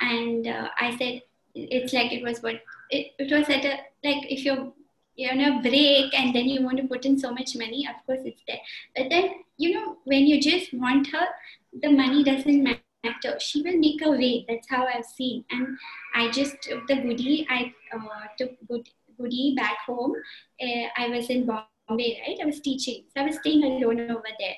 And 0.00 0.46
uh, 0.46 0.68
I 0.80 0.96
said, 0.96 1.22
it's 1.54 1.92
like 1.92 2.12
it 2.12 2.22
was 2.22 2.40
what 2.42 2.60
it, 2.90 3.08
it 3.18 3.32
was 3.36 3.48
at 3.48 3.64
a 3.64 3.78
like 4.04 4.30
if 4.30 4.44
you're 4.44 4.72
you're 5.18 5.32
on 5.32 5.40
a 5.40 5.60
break 5.60 6.14
and 6.14 6.34
then 6.34 6.46
you 6.48 6.62
want 6.62 6.78
to 6.78 6.86
put 6.86 7.04
in 7.04 7.18
so 7.18 7.32
much 7.32 7.56
money, 7.56 7.86
of 7.90 8.06
course 8.06 8.20
it's 8.24 8.42
there. 8.46 8.60
But 8.96 9.10
then 9.10 9.30
you 9.56 9.74
know 9.74 9.96
when 10.04 10.26
you 10.26 10.40
just 10.40 10.72
want 10.72 11.08
her, 11.08 11.26
the 11.82 11.90
money 11.90 12.22
doesn't 12.22 12.62
matter. 12.62 13.38
She 13.40 13.62
will 13.62 13.76
make 13.78 14.00
a 14.02 14.10
way. 14.10 14.46
That's 14.48 14.68
how 14.70 14.86
I've 14.86 15.04
seen. 15.04 15.44
And 15.50 15.76
I 16.14 16.30
just 16.30 16.62
took 16.62 16.86
the 16.86 16.96
Gudi. 16.96 17.46
I 17.50 17.74
uh, 17.92 18.26
took 18.38 18.52
good, 18.68 18.88
Gudi 19.18 19.54
back 19.56 19.78
home. 19.86 20.14
Uh, 20.62 20.86
I 20.96 21.08
was 21.08 21.28
in 21.30 21.46
Bombay, 21.46 22.22
right? 22.26 22.38
I 22.40 22.46
was 22.46 22.60
teaching, 22.60 23.04
so 23.12 23.22
I 23.22 23.26
was 23.26 23.38
staying 23.38 23.64
alone 23.64 24.00
over 24.10 24.22
there. 24.38 24.56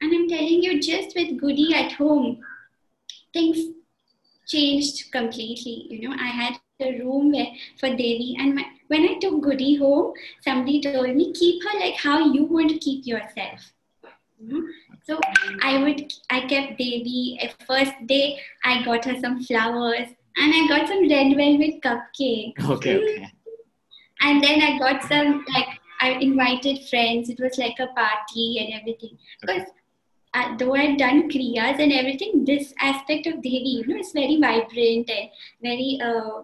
And 0.00 0.14
I'm 0.14 0.28
telling 0.28 0.62
you, 0.62 0.80
just 0.80 1.14
with 1.14 1.38
Gudi 1.38 1.74
at 1.74 1.92
home, 1.92 2.40
things 3.34 3.58
changed 4.46 5.12
completely. 5.12 5.86
You 5.90 6.08
know, 6.08 6.16
I 6.18 6.28
had 6.28 6.54
a 6.80 6.98
room 6.98 7.32
where, 7.32 7.46
for 7.78 7.88
Devi, 7.88 8.36
and 8.38 8.54
my, 8.54 8.64
when 8.88 9.02
I 9.02 9.18
took 9.20 9.42
Gudi 9.42 9.76
home, 9.76 10.12
somebody 10.42 10.80
told 10.80 11.14
me, 11.14 11.32
keep 11.32 11.62
her 11.64 11.78
like 11.78 11.94
how 11.94 12.32
you 12.32 12.44
want 12.44 12.70
to 12.70 12.78
keep 12.78 13.06
yourself. 13.06 13.72
Mm-hmm. 14.42 14.60
So 15.02 15.18
I 15.62 15.82
would, 15.82 16.12
I 16.30 16.40
kept 16.40 16.78
Devi. 16.78 17.38
First 17.66 17.92
day, 18.06 18.40
I 18.64 18.82
got 18.84 19.04
her 19.04 19.18
some 19.20 19.42
flowers, 19.42 20.08
and 20.36 20.54
I 20.54 20.66
got 20.68 20.88
some 20.88 21.08
red 21.08 21.36
velvet 21.36 21.80
cupcakes. 21.82 22.70
Okay, 22.70 22.96
okay. 22.96 23.32
And 24.22 24.42
then 24.42 24.60
I 24.60 24.78
got 24.78 25.02
some 25.04 25.44
like 25.54 25.68
I 26.00 26.10
invited 26.12 26.88
friends. 26.88 27.28
It 27.28 27.40
was 27.40 27.58
like 27.58 27.78
a 27.78 27.88
party 27.88 28.58
and 28.58 28.80
everything. 28.80 29.18
Because 29.40 29.62
uh, 30.34 30.56
though 30.56 30.74
I've 30.74 30.98
done 30.98 31.28
kriyas 31.28 31.78
and 31.80 31.92
everything, 31.92 32.44
this 32.44 32.72
aspect 32.80 33.26
of 33.26 33.42
Devi, 33.42 33.82
you 33.82 33.86
know, 33.86 33.98
is 33.98 34.12
very 34.12 34.36
vibrant 34.36 35.10
and 35.10 35.30
very 35.62 35.98
uh, 36.02 36.42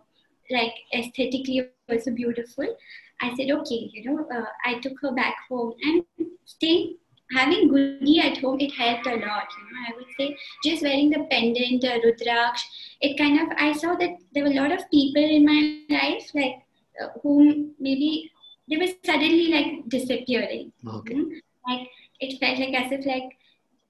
like 0.51 0.75
aesthetically 0.93 1.69
also 1.89 2.11
beautiful. 2.11 2.77
I 3.21 3.35
said, 3.35 3.51
okay, 3.51 3.91
you 3.93 4.05
know, 4.05 4.27
uh, 4.35 4.45
I 4.65 4.79
took 4.81 5.01
her 5.01 5.13
back 5.13 5.37
home 5.49 5.75
and 5.83 6.05
staying, 6.45 6.97
having 7.33 7.69
Gudi 7.69 8.21
at 8.21 8.39
home, 8.39 8.61
it 8.61 8.73
helped 8.73 9.07
a 9.07 9.11
lot. 9.11 9.49
You 9.57 9.65
know, 9.65 9.81
I 9.89 9.93
would 9.97 10.07
say 10.19 10.37
just 10.65 10.83
wearing 10.83 11.11
the 11.11 11.27
pendant, 11.31 11.81
the 11.81 12.01
Rudraksh, 12.05 12.61
it 13.01 13.17
kind 13.17 13.41
of, 13.41 13.57
I 13.59 13.73
saw 13.73 13.95
that 13.97 14.11
there 14.35 14.45
were 14.45 14.51
a 14.51 14.55
lot 14.55 14.73
of 14.73 14.91
people 14.91 15.25
in 15.25 15.45
my 15.45 15.81
life, 15.89 16.31
like 16.35 16.57
uh, 17.03 17.09
whom 17.23 17.75
maybe 17.81 18.31
they 18.69 18.77
were 18.77 18.93
suddenly 19.05 19.49
like 19.49 19.89
disappearing. 19.89 20.73
Okay. 20.87 21.15
You 21.15 21.23
know? 21.23 21.37
Like 21.69 21.89
it 22.21 22.39
felt 22.39 22.59
like 22.59 22.75
as 22.75 22.93
if 22.93 23.07
like 23.07 23.37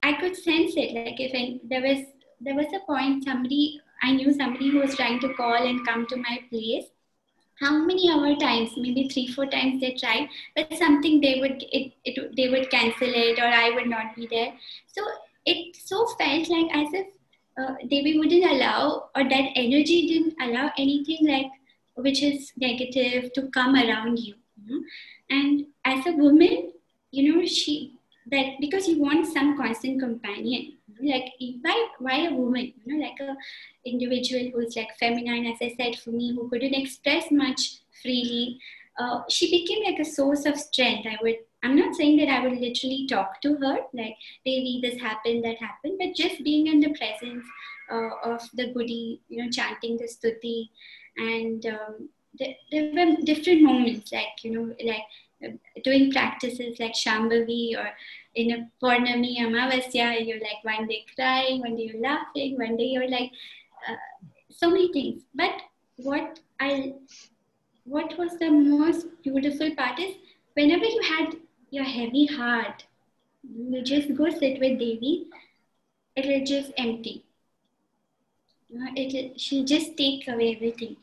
I 0.03 0.13
could 0.13 0.35
sense 0.35 0.73
it. 0.75 0.93
Like 0.93 1.19
if 1.19 1.33
I, 1.33 1.59
there 1.63 1.81
was 1.81 2.05
there 2.39 2.55
was 2.55 2.67
a 2.73 2.79
point 2.85 3.23
somebody 3.23 3.81
I 4.01 4.11
knew 4.11 4.31
somebody 4.33 4.69
who 4.69 4.79
was 4.79 4.95
trying 4.95 5.19
to 5.21 5.33
call 5.33 5.55
and 5.55 5.85
come 5.85 6.05
to 6.07 6.17
my 6.17 6.39
place. 6.49 6.85
How 7.59 7.75
many 7.83 8.11
hour 8.11 8.35
times? 8.35 8.71
Maybe 8.77 9.07
three, 9.09 9.27
four 9.27 9.47
times 9.47 9.81
they 9.81 9.93
tried, 9.93 10.29
but 10.55 10.71
something 10.77 11.19
they 11.19 11.39
would 11.39 11.63
it, 11.71 11.93
it 12.05 12.35
they 12.35 12.49
would 12.49 12.69
cancel 12.69 13.09
it 13.09 13.39
or 13.39 13.47
I 13.47 13.71
would 13.71 13.87
not 13.87 14.15
be 14.15 14.27
there. 14.27 14.53
So 14.87 15.03
it 15.45 15.75
so 15.75 16.05
felt 16.19 16.49
like 16.49 16.75
as 16.75 16.93
if 16.93 17.07
uh, 17.57 17.73
wouldn't 18.19 18.51
allow 18.51 19.09
or 19.15 19.23
that 19.23 19.51
energy 19.55 20.07
didn't 20.07 20.35
allow 20.39 20.71
anything 20.77 21.27
like 21.27 21.47
which 21.95 22.21
is 22.21 22.51
negative 22.57 23.33
to 23.33 23.47
come 23.47 23.73
around 23.73 24.19
you. 24.19 24.35
you 24.63 24.75
know? 24.75 24.83
And 25.31 25.65
as 25.83 26.05
a 26.05 26.11
woman, 26.11 26.73
you 27.09 27.33
know, 27.33 27.45
she 27.45 27.93
that 28.29 28.59
because 28.59 28.87
you 28.87 28.99
want 28.99 29.25
some 29.25 29.57
constant 29.57 29.99
companion 29.99 30.76
like 31.03 31.25
why 31.61 31.87
why 31.99 32.27
a 32.27 32.33
woman 32.33 32.73
you 32.83 32.93
know 32.97 33.05
like 33.05 33.19
a 33.19 33.35
individual 33.85 34.49
who's 34.53 34.75
like 34.75 34.89
feminine 34.99 35.45
as 35.45 35.57
i 35.61 35.73
said 35.77 35.97
for 35.99 36.11
me 36.11 36.33
who 36.35 36.49
couldn't 36.49 36.73
express 36.73 37.31
much 37.31 37.79
freely 38.01 38.59
uh, 38.99 39.21
she 39.29 39.51
became 39.51 39.83
like 39.83 39.99
a 39.99 40.09
source 40.09 40.47
of 40.47 40.57
strength. 40.57 41.05
I 41.07 41.17
would 41.21 41.35
i'm 41.63 41.75
not 41.75 41.95
saying 41.95 42.17
that 42.17 42.29
i 42.29 42.39
would 42.43 42.59
literally 42.59 43.07
talk 43.09 43.41
to 43.41 43.55
her 43.55 43.77
like 43.93 44.15
Devi 44.45 44.79
this 44.81 44.99
happened 45.01 45.43
that 45.43 45.57
happened 45.57 45.99
but 45.99 46.15
just 46.15 46.43
being 46.43 46.67
in 46.67 46.79
the 46.79 46.93
presence 46.93 47.45
uh, 47.91 48.09
of 48.23 48.41
the 48.53 48.73
Gudi 48.73 49.21
you 49.27 49.43
know 49.43 49.49
chanting 49.49 49.97
the 49.97 50.05
stuti 50.05 50.69
and 51.17 51.65
um, 51.65 52.09
there, 52.37 52.53
there 52.71 52.93
were 52.93 53.15
different 53.23 53.63
moments 53.63 54.11
like 54.11 54.43
you 54.43 54.51
know 54.51 54.75
like 54.85 55.03
doing 55.83 56.11
practices 56.11 56.79
like 56.79 56.93
Shambhavi 56.93 57.77
or 57.77 57.89
in 58.37 58.51
a 58.51 58.69
Purnami 58.81 59.39
Amavasya, 59.39 60.25
you're 60.25 60.39
like 60.39 60.63
one 60.63 60.87
day 60.87 61.03
crying, 61.15 61.59
one 61.61 61.75
day 61.75 61.89
you're 61.91 62.01
laughing, 62.01 62.57
one 62.57 62.77
day 62.77 62.89
you're 62.95 63.09
like 63.09 63.31
uh, 63.89 63.95
so 64.51 64.69
many 64.69 64.91
things. 64.93 65.23
But 65.33 65.53
what 65.97 66.39
I 66.59 66.93
what 67.83 68.17
was 68.17 68.37
the 68.37 68.51
most 68.51 69.07
beautiful 69.23 69.73
part 69.75 69.99
is 69.99 70.15
whenever 70.53 70.85
you 70.85 71.01
had 71.01 71.35
your 71.71 71.83
heavy 71.83 72.25
heart, 72.27 72.83
you 73.43 73.81
just 73.81 74.13
go 74.15 74.29
sit 74.29 74.59
with 74.59 74.77
Devi, 74.77 75.27
it'll 76.15 76.45
just 76.45 76.71
empty. 76.77 77.23
It 78.95 79.39
she'll 79.39 79.65
just 79.65 79.97
take 79.97 80.27
away 80.27 80.55
everything. 80.55 80.97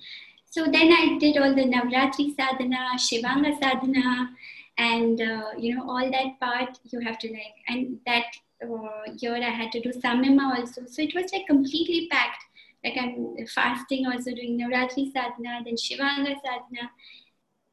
So 0.50 0.66
then 0.66 0.92
I 0.92 1.18
did 1.18 1.36
all 1.36 1.52
the 1.52 1.64
Navratri 1.64 2.36
sadhana, 2.36 2.90
Shivanga 2.96 3.58
sadhana, 3.60 4.30
and 4.78 5.20
uh, 5.20 5.50
you 5.56 5.76
know 5.76 5.88
all 5.88 6.10
that 6.10 6.40
part 6.40 6.78
you 6.84 7.00
have 7.00 7.18
to 7.18 7.28
like. 7.30 7.56
And 7.68 7.98
that 8.06 8.26
uh, 8.62 9.12
year 9.18 9.36
I 9.36 9.50
had 9.50 9.72
to 9.72 9.80
do 9.80 9.90
Samyama 9.90 10.58
also. 10.58 10.82
So 10.86 11.02
it 11.02 11.14
was 11.14 11.32
like 11.32 11.46
completely 11.46 12.08
packed. 12.10 12.44
Like 12.84 12.96
I'm 12.98 13.34
fasting, 13.46 14.06
also 14.06 14.32
doing 14.32 14.58
Navratri 14.58 15.10
sadhana, 15.12 15.62
then 15.64 15.74
Shivanga 15.74 16.34
sadhana. 16.44 16.90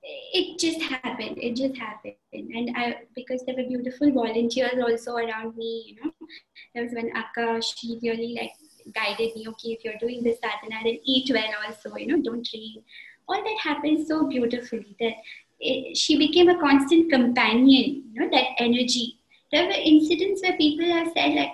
It 0.04 0.58
just 0.58 0.82
happened. 0.82 1.38
It 1.38 1.56
just 1.56 1.78
happened, 1.78 2.16
and 2.34 2.76
I 2.76 3.02
because 3.16 3.44
there 3.46 3.56
were 3.56 3.68
beautiful 3.68 4.12
volunteers 4.12 4.82
also 4.82 5.16
around 5.18 5.56
me. 5.56 5.84
You 5.88 6.04
know, 6.04 6.12
there 6.74 6.84
was 6.84 6.94
one 6.94 7.12
Akka. 7.16 7.62
She 7.62 8.00
really 8.02 8.36
like 8.40 8.54
guided 8.96 9.36
me 9.36 9.48
okay 9.48 9.70
if 9.70 9.84
you're 9.84 10.00
doing 10.00 10.24
this 10.24 10.40
sadhana 10.40 10.82
then 10.84 10.98
eat 11.06 11.30
well 11.32 11.54
also 11.66 11.96
you 11.96 12.08
know 12.08 12.22
don't 12.22 12.48
drink 12.50 12.84
all 13.28 13.44
that 13.44 13.58
happened 13.62 14.06
so 14.08 14.28
beautifully 14.28 14.96
that 15.00 15.14
it, 15.62 15.98
she 15.98 16.18
became 16.18 16.50
a 16.50 16.60
constant 16.60 17.12
companion 17.12 18.04
you 18.12 18.22
know 18.22 18.30
that 18.32 18.48
energy 18.58 19.18
there 19.52 19.66
were 19.66 19.82
incidents 19.94 20.42
where 20.42 20.58
people 20.58 20.86
have 20.86 21.12
said 21.16 21.36
like 21.36 21.54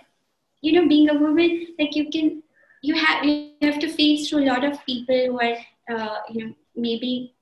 you 0.62 0.74
know 0.74 0.88
being 0.88 1.10
a 1.10 1.14
woman 1.14 1.68
like 1.80 1.96
you 1.96 2.10
can 2.10 2.42
you 2.82 2.96
have 2.96 3.24
you 3.24 3.52
have 3.62 3.80
to 3.80 3.90
face 3.90 4.30
through 4.30 4.44
a 4.44 4.50
lot 4.52 4.64
of 4.64 4.84
people 4.86 5.26
who 5.28 5.40
are 5.40 5.58
uh, 5.94 6.18
you 6.30 6.46
know 6.46 6.54
maybe 6.76 7.34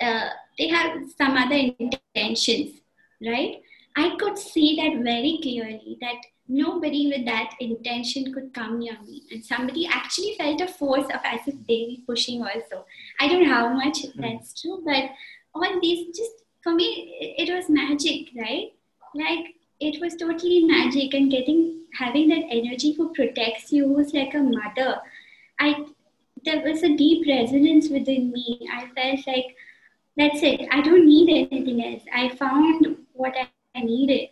uh, 0.00 0.28
they 0.58 0.68
have 0.68 0.98
some 1.16 1.36
other 1.36 1.60
intentions 1.78 2.80
right 3.24 3.62
i 3.96 4.16
could 4.18 4.38
see 4.38 4.76
that 4.76 5.02
very 5.02 5.38
clearly 5.42 5.98
that 6.00 6.16
nobody 6.48 7.08
with 7.08 7.24
that 7.24 7.54
intention 7.60 8.32
could 8.32 8.52
come 8.52 8.78
near 8.78 8.96
me. 9.06 9.22
And 9.30 9.44
somebody 9.44 9.86
actually 9.86 10.34
felt 10.38 10.60
a 10.60 10.66
force 10.66 11.06
of 11.06 11.20
as 11.24 11.40
if 11.46 11.54
they 11.66 11.86
were 11.88 12.14
pushing 12.14 12.42
also. 12.42 12.84
I 13.20 13.28
don't 13.28 13.44
know 13.44 13.54
how 13.54 13.68
much 13.72 14.02
mm. 14.02 14.12
that's 14.16 14.60
true, 14.60 14.82
but 14.84 15.10
all 15.54 15.80
these 15.80 16.16
just 16.16 16.32
for 16.62 16.74
me 16.74 17.34
it 17.38 17.54
was 17.54 17.68
magic, 17.68 18.28
right? 18.36 18.72
Like 19.14 19.54
it 19.80 20.00
was 20.00 20.16
totally 20.16 20.64
magic 20.64 21.14
and 21.14 21.30
getting 21.30 21.82
having 21.98 22.28
that 22.28 22.46
energy 22.50 22.92
who 22.92 23.12
protects 23.14 23.72
you, 23.72 23.88
who's 23.88 24.12
like 24.12 24.34
a 24.34 24.42
mother. 24.42 25.00
I 25.60 25.86
there 26.44 26.62
was 26.62 26.82
a 26.82 26.96
deep 26.96 27.26
resonance 27.26 27.88
within 27.88 28.32
me. 28.32 28.68
I 28.72 28.86
felt 28.94 29.26
like 29.26 29.56
that's 30.16 30.42
it. 30.42 30.68
I 30.70 30.80
don't 30.80 31.06
need 31.06 31.48
anything 31.50 31.84
else. 31.84 32.02
I 32.14 32.28
found 32.36 32.96
what 33.12 33.34
I 33.36 33.80
needed 33.80 34.28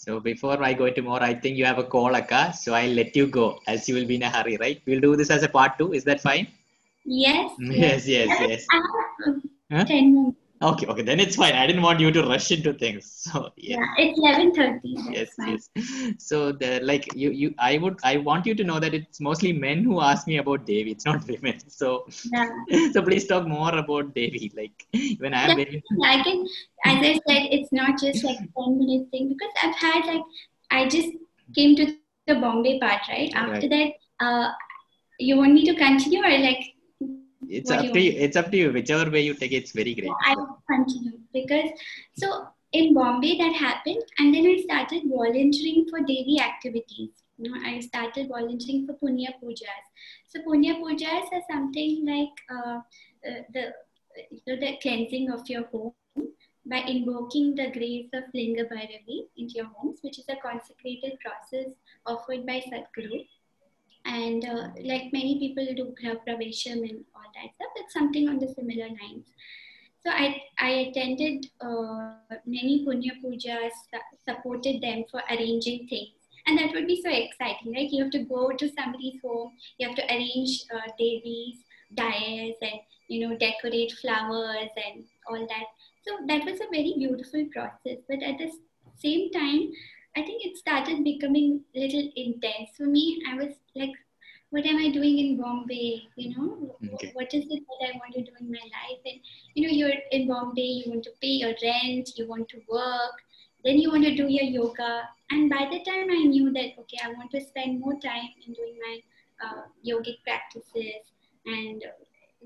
so 0.00 0.18
before 0.18 0.62
I 0.64 0.72
go 0.72 0.86
into 0.86 1.02
more, 1.02 1.22
I 1.22 1.34
think 1.34 1.58
you 1.58 1.66
have 1.66 1.76
a 1.78 1.84
call, 1.84 2.16
Akka. 2.16 2.54
So 2.54 2.72
I'll 2.72 2.90
let 2.90 3.14
you 3.14 3.26
go 3.26 3.60
as 3.66 3.86
you 3.86 3.94
will 3.96 4.06
be 4.06 4.14
in 4.14 4.22
a 4.22 4.30
hurry, 4.30 4.56
right? 4.56 4.80
We'll 4.86 5.00
do 5.00 5.14
this 5.14 5.28
as 5.28 5.42
a 5.42 5.48
part 5.48 5.76
two. 5.76 5.92
Is 5.92 6.04
that 6.04 6.22
fine? 6.22 6.46
Yes. 7.04 7.50
Yes, 7.60 8.08
yes, 8.08 8.28
yes. 8.40 8.66
Uh, 8.72 9.32
Huh? 9.70 9.84
10 9.84 10.14
minutes. 10.14 10.36
Okay, 10.62 10.86
okay, 10.86 11.00
then 11.00 11.18
it's 11.20 11.36
fine. 11.36 11.54
I 11.54 11.66
didn't 11.66 11.80
want 11.80 12.00
you 12.00 12.10
to 12.12 12.22
rush 12.22 12.50
into 12.50 12.74
things. 12.74 13.06
So 13.30 13.50
yeah, 13.56 13.78
yeah 13.78 14.04
it's 14.04 14.18
eleven 14.18 14.54
thirty. 14.54 14.94
Yes, 15.10 15.30
fine. 15.34 15.58
yes. 15.74 16.14
So 16.18 16.52
the 16.52 16.80
like 16.82 17.14
you, 17.14 17.30
you, 17.30 17.54
I 17.58 17.78
would, 17.78 17.98
I 18.02 18.18
want 18.18 18.44
you 18.44 18.54
to 18.54 18.64
know 18.64 18.78
that 18.78 18.92
it's 18.92 19.20
mostly 19.20 19.52
men 19.52 19.84
who 19.84 20.00
ask 20.02 20.26
me 20.26 20.36
about 20.36 20.66
Devi. 20.66 20.90
It's 20.90 21.06
not 21.06 21.26
women. 21.28 21.60
So 21.68 22.06
yeah. 22.30 22.50
so 22.92 23.02
please 23.02 23.26
talk 23.26 23.46
more 23.46 23.74
about 23.74 24.14
Devi. 24.14 24.52
Like 24.54 24.86
when 25.18 25.32
I 25.32 25.44
am 25.44 25.50
yeah, 25.50 25.64
very. 25.64 25.82
I 26.04 26.22
can, 26.22 26.46
as 26.84 26.98
I 27.10 27.12
said, 27.28 27.48
it's 27.56 27.72
not 27.72 27.98
just 27.98 28.22
like 28.22 28.38
ten 28.38 28.78
minute 28.78 29.08
thing 29.10 29.28
because 29.28 29.52
I've 29.62 29.76
had 29.76 30.04
like 30.04 30.22
I 30.70 30.88
just 30.88 31.08
came 31.54 31.74
to 31.76 31.86
the 32.26 32.34
Bombay 32.34 32.78
part 32.80 33.00
right 33.08 33.32
after 33.34 33.68
right. 33.68 33.70
that. 33.70 34.26
Uh, 34.26 34.52
you 35.18 35.36
want 35.36 35.52
me 35.52 35.64
to 35.66 35.74
continue 35.74 36.22
or 36.22 36.38
like 36.38 36.74
it's 37.50 37.70
up 37.70 37.80
to 37.80 38.00
you. 38.00 38.12
It's 38.12 38.36
up 38.36 38.50
to 38.50 38.56
you. 38.56 38.72
Whichever 38.72 39.10
way 39.10 39.22
you 39.22 39.34
take 39.34 39.52
it, 39.52 39.56
it's 39.56 39.72
very 39.72 39.94
great. 39.94 40.10
I 40.24 40.34
will 40.34 40.62
continue 40.70 41.18
because 41.32 41.70
so 42.16 42.48
in 42.72 42.94
Bombay 42.94 43.36
that 43.38 43.54
happened, 43.54 44.02
and 44.18 44.34
then 44.34 44.46
I 44.46 44.56
started 44.62 45.02
volunteering 45.06 45.86
for 45.90 46.00
daily 46.00 46.40
activities. 46.40 47.10
You 47.38 47.50
know, 47.50 47.60
I 47.64 47.80
started 47.80 48.28
volunteering 48.28 48.86
for 48.86 48.94
Punya 48.94 49.32
Pujas. 49.42 49.84
So 50.28 50.40
Punya 50.42 50.78
Pujas 50.80 51.32
are 51.32 51.42
something 51.50 52.06
like 52.06 52.36
uh, 52.50 52.80
uh, 53.28 53.42
the 53.52 53.72
you 54.30 54.40
know, 54.46 54.56
the 54.60 54.76
cleansing 54.82 55.30
of 55.30 55.48
your 55.48 55.64
home 55.72 55.94
by 56.66 56.78
invoking 56.78 57.54
the 57.54 57.70
grace 57.72 58.10
of 58.12 58.24
Linga 58.34 58.64
Bhairavi 58.64 59.26
into 59.36 59.54
your 59.54 59.66
homes, 59.66 59.98
which 60.02 60.18
is 60.18 60.26
a 60.28 60.36
consecrated 60.36 61.18
process 61.20 61.72
offered 62.06 62.46
by 62.46 62.60
Sadhguru. 62.60 63.26
And 64.04 64.44
uh, 64.44 64.68
like 64.82 65.12
many 65.12 65.38
people 65.38 65.66
do 65.74 65.94
Grah 66.00 66.16
Pravesham 66.26 66.88
and 66.88 67.04
all 67.14 67.30
that 67.34 67.54
stuff, 67.54 67.72
it's 67.76 67.92
something 67.92 68.28
on 68.28 68.38
the 68.38 68.48
similar 68.48 68.88
lines. 68.88 69.26
So 70.02 70.10
I, 70.10 70.42
I 70.58 70.70
attended 70.88 71.46
uh, 71.60 72.14
many 72.46 72.84
Punya 72.86 73.12
Pujas, 73.22 73.70
supported 74.26 74.80
them 74.80 75.04
for 75.10 75.20
arranging 75.30 75.86
things. 75.88 76.14
And 76.46 76.58
that 76.58 76.72
would 76.72 76.86
be 76.86 77.02
so 77.02 77.10
exciting, 77.10 77.74
right? 77.74 77.90
You 77.90 78.04
have 78.04 78.12
to 78.12 78.24
go 78.24 78.50
to 78.50 78.72
somebody's 78.78 79.20
home, 79.22 79.52
you 79.78 79.86
have 79.86 79.96
to 79.96 80.04
arrange 80.06 80.64
uh, 80.74 80.90
Devi's 80.98 81.58
dyes 81.94 82.54
and, 82.62 82.80
you 83.08 83.28
know, 83.28 83.36
decorate 83.36 83.92
flowers 84.00 84.70
and 84.88 85.04
all 85.28 85.46
that. 85.46 85.64
So 86.06 86.16
that 86.28 86.44
was 86.46 86.60
a 86.60 86.70
very 86.72 86.94
beautiful 86.96 87.46
process. 87.52 87.98
But 88.08 88.22
at 88.22 88.38
the 88.38 88.50
same 88.96 89.30
time, 89.32 89.70
I 90.16 90.22
think 90.22 90.44
it 90.44 90.56
started 90.56 91.04
becoming 91.04 91.62
a 91.74 91.80
little 91.80 92.10
intense 92.16 92.70
for 92.76 92.84
me. 92.84 93.22
I 93.30 93.36
was 93.36 93.54
like, 93.74 93.92
what 94.50 94.66
am 94.66 94.78
I 94.78 94.90
doing 94.90 95.18
in 95.18 95.40
Bombay? 95.40 96.02
You 96.16 96.36
know, 96.36 96.76
okay. 96.94 97.12
what 97.14 97.32
is 97.32 97.44
it 97.44 97.62
that 97.68 97.88
I 97.88 97.98
want 97.98 98.14
to 98.14 98.22
do 98.22 98.32
in 98.40 98.50
my 98.50 98.58
life? 98.58 99.00
And 99.06 99.20
you 99.54 99.66
know, 99.66 99.72
you're 99.72 99.96
in 100.10 100.26
Bombay, 100.26 100.62
you 100.62 100.90
want 100.90 101.04
to 101.04 101.12
pay 101.20 101.28
your 101.28 101.54
rent, 101.62 102.10
you 102.16 102.28
want 102.28 102.48
to 102.48 102.60
work, 102.68 103.22
then 103.64 103.78
you 103.78 103.90
want 103.90 104.04
to 104.04 104.16
do 104.16 104.26
your 104.26 104.44
yoga. 104.44 105.02
And 105.30 105.48
by 105.48 105.68
the 105.70 105.78
time 105.84 106.10
I 106.10 106.24
knew 106.24 106.52
that, 106.52 106.78
okay, 106.80 106.98
I 107.04 107.12
want 107.12 107.30
to 107.30 107.40
spend 107.40 107.80
more 107.80 107.98
time 108.00 108.30
in 108.44 108.52
doing 108.54 108.76
my 108.80 109.00
uh, 109.46 109.62
yogic 109.86 110.22
practices 110.24 111.02
and 111.46 111.84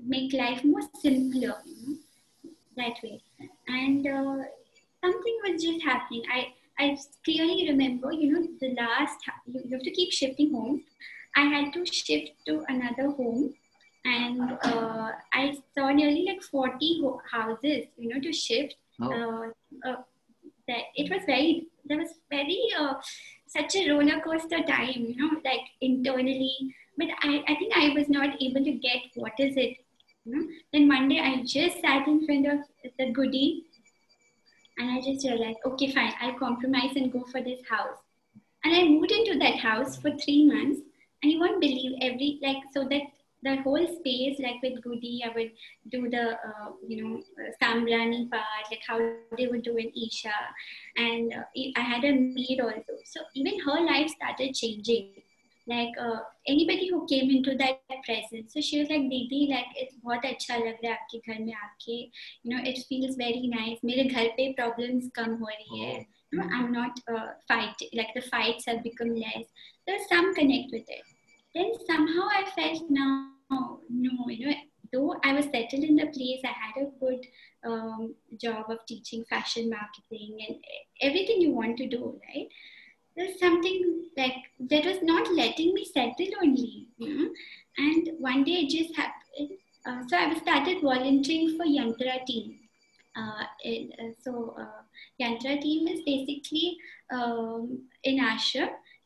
make 0.05 0.33
life 0.33 0.63
more 0.63 0.81
simpler, 1.01 1.55
you 1.65 1.87
know, 1.87 2.51
that 2.77 3.01
way. 3.03 3.23
And 3.67 4.05
uh, 4.05 4.43
something 5.03 5.39
was 5.43 5.63
just 5.63 5.83
happening. 5.83 6.23
I 6.31 6.53
I 6.77 6.97
clearly 7.23 7.67
remember, 7.69 8.11
you 8.11 8.33
know, 8.33 8.47
the 8.59 8.73
last, 8.75 9.17
you, 9.45 9.71
have 9.71 9.81
to 9.81 9.91
keep 9.91 10.11
shifting 10.11 10.53
homes. 10.53 10.81
I 11.35 11.41
had 11.41 11.73
to 11.73 11.85
shift 11.85 12.31
to 12.47 12.63
another 12.67 13.11
home 13.11 13.53
and 14.05 14.57
uh, 14.63 15.11
I 15.33 15.57
saw 15.77 15.91
nearly 15.91 16.25
like 16.25 16.41
40 16.43 17.01
houses, 17.31 17.85
you 17.97 18.09
know, 18.09 18.19
to 18.19 18.31
shift. 18.31 18.75
Oh. 19.01 19.51
Uh, 19.83 19.89
uh, 19.89 19.95
that 20.67 20.83
it 20.95 21.11
was 21.11 21.21
very, 21.25 21.67
there 21.85 21.97
was 21.97 22.09
very, 22.29 22.59
uh, 22.79 22.95
such 23.47 23.75
a 23.75 23.91
roller 23.91 24.19
coaster 24.21 24.61
time, 24.63 25.05
you 25.07 25.15
know, 25.15 25.39
like 25.43 25.61
internally. 25.81 26.75
But 26.97 27.07
I, 27.21 27.43
I 27.47 27.55
think 27.55 27.73
I 27.75 27.89
was 27.89 28.09
not 28.09 28.41
able 28.41 28.63
to 28.63 28.71
get 28.71 29.01
what 29.15 29.33
is 29.39 29.55
it. 29.57 29.77
You 30.25 30.35
know? 30.35 30.47
Then 30.73 30.87
one 30.87 31.09
day 31.09 31.19
I 31.19 31.43
just 31.43 31.81
sat 31.81 32.07
in 32.07 32.25
front 32.25 32.47
of 32.47 32.59
the 32.97 33.11
Gudi 33.11 33.65
and 34.77 34.91
I 34.91 35.01
just 35.01 35.25
realized, 35.25 35.59
okay, 35.65 35.91
fine, 35.91 36.13
I'll 36.21 36.37
compromise 36.37 36.95
and 36.95 37.11
go 37.11 37.23
for 37.31 37.41
this 37.41 37.61
house. 37.69 37.97
And 38.63 38.75
I 38.75 38.83
moved 38.83 39.11
into 39.11 39.37
that 39.39 39.57
house 39.57 39.97
for 39.97 40.11
three 40.11 40.45
months. 40.45 40.81
And 41.23 41.31
you 41.31 41.39
won't 41.39 41.61
believe 41.61 41.97
every, 42.01 42.39
like, 42.41 42.57
so 42.73 42.83
that 42.89 43.01
the 43.43 43.61
whole 43.61 43.87
space, 43.99 44.39
like 44.39 44.61
with 44.61 44.83
Gudi, 44.83 45.21
I 45.23 45.29
would 45.35 45.51
do 45.91 46.09
the, 46.09 46.31
uh, 46.31 46.71
you 46.85 47.03
know, 47.03 47.21
uh, 47.39 47.51
Sambrani 47.61 48.29
part, 48.29 48.43
like 48.69 48.81
how 48.87 48.97
they 49.37 49.47
would 49.47 49.63
do 49.63 49.77
in 49.77 49.91
Isha. 49.95 50.33
And 50.97 51.33
uh, 51.33 51.43
I 51.75 51.81
had 51.81 52.03
a 52.03 52.13
maid 52.13 52.59
also. 52.61 52.93
So 53.05 53.21
even 53.35 53.59
her 53.59 53.85
life 53.85 54.09
started 54.09 54.53
changing 54.55 55.13
like 55.67 55.93
uh, 55.99 56.19
anybody 56.47 56.89
who 56.89 57.05
came 57.07 57.29
into 57.29 57.55
that 57.57 57.79
presence. 58.05 58.53
So 58.53 58.61
she 58.61 58.79
was 58.79 58.89
like 58.89 59.09
didi 59.09 59.49
like 59.51 59.65
it's 59.75 59.95
bahut 60.03 60.23
you 61.87 62.51
know 62.51 62.61
it 62.63 62.77
feels 62.89 63.15
very 63.15 63.47
nice. 63.47 63.79
mere 63.83 64.07
ghar 64.15 64.27
pe 64.37 64.53
problems 64.53 65.09
come 65.19 65.37
ho 65.39 65.51
rahi 65.53 65.83
hai 65.83 66.07
you 66.31 66.39
know, 66.39 66.47
i'm 66.53 66.71
not 66.71 66.99
uh, 67.13 67.27
fight 67.47 67.85
like 67.93 68.13
the 68.15 68.21
fights 68.21 68.65
have 68.67 68.83
become 68.83 69.15
less. 69.15 69.45
There's 69.87 70.07
some 70.09 70.33
connect 70.35 70.71
with 70.71 70.89
it. 70.89 71.03
Then 71.55 71.71
somehow 71.87 72.27
i 72.39 72.43
felt 72.57 72.89
now 72.89 73.31
no, 73.49 73.79
no, 73.89 74.29
you 74.29 74.47
know, 74.47 74.55
though 74.93 75.15
I 75.23 75.33
was 75.33 75.45
settled 75.45 75.83
in 75.83 75.95
the 75.95 76.07
place, 76.07 76.41
I 76.43 76.47
had 76.47 76.83
a 76.83 76.91
good 76.99 77.25
um, 77.65 78.15
job 78.39 78.65
of 78.69 78.79
teaching 78.87 79.23
fashion 79.29 79.69
marketing 79.69 80.37
and 80.47 80.57
everything 81.01 81.41
you 81.41 81.51
want 81.51 81.77
to 81.77 81.87
do, 81.87 82.19
right? 82.27 82.47
There's 83.15 83.39
something 83.39 84.05
like 84.17 84.35
that 84.59 84.85
was 84.85 84.99
not 85.01 85.31
letting 85.33 85.73
me 85.73 85.85
settle 85.85 86.27
only, 86.41 86.87
you 86.97 87.17
know. 87.17 87.29
And 87.77 88.09
one 88.19 88.43
day 88.43 88.63
it 88.63 88.69
just 88.69 88.95
happened. 88.95 89.57
Uh, 89.85 90.01
so 90.07 90.17
I 90.17 90.33
started 90.39 90.81
volunteering 90.81 91.57
for 91.57 91.65
Yantra 91.65 92.25
team. 92.25 92.59
Uh, 93.15 93.43
it, 93.63 93.93
uh, 93.99 94.13
so 94.21 94.55
uh, 94.59 94.81
Yantra 95.21 95.61
team 95.61 95.87
is 95.87 96.01
basically 96.05 96.77
um, 97.11 97.83
in. 98.03 98.19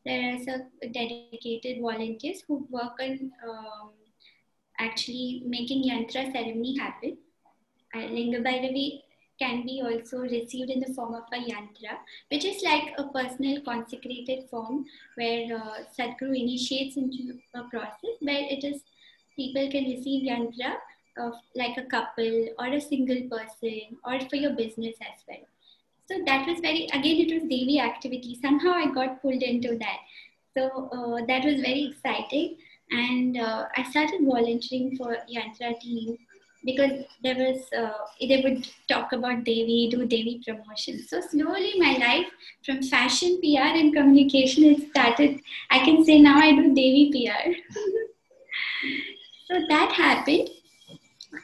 There 0.05 0.35
is 0.35 0.47
a 0.47 0.87
dedicated 0.87 1.81
volunteers 1.81 2.41
who 2.47 2.65
work 2.69 2.93
on 3.01 3.31
um, 3.47 3.91
actually 4.79 5.43
making 5.45 5.83
Yantra 5.83 6.31
ceremony 6.31 6.77
happen. 6.77 7.17
Uh, 7.93 8.05
Linga 8.05 8.39
can 9.39 9.65
be 9.65 9.81
also 9.81 10.19
received 10.19 10.69
in 10.69 10.79
the 10.79 10.93
form 10.93 11.13
of 11.13 11.23
a 11.33 11.37
yantra, 11.37 11.97
which 12.29 12.45
is 12.45 12.61
like 12.63 12.93
a 12.97 13.05
personal 13.05 13.61
consecrated 13.61 14.49
form 14.49 14.85
where 15.15 15.55
uh, 15.55 15.77
Sadhguru 15.97 16.39
initiates 16.39 16.97
into 16.97 17.39
a 17.55 17.63
process 17.63 18.15
where 18.21 18.45
it 18.49 18.63
is 18.63 18.81
people 19.35 19.69
can 19.71 19.85
receive 19.85 20.27
yantra 20.29 20.75
of 21.17 21.33
like 21.55 21.77
a 21.77 21.83
couple 21.83 22.49
or 22.59 22.67
a 22.67 22.81
single 22.81 23.21
person 23.29 23.97
or 24.05 24.19
for 24.29 24.35
your 24.35 24.51
business 24.51 24.95
as 25.01 25.23
well. 25.27 25.45
So 26.09 26.19
that 26.25 26.47
was 26.47 26.59
very, 26.59 26.85
again, 26.85 27.17
it 27.23 27.33
was 27.33 27.43
Devi 27.43 27.79
activity. 27.79 28.39
Somehow 28.41 28.71
I 28.71 28.91
got 28.91 29.21
pulled 29.21 29.43
into 29.43 29.77
that. 29.77 29.99
So 30.57 30.89
uh, 30.91 31.25
that 31.27 31.45
was 31.45 31.61
very 31.61 31.91
exciting. 31.91 32.57
And 32.91 33.37
uh, 33.37 33.65
I 33.77 33.83
started 33.83 34.21
volunteering 34.23 34.97
for 34.97 35.17
Yantra 35.31 35.79
team 35.79 36.17
because 36.65 36.91
there 37.23 37.35
was 37.35 37.61
uh, 37.77 37.93
they 38.19 38.41
would 38.43 38.67
talk 38.87 39.13
about 39.13 39.43
Devi, 39.43 39.89
do 39.91 40.05
Devi 40.05 40.41
promotion. 40.45 40.99
So 40.99 41.21
slowly 41.21 41.73
my 41.77 41.97
life 41.97 42.27
from 42.65 42.83
fashion 42.83 43.39
PR 43.41 43.77
and 43.79 43.93
communication 43.93 44.65
it 44.65 44.89
started. 44.89 45.39
I 45.69 45.79
can 45.79 46.03
say 46.03 46.19
now 46.19 46.37
I 46.37 46.51
do 46.51 46.73
Devi 46.73 47.11
PR. 47.11 47.51
so 49.47 49.61
that 49.69 49.91
happened, 49.93 50.49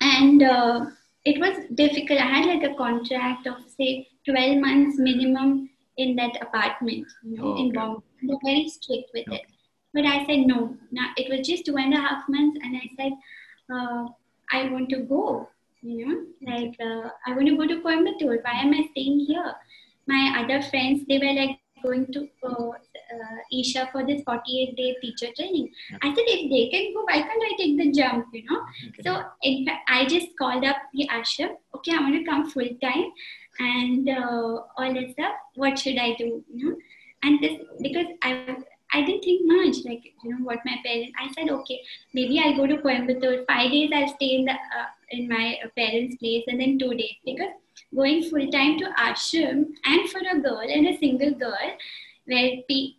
and 0.01 0.43
uh, 0.43 0.85
it 1.23 1.39
was 1.39 1.65
difficult. 1.75 2.19
I 2.19 2.25
had 2.25 2.45
like 2.45 2.69
a 2.69 2.75
contract 2.75 3.47
of 3.47 3.55
say 3.77 4.07
twelve 4.27 4.57
months 4.57 4.99
minimum 4.99 5.69
in 5.97 6.15
that 6.17 6.41
apartment, 6.41 7.07
you 7.23 7.37
know, 7.37 7.43
oh, 7.43 7.51
okay. 7.53 7.61
in 7.61 7.73
Bombay. 7.73 8.03
They're 8.23 8.37
very 8.43 8.67
strict 8.67 9.11
with 9.13 9.27
okay. 9.29 9.37
it. 9.37 9.45
But 9.93 10.05
I 10.05 10.25
said 10.25 10.45
no. 10.45 10.75
Now 10.91 11.11
it 11.15 11.29
was 11.29 11.47
just 11.47 11.65
two 11.65 11.77
and 11.77 11.93
a 11.93 11.97
half 11.97 12.27
months, 12.27 12.59
and 12.61 12.75
I 12.75 12.89
said. 12.97 13.13
Uh, 13.73 14.07
I 14.51 14.69
want 14.69 14.89
to 14.89 14.99
go. 14.99 15.49
You 15.81 16.07
know, 16.07 16.51
like 16.51 16.75
uh, 16.79 17.09
I 17.27 17.35
want 17.35 17.47
to 17.47 17.57
go 17.57 17.67
to 17.67 17.81
Coimbatore. 17.81 18.43
Why 18.43 18.53
am 18.53 18.73
I 18.73 18.87
staying 18.91 19.19
here? 19.19 19.53
My 20.07 20.41
other 20.43 20.61
friends, 20.63 21.05
they 21.07 21.19
were 21.19 21.33
like 21.33 21.59
going 21.83 22.07
to 22.13 22.27
uh, 22.43 22.69
uh, 22.69 23.37
Isha 23.53 23.89
for 23.91 24.05
this 24.05 24.23
48 24.23 24.75
day 24.75 24.95
teacher 25.01 25.27
training. 25.37 25.69
I 26.01 26.07
said, 26.07 26.23
if 26.27 26.49
they 26.49 26.69
can 26.71 26.93
go, 26.93 27.03
why 27.03 27.21
can't 27.21 27.43
I 27.49 27.53
take 27.57 27.77
the 27.77 27.91
jump? 27.91 28.27
You 28.33 28.43
know. 28.49 28.61
Okay. 28.87 29.03
So 29.03 29.23
in 29.43 29.65
fact, 29.65 29.89
I 29.89 30.05
just 30.05 30.29
called 30.37 30.65
up 30.65 30.77
the 30.93 31.07
ashram. 31.11 31.55
Okay, 31.75 31.93
I 31.93 31.99
want 31.99 32.15
to 32.15 32.23
come 32.23 32.49
full 32.49 32.69
time, 32.81 33.11
and 33.59 34.09
uh, 34.09 34.61
all 34.77 34.93
that 34.93 35.11
stuff. 35.11 35.35
What 35.55 35.77
should 35.77 35.97
I 35.97 36.15
do? 36.15 36.43
You 36.53 36.69
know, 36.69 36.75
and 37.23 37.41
this 37.43 37.59
because 37.81 38.07
I 38.21 38.57
I 38.95 39.01
didn't 39.05 39.23
think 39.23 39.41
much, 39.45 39.77
like, 39.85 40.03
you 40.23 40.29
know, 40.31 40.43
what 40.49 40.59
my 40.65 40.77
parents, 40.85 41.11
I 41.21 41.31
said, 41.33 41.49
okay, 41.49 41.81
maybe 42.13 42.39
I'll 42.39 42.55
go 42.55 42.65
to 42.67 42.77
Coimbatore. 42.77 43.45
Five 43.45 43.71
days 43.71 43.91
I'll 43.93 44.13
stay 44.15 44.31
in 44.37 44.45
the, 44.45 44.53
uh, 44.53 44.89
in 45.11 45.27
my 45.27 45.45
parents' 45.75 46.15
place 46.21 46.45
and 46.47 46.61
then 46.61 46.79
two 46.79 46.93
days. 47.01 47.17
Because 47.25 47.53
going 47.93 48.23
full 48.29 48.47
time 48.51 48.77
to 48.79 48.85
ashram 49.07 49.65
and 49.85 50.09
for 50.09 50.19
a 50.19 50.39
girl 50.39 50.61
and 50.77 50.87
a 50.87 50.97
single 50.97 51.33
girl, 51.43 51.69
where 52.25 52.51
pe- 52.69 52.95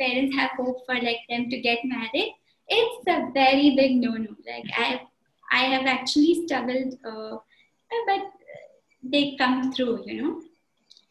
parents 0.00 0.36
have 0.36 0.50
hope 0.56 0.84
for 0.86 0.94
like 0.94 1.20
them 1.28 1.48
to 1.50 1.60
get 1.60 1.78
married, 1.84 2.34
it's 2.68 3.04
a 3.06 3.30
very 3.32 3.76
big 3.76 3.96
no-no. 3.96 4.34
Like 4.50 4.64
I, 4.76 5.02
I 5.52 5.64
have 5.74 5.86
actually 5.86 6.46
struggled, 6.46 6.94
uh, 7.04 7.36
but 8.06 8.22
they 9.02 9.36
come 9.38 9.72
through, 9.72 10.04
you 10.06 10.22
know. 10.22 10.42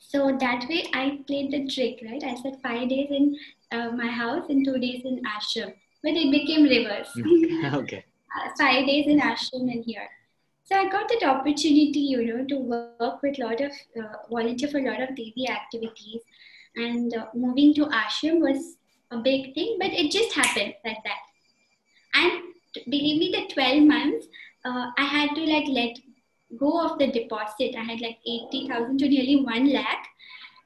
So 0.08 0.38
that 0.40 0.66
way 0.70 0.86
I 0.94 1.20
played 1.28 1.52
the 1.52 1.68
trick, 1.68 2.02
right? 2.06 2.24
I 2.24 2.36
said 2.36 2.60
five 2.62 2.90
days 2.90 3.10
in 3.10 3.36
uh, 3.72 3.92
my 3.92 4.08
house 4.08 4.46
and 4.50 4.64
two 4.64 4.78
days 4.78 5.02
in 5.04 5.22
ashram. 5.24 5.74
But 6.04 6.14
it 6.14 6.32
became 6.32 6.64
reverse. 6.64 7.10
okay. 7.74 8.06
uh, 8.36 8.50
five 8.58 8.86
days 8.86 9.08
in 9.08 9.20
ashram 9.20 9.72
and 9.72 9.84
here. 9.84 10.08
So 10.64 10.76
I 10.76 10.90
got 10.90 11.08
that 11.10 11.24
opportunity, 11.24 12.00
you 12.00 12.26
know, 12.26 12.46
to 12.46 12.58
work 12.58 13.22
with 13.22 13.40
a 13.40 13.44
lot 13.44 13.62
of, 13.62 13.72
uh, 14.00 14.18
volunteer 14.30 14.70
for 14.70 14.80
a 14.80 14.90
lot 14.90 15.02
of 15.02 15.16
Devi 15.16 15.48
activities. 15.48 16.22
And 16.76 17.16
uh, 17.16 17.28
moving 17.34 17.74
to 17.76 17.86
ashram 17.86 18.40
was 18.40 18.78
a 19.12 19.18
big 19.18 19.54
thing, 19.54 19.78
but 19.80 19.92
it 19.92 20.12
just 20.12 20.34
happened 20.34 20.74
like 20.84 21.04
that. 21.04 21.20
And 22.16 22.44
believe 22.86 23.20
me, 23.20 23.32
the 23.32 23.54
12 23.54 23.84
months, 23.84 24.28
uh, 24.66 24.88
I 24.98 25.04
had 25.04 25.36
to 25.36 25.42
like 25.42 25.68
let 25.68 25.98
go 26.58 26.86
of 26.86 27.00
the 27.00 27.08
deposit. 27.08 27.76
I 27.78 27.84
had 27.84 28.02
like 28.02 28.18
80,000 28.28 28.98
to 29.00 29.10
nearly 29.10 29.38
1 29.44 29.74
lakh. 29.74 30.08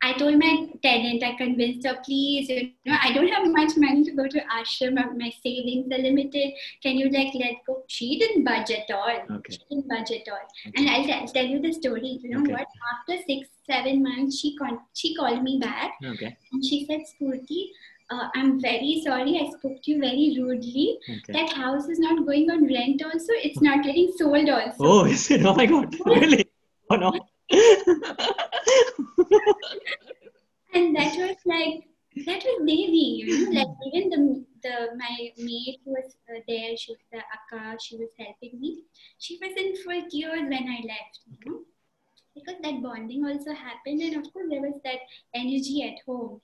I 0.01 0.13
told 0.13 0.39
my 0.39 0.65
tenant, 0.81 1.21
I 1.23 1.35
convinced 1.35 1.85
her, 1.85 1.97
please, 2.05 2.47
you 2.47 2.71
know, 2.85 2.95
I 3.03 3.11
don't 3.11 3.27
have 3.27 3.45
much 3.51 3.71
money 3.75 4.05
to 4.05 4.11
go 4.13 4.27
to 4.29 4.39
ashram. 4.57 4.95
My 5.17 5.29
savings 5.43 5.91
are 5.91 5.97
limited. 6.01 6.53
Can 6.81 6.95
you 6.97 7.09
like 7.09 7.33
let 7.35 7.55
go? 7.67 7.83
She 7.87 8.17
didn't 8.17 8.45
budge 8.45 8.71
at 8.71 8.89
all. 8.95 9.09
Okay. 9.09 9.51
She 9.51 9.57
didn't 9.69 9.89
budge 9.89 10.11
at 10.11 10.31
all. 10.31 10.39
Okay. 10.67 10.71
And 10.77 10.89
I'll 10.89 11.03
t- 11.03 11.33
tell 11.33 11.45
you 11.45 11.59
the 11.61 11.73
story. 11.73 12.17
You 12.23 12.29
know 12.29 12.41
Okay. 12.43 12.53
what? 12.53 12.67
After 12.93 13.21
six, 13.27 13.49
seven 13.69 14.01
months, 14.01 14.39
she 14.39 14.55
con- 14.55 14.79
she 14.93 15.13
called 15.15 15.43
me 15.43 15.59
back 15.59 15.91
Okay. 16.13 16.33
and 16.53 16.63
she 16.63 16.85
said, 16.85 17.01
Spurti, 17.11 17.65
uh, 18.09 18.27
I'm 18.35 18.59
very 18.59 19.01
sorry. 19.03 19.39
I 19.39 19.49
spoke 19.57 19.81
to 19.83 19.91
you 19.91 19.99
very 19.99 20.35
rudely. 20.37 20.97
Okay. 21.09 21.33
That 21.33 21.53
house 21.53 21.87
is 21.87 21.99
not 21.99 22.25
going 22.25 22.49
on 22.49 22.65
rent 22.65 23.03
also. 23.03 23.33
It's 23.33 23.61
not 23.61 23.83
getting 23.83 24.11
sold 24.17 24.49
also. 24.49 24.77
Oh, 24.79 25.05
is 25.05 25.29
it? 25.31 25.45
Oh 25.45 25.53
my 25.55 25.65
God. 25.65 25.95
Really? 26.05 26.45
Oh 26.89 26.95
no. 26.95 27.11
And 30.73 30.95
that 30.95 31.15
was 31.17 31.37
like, 31.45 31.83
that 32.25 32.43
was 32.43 32.59
Devi, 32.59 33.23
you 33.25 33.51
know, 33.51 33.59
like 33.59 33.67
even 33.93 34.09
the, 34.09 34.45
the 34.63 34.75
my 34.97 35.31
maid 35.37 35.77
who 35.83 35.91
was 35.91 36.15
uh, 36.29 36.39
there, 36.47 36.75
she 36.77 36.91
was 36.91 36.99
the 37.11 37.19
Akka, 37.19 37.77
she 37.79 37.97
was 37.97 38.09
helping 38.17 38.59
me. 38.59 38.83
She 39.17 39.39
was 39.41 39.51
in 39.57 39.75
full 39.83 40.01
tears 40.09 40.41
when 40.41 40.53
I 40.53 40.81
left, 40.85 41.19
you 41.27 41.51
know, 41.51 41.59
because 42.35 42.55
that 42.61 42.81
bonding 42.83 43.25
also 43.25 43.53
happened. 43.53 44.01
And 44.01 44.17
of 44.17 44.31
course, 44.33 44.47
there 44.49 44.61
was 44.61 44.79
that 44.83 44.99
energy 45.33 45.83
at 45.83 46.03
home. 46.05 46.41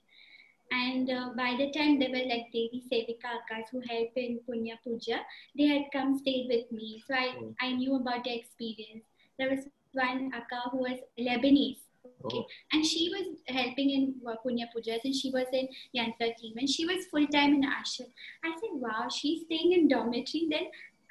And 0.70 1.08
uh, 1.10 1.30
by 1.36 1.54
the 1.56 1.70
time 1.70 1.98
they 1.98 2.08
were 2.08 2.26
like 2.28 2.50
Devi 2.52 2.82
Sevika 2.90 3.30
Akkas 3.38 3.68
who 3.70 3.80
help 3.88 4.10
in 4.16 4.40
Punya 4.48 4.74
Puja, 4.82 5.20
they 5.56 5.66
had 5.66 5.84
come 5.92 6.18
stayed 6.18 6.48
with 6.48 6.70
me. 6.72 7.02
So 7.06 7.14
I, 7.14 7.34
Oh. 7.38 7.54
I 7.60 7.72
knew 7.72 7.96
about 7.96 8.24
their 8.24 8.34
experience. 8.34 9.04
There 9.38 9.50
was 9.50 9.66
one 9.92 10.30
Akka 10.34 10.70
who 10.70 10.78
was 10.78 10.98
Lebanese. 11.18 11.82
Okay. 12.24 12.38
Oh. 12.38 12.46
And 12.72 12.84
she 12.84 13.08
was 13.10 13.38
helping 13.48 13.90
in 13.90 14.14
uh, 14.26 14.34
Punya 14.44 14.66
Pujas 14.74 15.04
and 15.04 15.14
she 15.14 15.30
was 15.30 15.46
in 15.52 15.68
Yantra 15.94 16.34
team 16.36 16.54
and 16.56 16.68
she 16.68 16.86
was 16.86 17.06
full 17.06 17.26
time 17.28 17.54
in 17.54 17.62
ashram. 17.62 18.10
I 18.44 18.50
said, 18.60 18.70
wow, 18.72 19.08
she's 19.08 19.42
staying 19.42 19.72
in 19.72 19.88
dormitory. 19.88 20.48
Then 20.50 20.66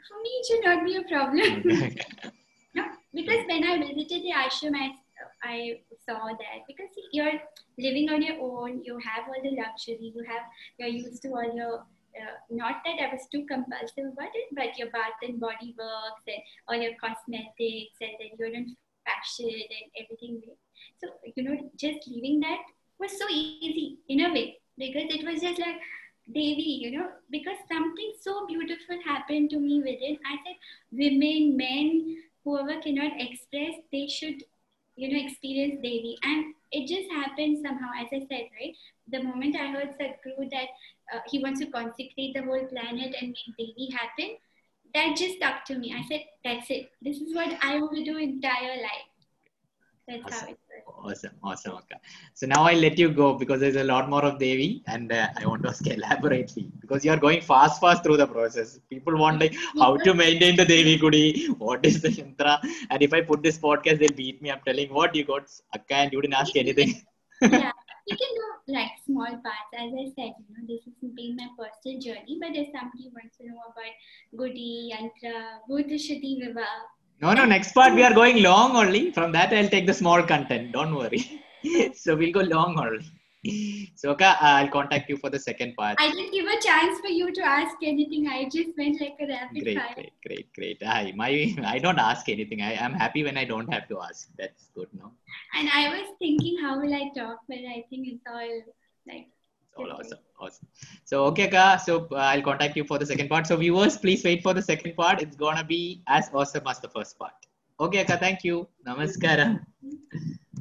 for 0.08 0.22
me, 0.22 0.30
it 0.30 0.46
should 0.48 0.64
not 0.64 0.86
be 0.86 0.96
a 0.96 1.04
problem. 1.04 1.92
No, 2.76 2.84
because 3.14 3.46
when 3.48 3.64
I 3.64 3.78
visited 3.78 4.24
the 4.24 4.32
ashram, 4.36 4.76
I, 4.76 4.92
I 5.42 5.80
saw 6.08 6.28
that 6.28 6.60
because 6.68 6.90
you're 7.12 7.40
living 7.78 8.10
on 8.10 8.22
your 8.22 8.40
own, 8.42 8.84
you 8.84 8.98
have 9.00 9.28
all 9.28 9.42
the 9.44 9.56
luxury, 9.56 10.14
you 10.16 10.24
have 10.28 10.44
you're 10.78 10.90
used 10.90 11.22
to 11.24 11.30
all 11.30 11.56
your. 11.56 11.86
Uh, 12.16 12.32
not 12.50 12.76
that 12.86 12.96
I 13.04 13.12
was 13.12 13.28
too 13.30 13.46
compulsive 13.46 14.06
about 14.14 14.32
it, 14.34 14.48
but 14.56 14.78
your 14.78 14.90
bath 14.90 15.20
and 15.22 15.38
body 15.38 15.76
works 15.78 16.24
and 16.28 16.38
all 16.70 16.82
your 16.82 16.94
cosmetics, 16.96 18.00
and 18.00 18.16
then 18.20 18.32
you're 18.40 18.54
in 18.54 18.74
fashion 19.04 19.52
and 19.52 19.90
everything. 20.00 20.42
So, 21.02 21.10
you 21.36 21.44
know, 21.44 21.72
just 21.76 22.08
leaving 22.08 22.40
that 22.40 22.60
was 23.00 23.18
so 23.20 23.26
easy 23.30 24.00
in 24.08 24.22
a 24.22 24.34
way 24.34 24.60
because 24.78 25.08
it 25.10 25.26
was 25.26 25.42
just 25.42 25.60
like, 25.60 25.76
Devi, 26.28 26.80
you 26.82 26.98
know, 26.98 27.10
because 27.30 27.58
something 27.72 28.14
so 28.20 28.48
beautiful 28.48 28.98
happened 29.06 29.50
to 29.52 29.60
me 29.60 29.80
within. 29.80 30.18
I 30.26 30.38
said, 30.44 30.56
women, 30.92 31.56
men, 31.56 32.18
whoever 32.44 32.82
cannot 32.82 33.12
express, 33.20 33.76
they 33.92 34.08
should, 34.08 34.44
you 34.96 35.12
know, 35.12 35.26
experience 35.26 35.76
Devi. 35.82 36.18
And 36.24 36.54
it 36.72 36.88
just 36.88 37.10
happened 37.12 37.60
somehow, 37.64 37.90
as 38.00 38.08
I 38.14 38.26
said, 38.30 38.50
right? 38.60 38.76
The 39.12 39.24
moment 39.24 39.56
I 39.56 39.68
heard 39.68 39.96
Sadhguru 40.00 40.50
that 40.52 40.68
uh, 41.14 41.20
he 41.28 41.40
wants 41.40 41.60
to 41.62 41.68
consecrate 41.68 42.34
the 42.34 42.44
whole 42.44 42.66
planet 42.66 43.16
and 43.22 43.36
make 43.36 43.58
Devi 43.58 43.90
happen, 43.92 44.38
that 44.94 45.16
just 45.18 45.36
stuck 45.36 45.66
to 45.66 45.78
me. 45.78 45.94
I 45.98 46.08
said, 46.08 46.24
that's 46.44 46.70
it. 46.70 46.92
This 47.02 47.18
is 47.18 47.36
what 47.36 47.54
I 47.62 47.80
want 47.80 47.96
to 47.96 48.04
do 48.04 48.18
entire 48.18 48.82
life. 48.82 49.10
That's 50.08 50.42
how 50.42 50.48
it. 50.48 50.58
Awesome, 50.88 51.32
awesome, 51.44 51.74
Akka. 51.74 51.98
So 52.34 52.48
now 52.48 52.64
I'll 52.64 52.78
let 52.78 52.98
you 52.98 53.10
go 53.10 53.34
because 53.34 53.60
there's 53.60 53.76
a 53.76 53.84
lot 53.84 54.10
more 54.10 54.24
of 54.24 54.40
Devi, 54.40 54.84
and 54.88 55.12
uh, 55.12 55.28
I 55.38 55.46
want 55.46 55.64
to 55.64 55.70
ask 55.70 55.86
elaborately 55.98 56.72
because 56.82 57.06
you 57.06 57.12
are 57.12 57.18
going 57.18 57.42
fast, 57.42 57.80
fast 57.80 58.04
through 58.04 58.18
the 58.18 58.28
process. 58.28 58.80
People 58.90 59.18
want 59.18 59.40
like 59.40 59.56
how 59.78 59.98
to 59.98 60.14
maintain 60.24 60.56
the 60.56 60.66
Devi 60.66 60.98
Gudi, 60.98 61.48
what 61.58 61.86
is 61.86 62.02
the 62.02 62.10
yantra, 62.10 62.60
and 62.90 63.02
if 63.02 63.14
I 63.14 63.22
put 63.22 63.44
this 63.44 63.58
podcast, 63.58 64.00
they'll 64.00 64.18
beat 64.24 64.42
me. 64.42 64.52
I'm 64.52 64.62
telling 64.66 64.94
what 64.94 65.16
you 65.16 65.26
got 65.26 65.52
Akka, 65.74 65.96
and 65.96 66.14
you 66.14 66.22
didn't 66.22 66.36
ask 66.36 66.56
anything. 66.56 67.02
yeah, 67.42 67.72
you 68.08 68.18
can 68.18 68.32
do 68.36 68.74
like 68.74 68.92
small 69.06 69.28
parts. 69.28 69.72
As 69.78 69.92
I 69.94 70.06
said, 70.16 70.34
you 70.42 70.50
know, 70.50 70.66
this 70.68 70.86
has 70.86 71.12
been 71.14 71.36
my 71.36 71.50
personal 71.58 72.00
journey. 72.02 72.38
But 72.40 72.56
if 72.56 72.68
somebody 72.74 73.12
wants 73.14 73.38
to 73.38 73.48
know 73.48 73.62
about 73.70 73.94
Gudi, 74.36 74.92
Yantra, 74.92 75.60
Bhuta 75.70 75.96
Shuddhi 75.96 76.42
Vivah, 76.42 76.66
No, 77.22 77.34
no, 77.34 77.46
next 77.46 77.74
part 77.74 77.96
we 77.96 78.04
are 78.04 78.14
going 78.14 78.44
long 78.44 78.76
only. 78.76 79.12
From 79.12 79.32
that, 79.32 79.54
I'll 79.54 79.70
take 79.70 79.86
the 79.86 79.94
small 79.94 80.22
content. 80.22 80.74
Don't 80.74 80.94
worry. 80.94 81.42
so 81.96 82.16
we'll 82.16 82.34
go 82.34 82.42
long 82.42 82.78
only. 82.78 83.92
So, 83.96 84.12
Akka, 84.12 84.38
I'll 84.42 84.68
contact 84.70 85.10
you 85.10 85.18
for 85.18 85.30
the 85.30 85.40
second 85.40 85.76
part. 85.76 85.96
I 86.00 86.10
didn't 86.10 86.32
give 86.32 86.46
a 86.46 86.60
chance 86.62 87.00
for 87.00 87.08
you 87.08 87.32
to 87.32 87.42
ask 87.42 87.76
anything. 87.84 88.28
I 88.28 88.46
just 88.46 88.72
went 88.78 89.00
like 89.00 89.16
a 89.20 89.28
rapid 89.28 89.64
Great, 89.64 89.78
fire. 89.78 89.94
great, 89.94 90.14
great, 90.26 90.54
great. 90.54 90.78
I, 90.86 91.14
my, 91.16 91.56
I 91.66 91.80
don't 91.80 92.00
ask 92.00 92.28
anything. 92.28 92.62
I, 92.62 92.76
I'm 92.76 92.94
happy 92.94 93.24
when 93.24 93.38
I 93.38 93.46
don't 93.46 93.72
have 93.72 93.88
to 93.90 94.02
ask. 94.02 94.30
That's 94.38 94.70
good, 94.76 94.88
no? 94.94 95.12
And 95.54 95.70
I 95.72 95.90
was 95.90 96.08
thinking, 96.20 96.58
how 96.62 96.82
will 96.82 96.94
I 96.94 97.12
talk? 97.16 97.40
But 97.48 97.60
I 97.60 97.86
think 97.90 98.08
it's 98.08 98.26
all 98.28 98.62
like. 99.08 99.28
It's 99.68 99.78
all 99.78 99.92
awesome. 99.92 100.25
Awesome. 100.40 100.68
So, 101.06 101.26
okay, 101.26 101.48
Akka. 101.48 101.82
So, 101.84 102.08
uh, 102.12 102.16
I'll 102.16 102.42
contact 102.42 102.76
you 102.76 102.84
for 102.84 103.00
the 103.00 103.06
second 103.06 103.30
part. 103.30 103.48
So, 103.48 103.56
viewers, 103.58 103.98
please 103.98 104.24
wait 104.24 104.44
for 104.44 104.54
the 104.54 104.62
second 104.62 104.96
part. 104.96 105.22
It's 105.22 105.36
gonna 105.36 105.64
be 105.64 106.02
as 106.08 106.30
awesome 106.34 106.64
as 106.68 106.80
the 106.80 106.90
first 106.90 107.18
part. 107.18 107.34
Okay, 107.80 108.00
Akka. 108.00 108.18
Thank 108.18 108.44
you. 108.44 108.68
Namaskaram. 108.86 109.66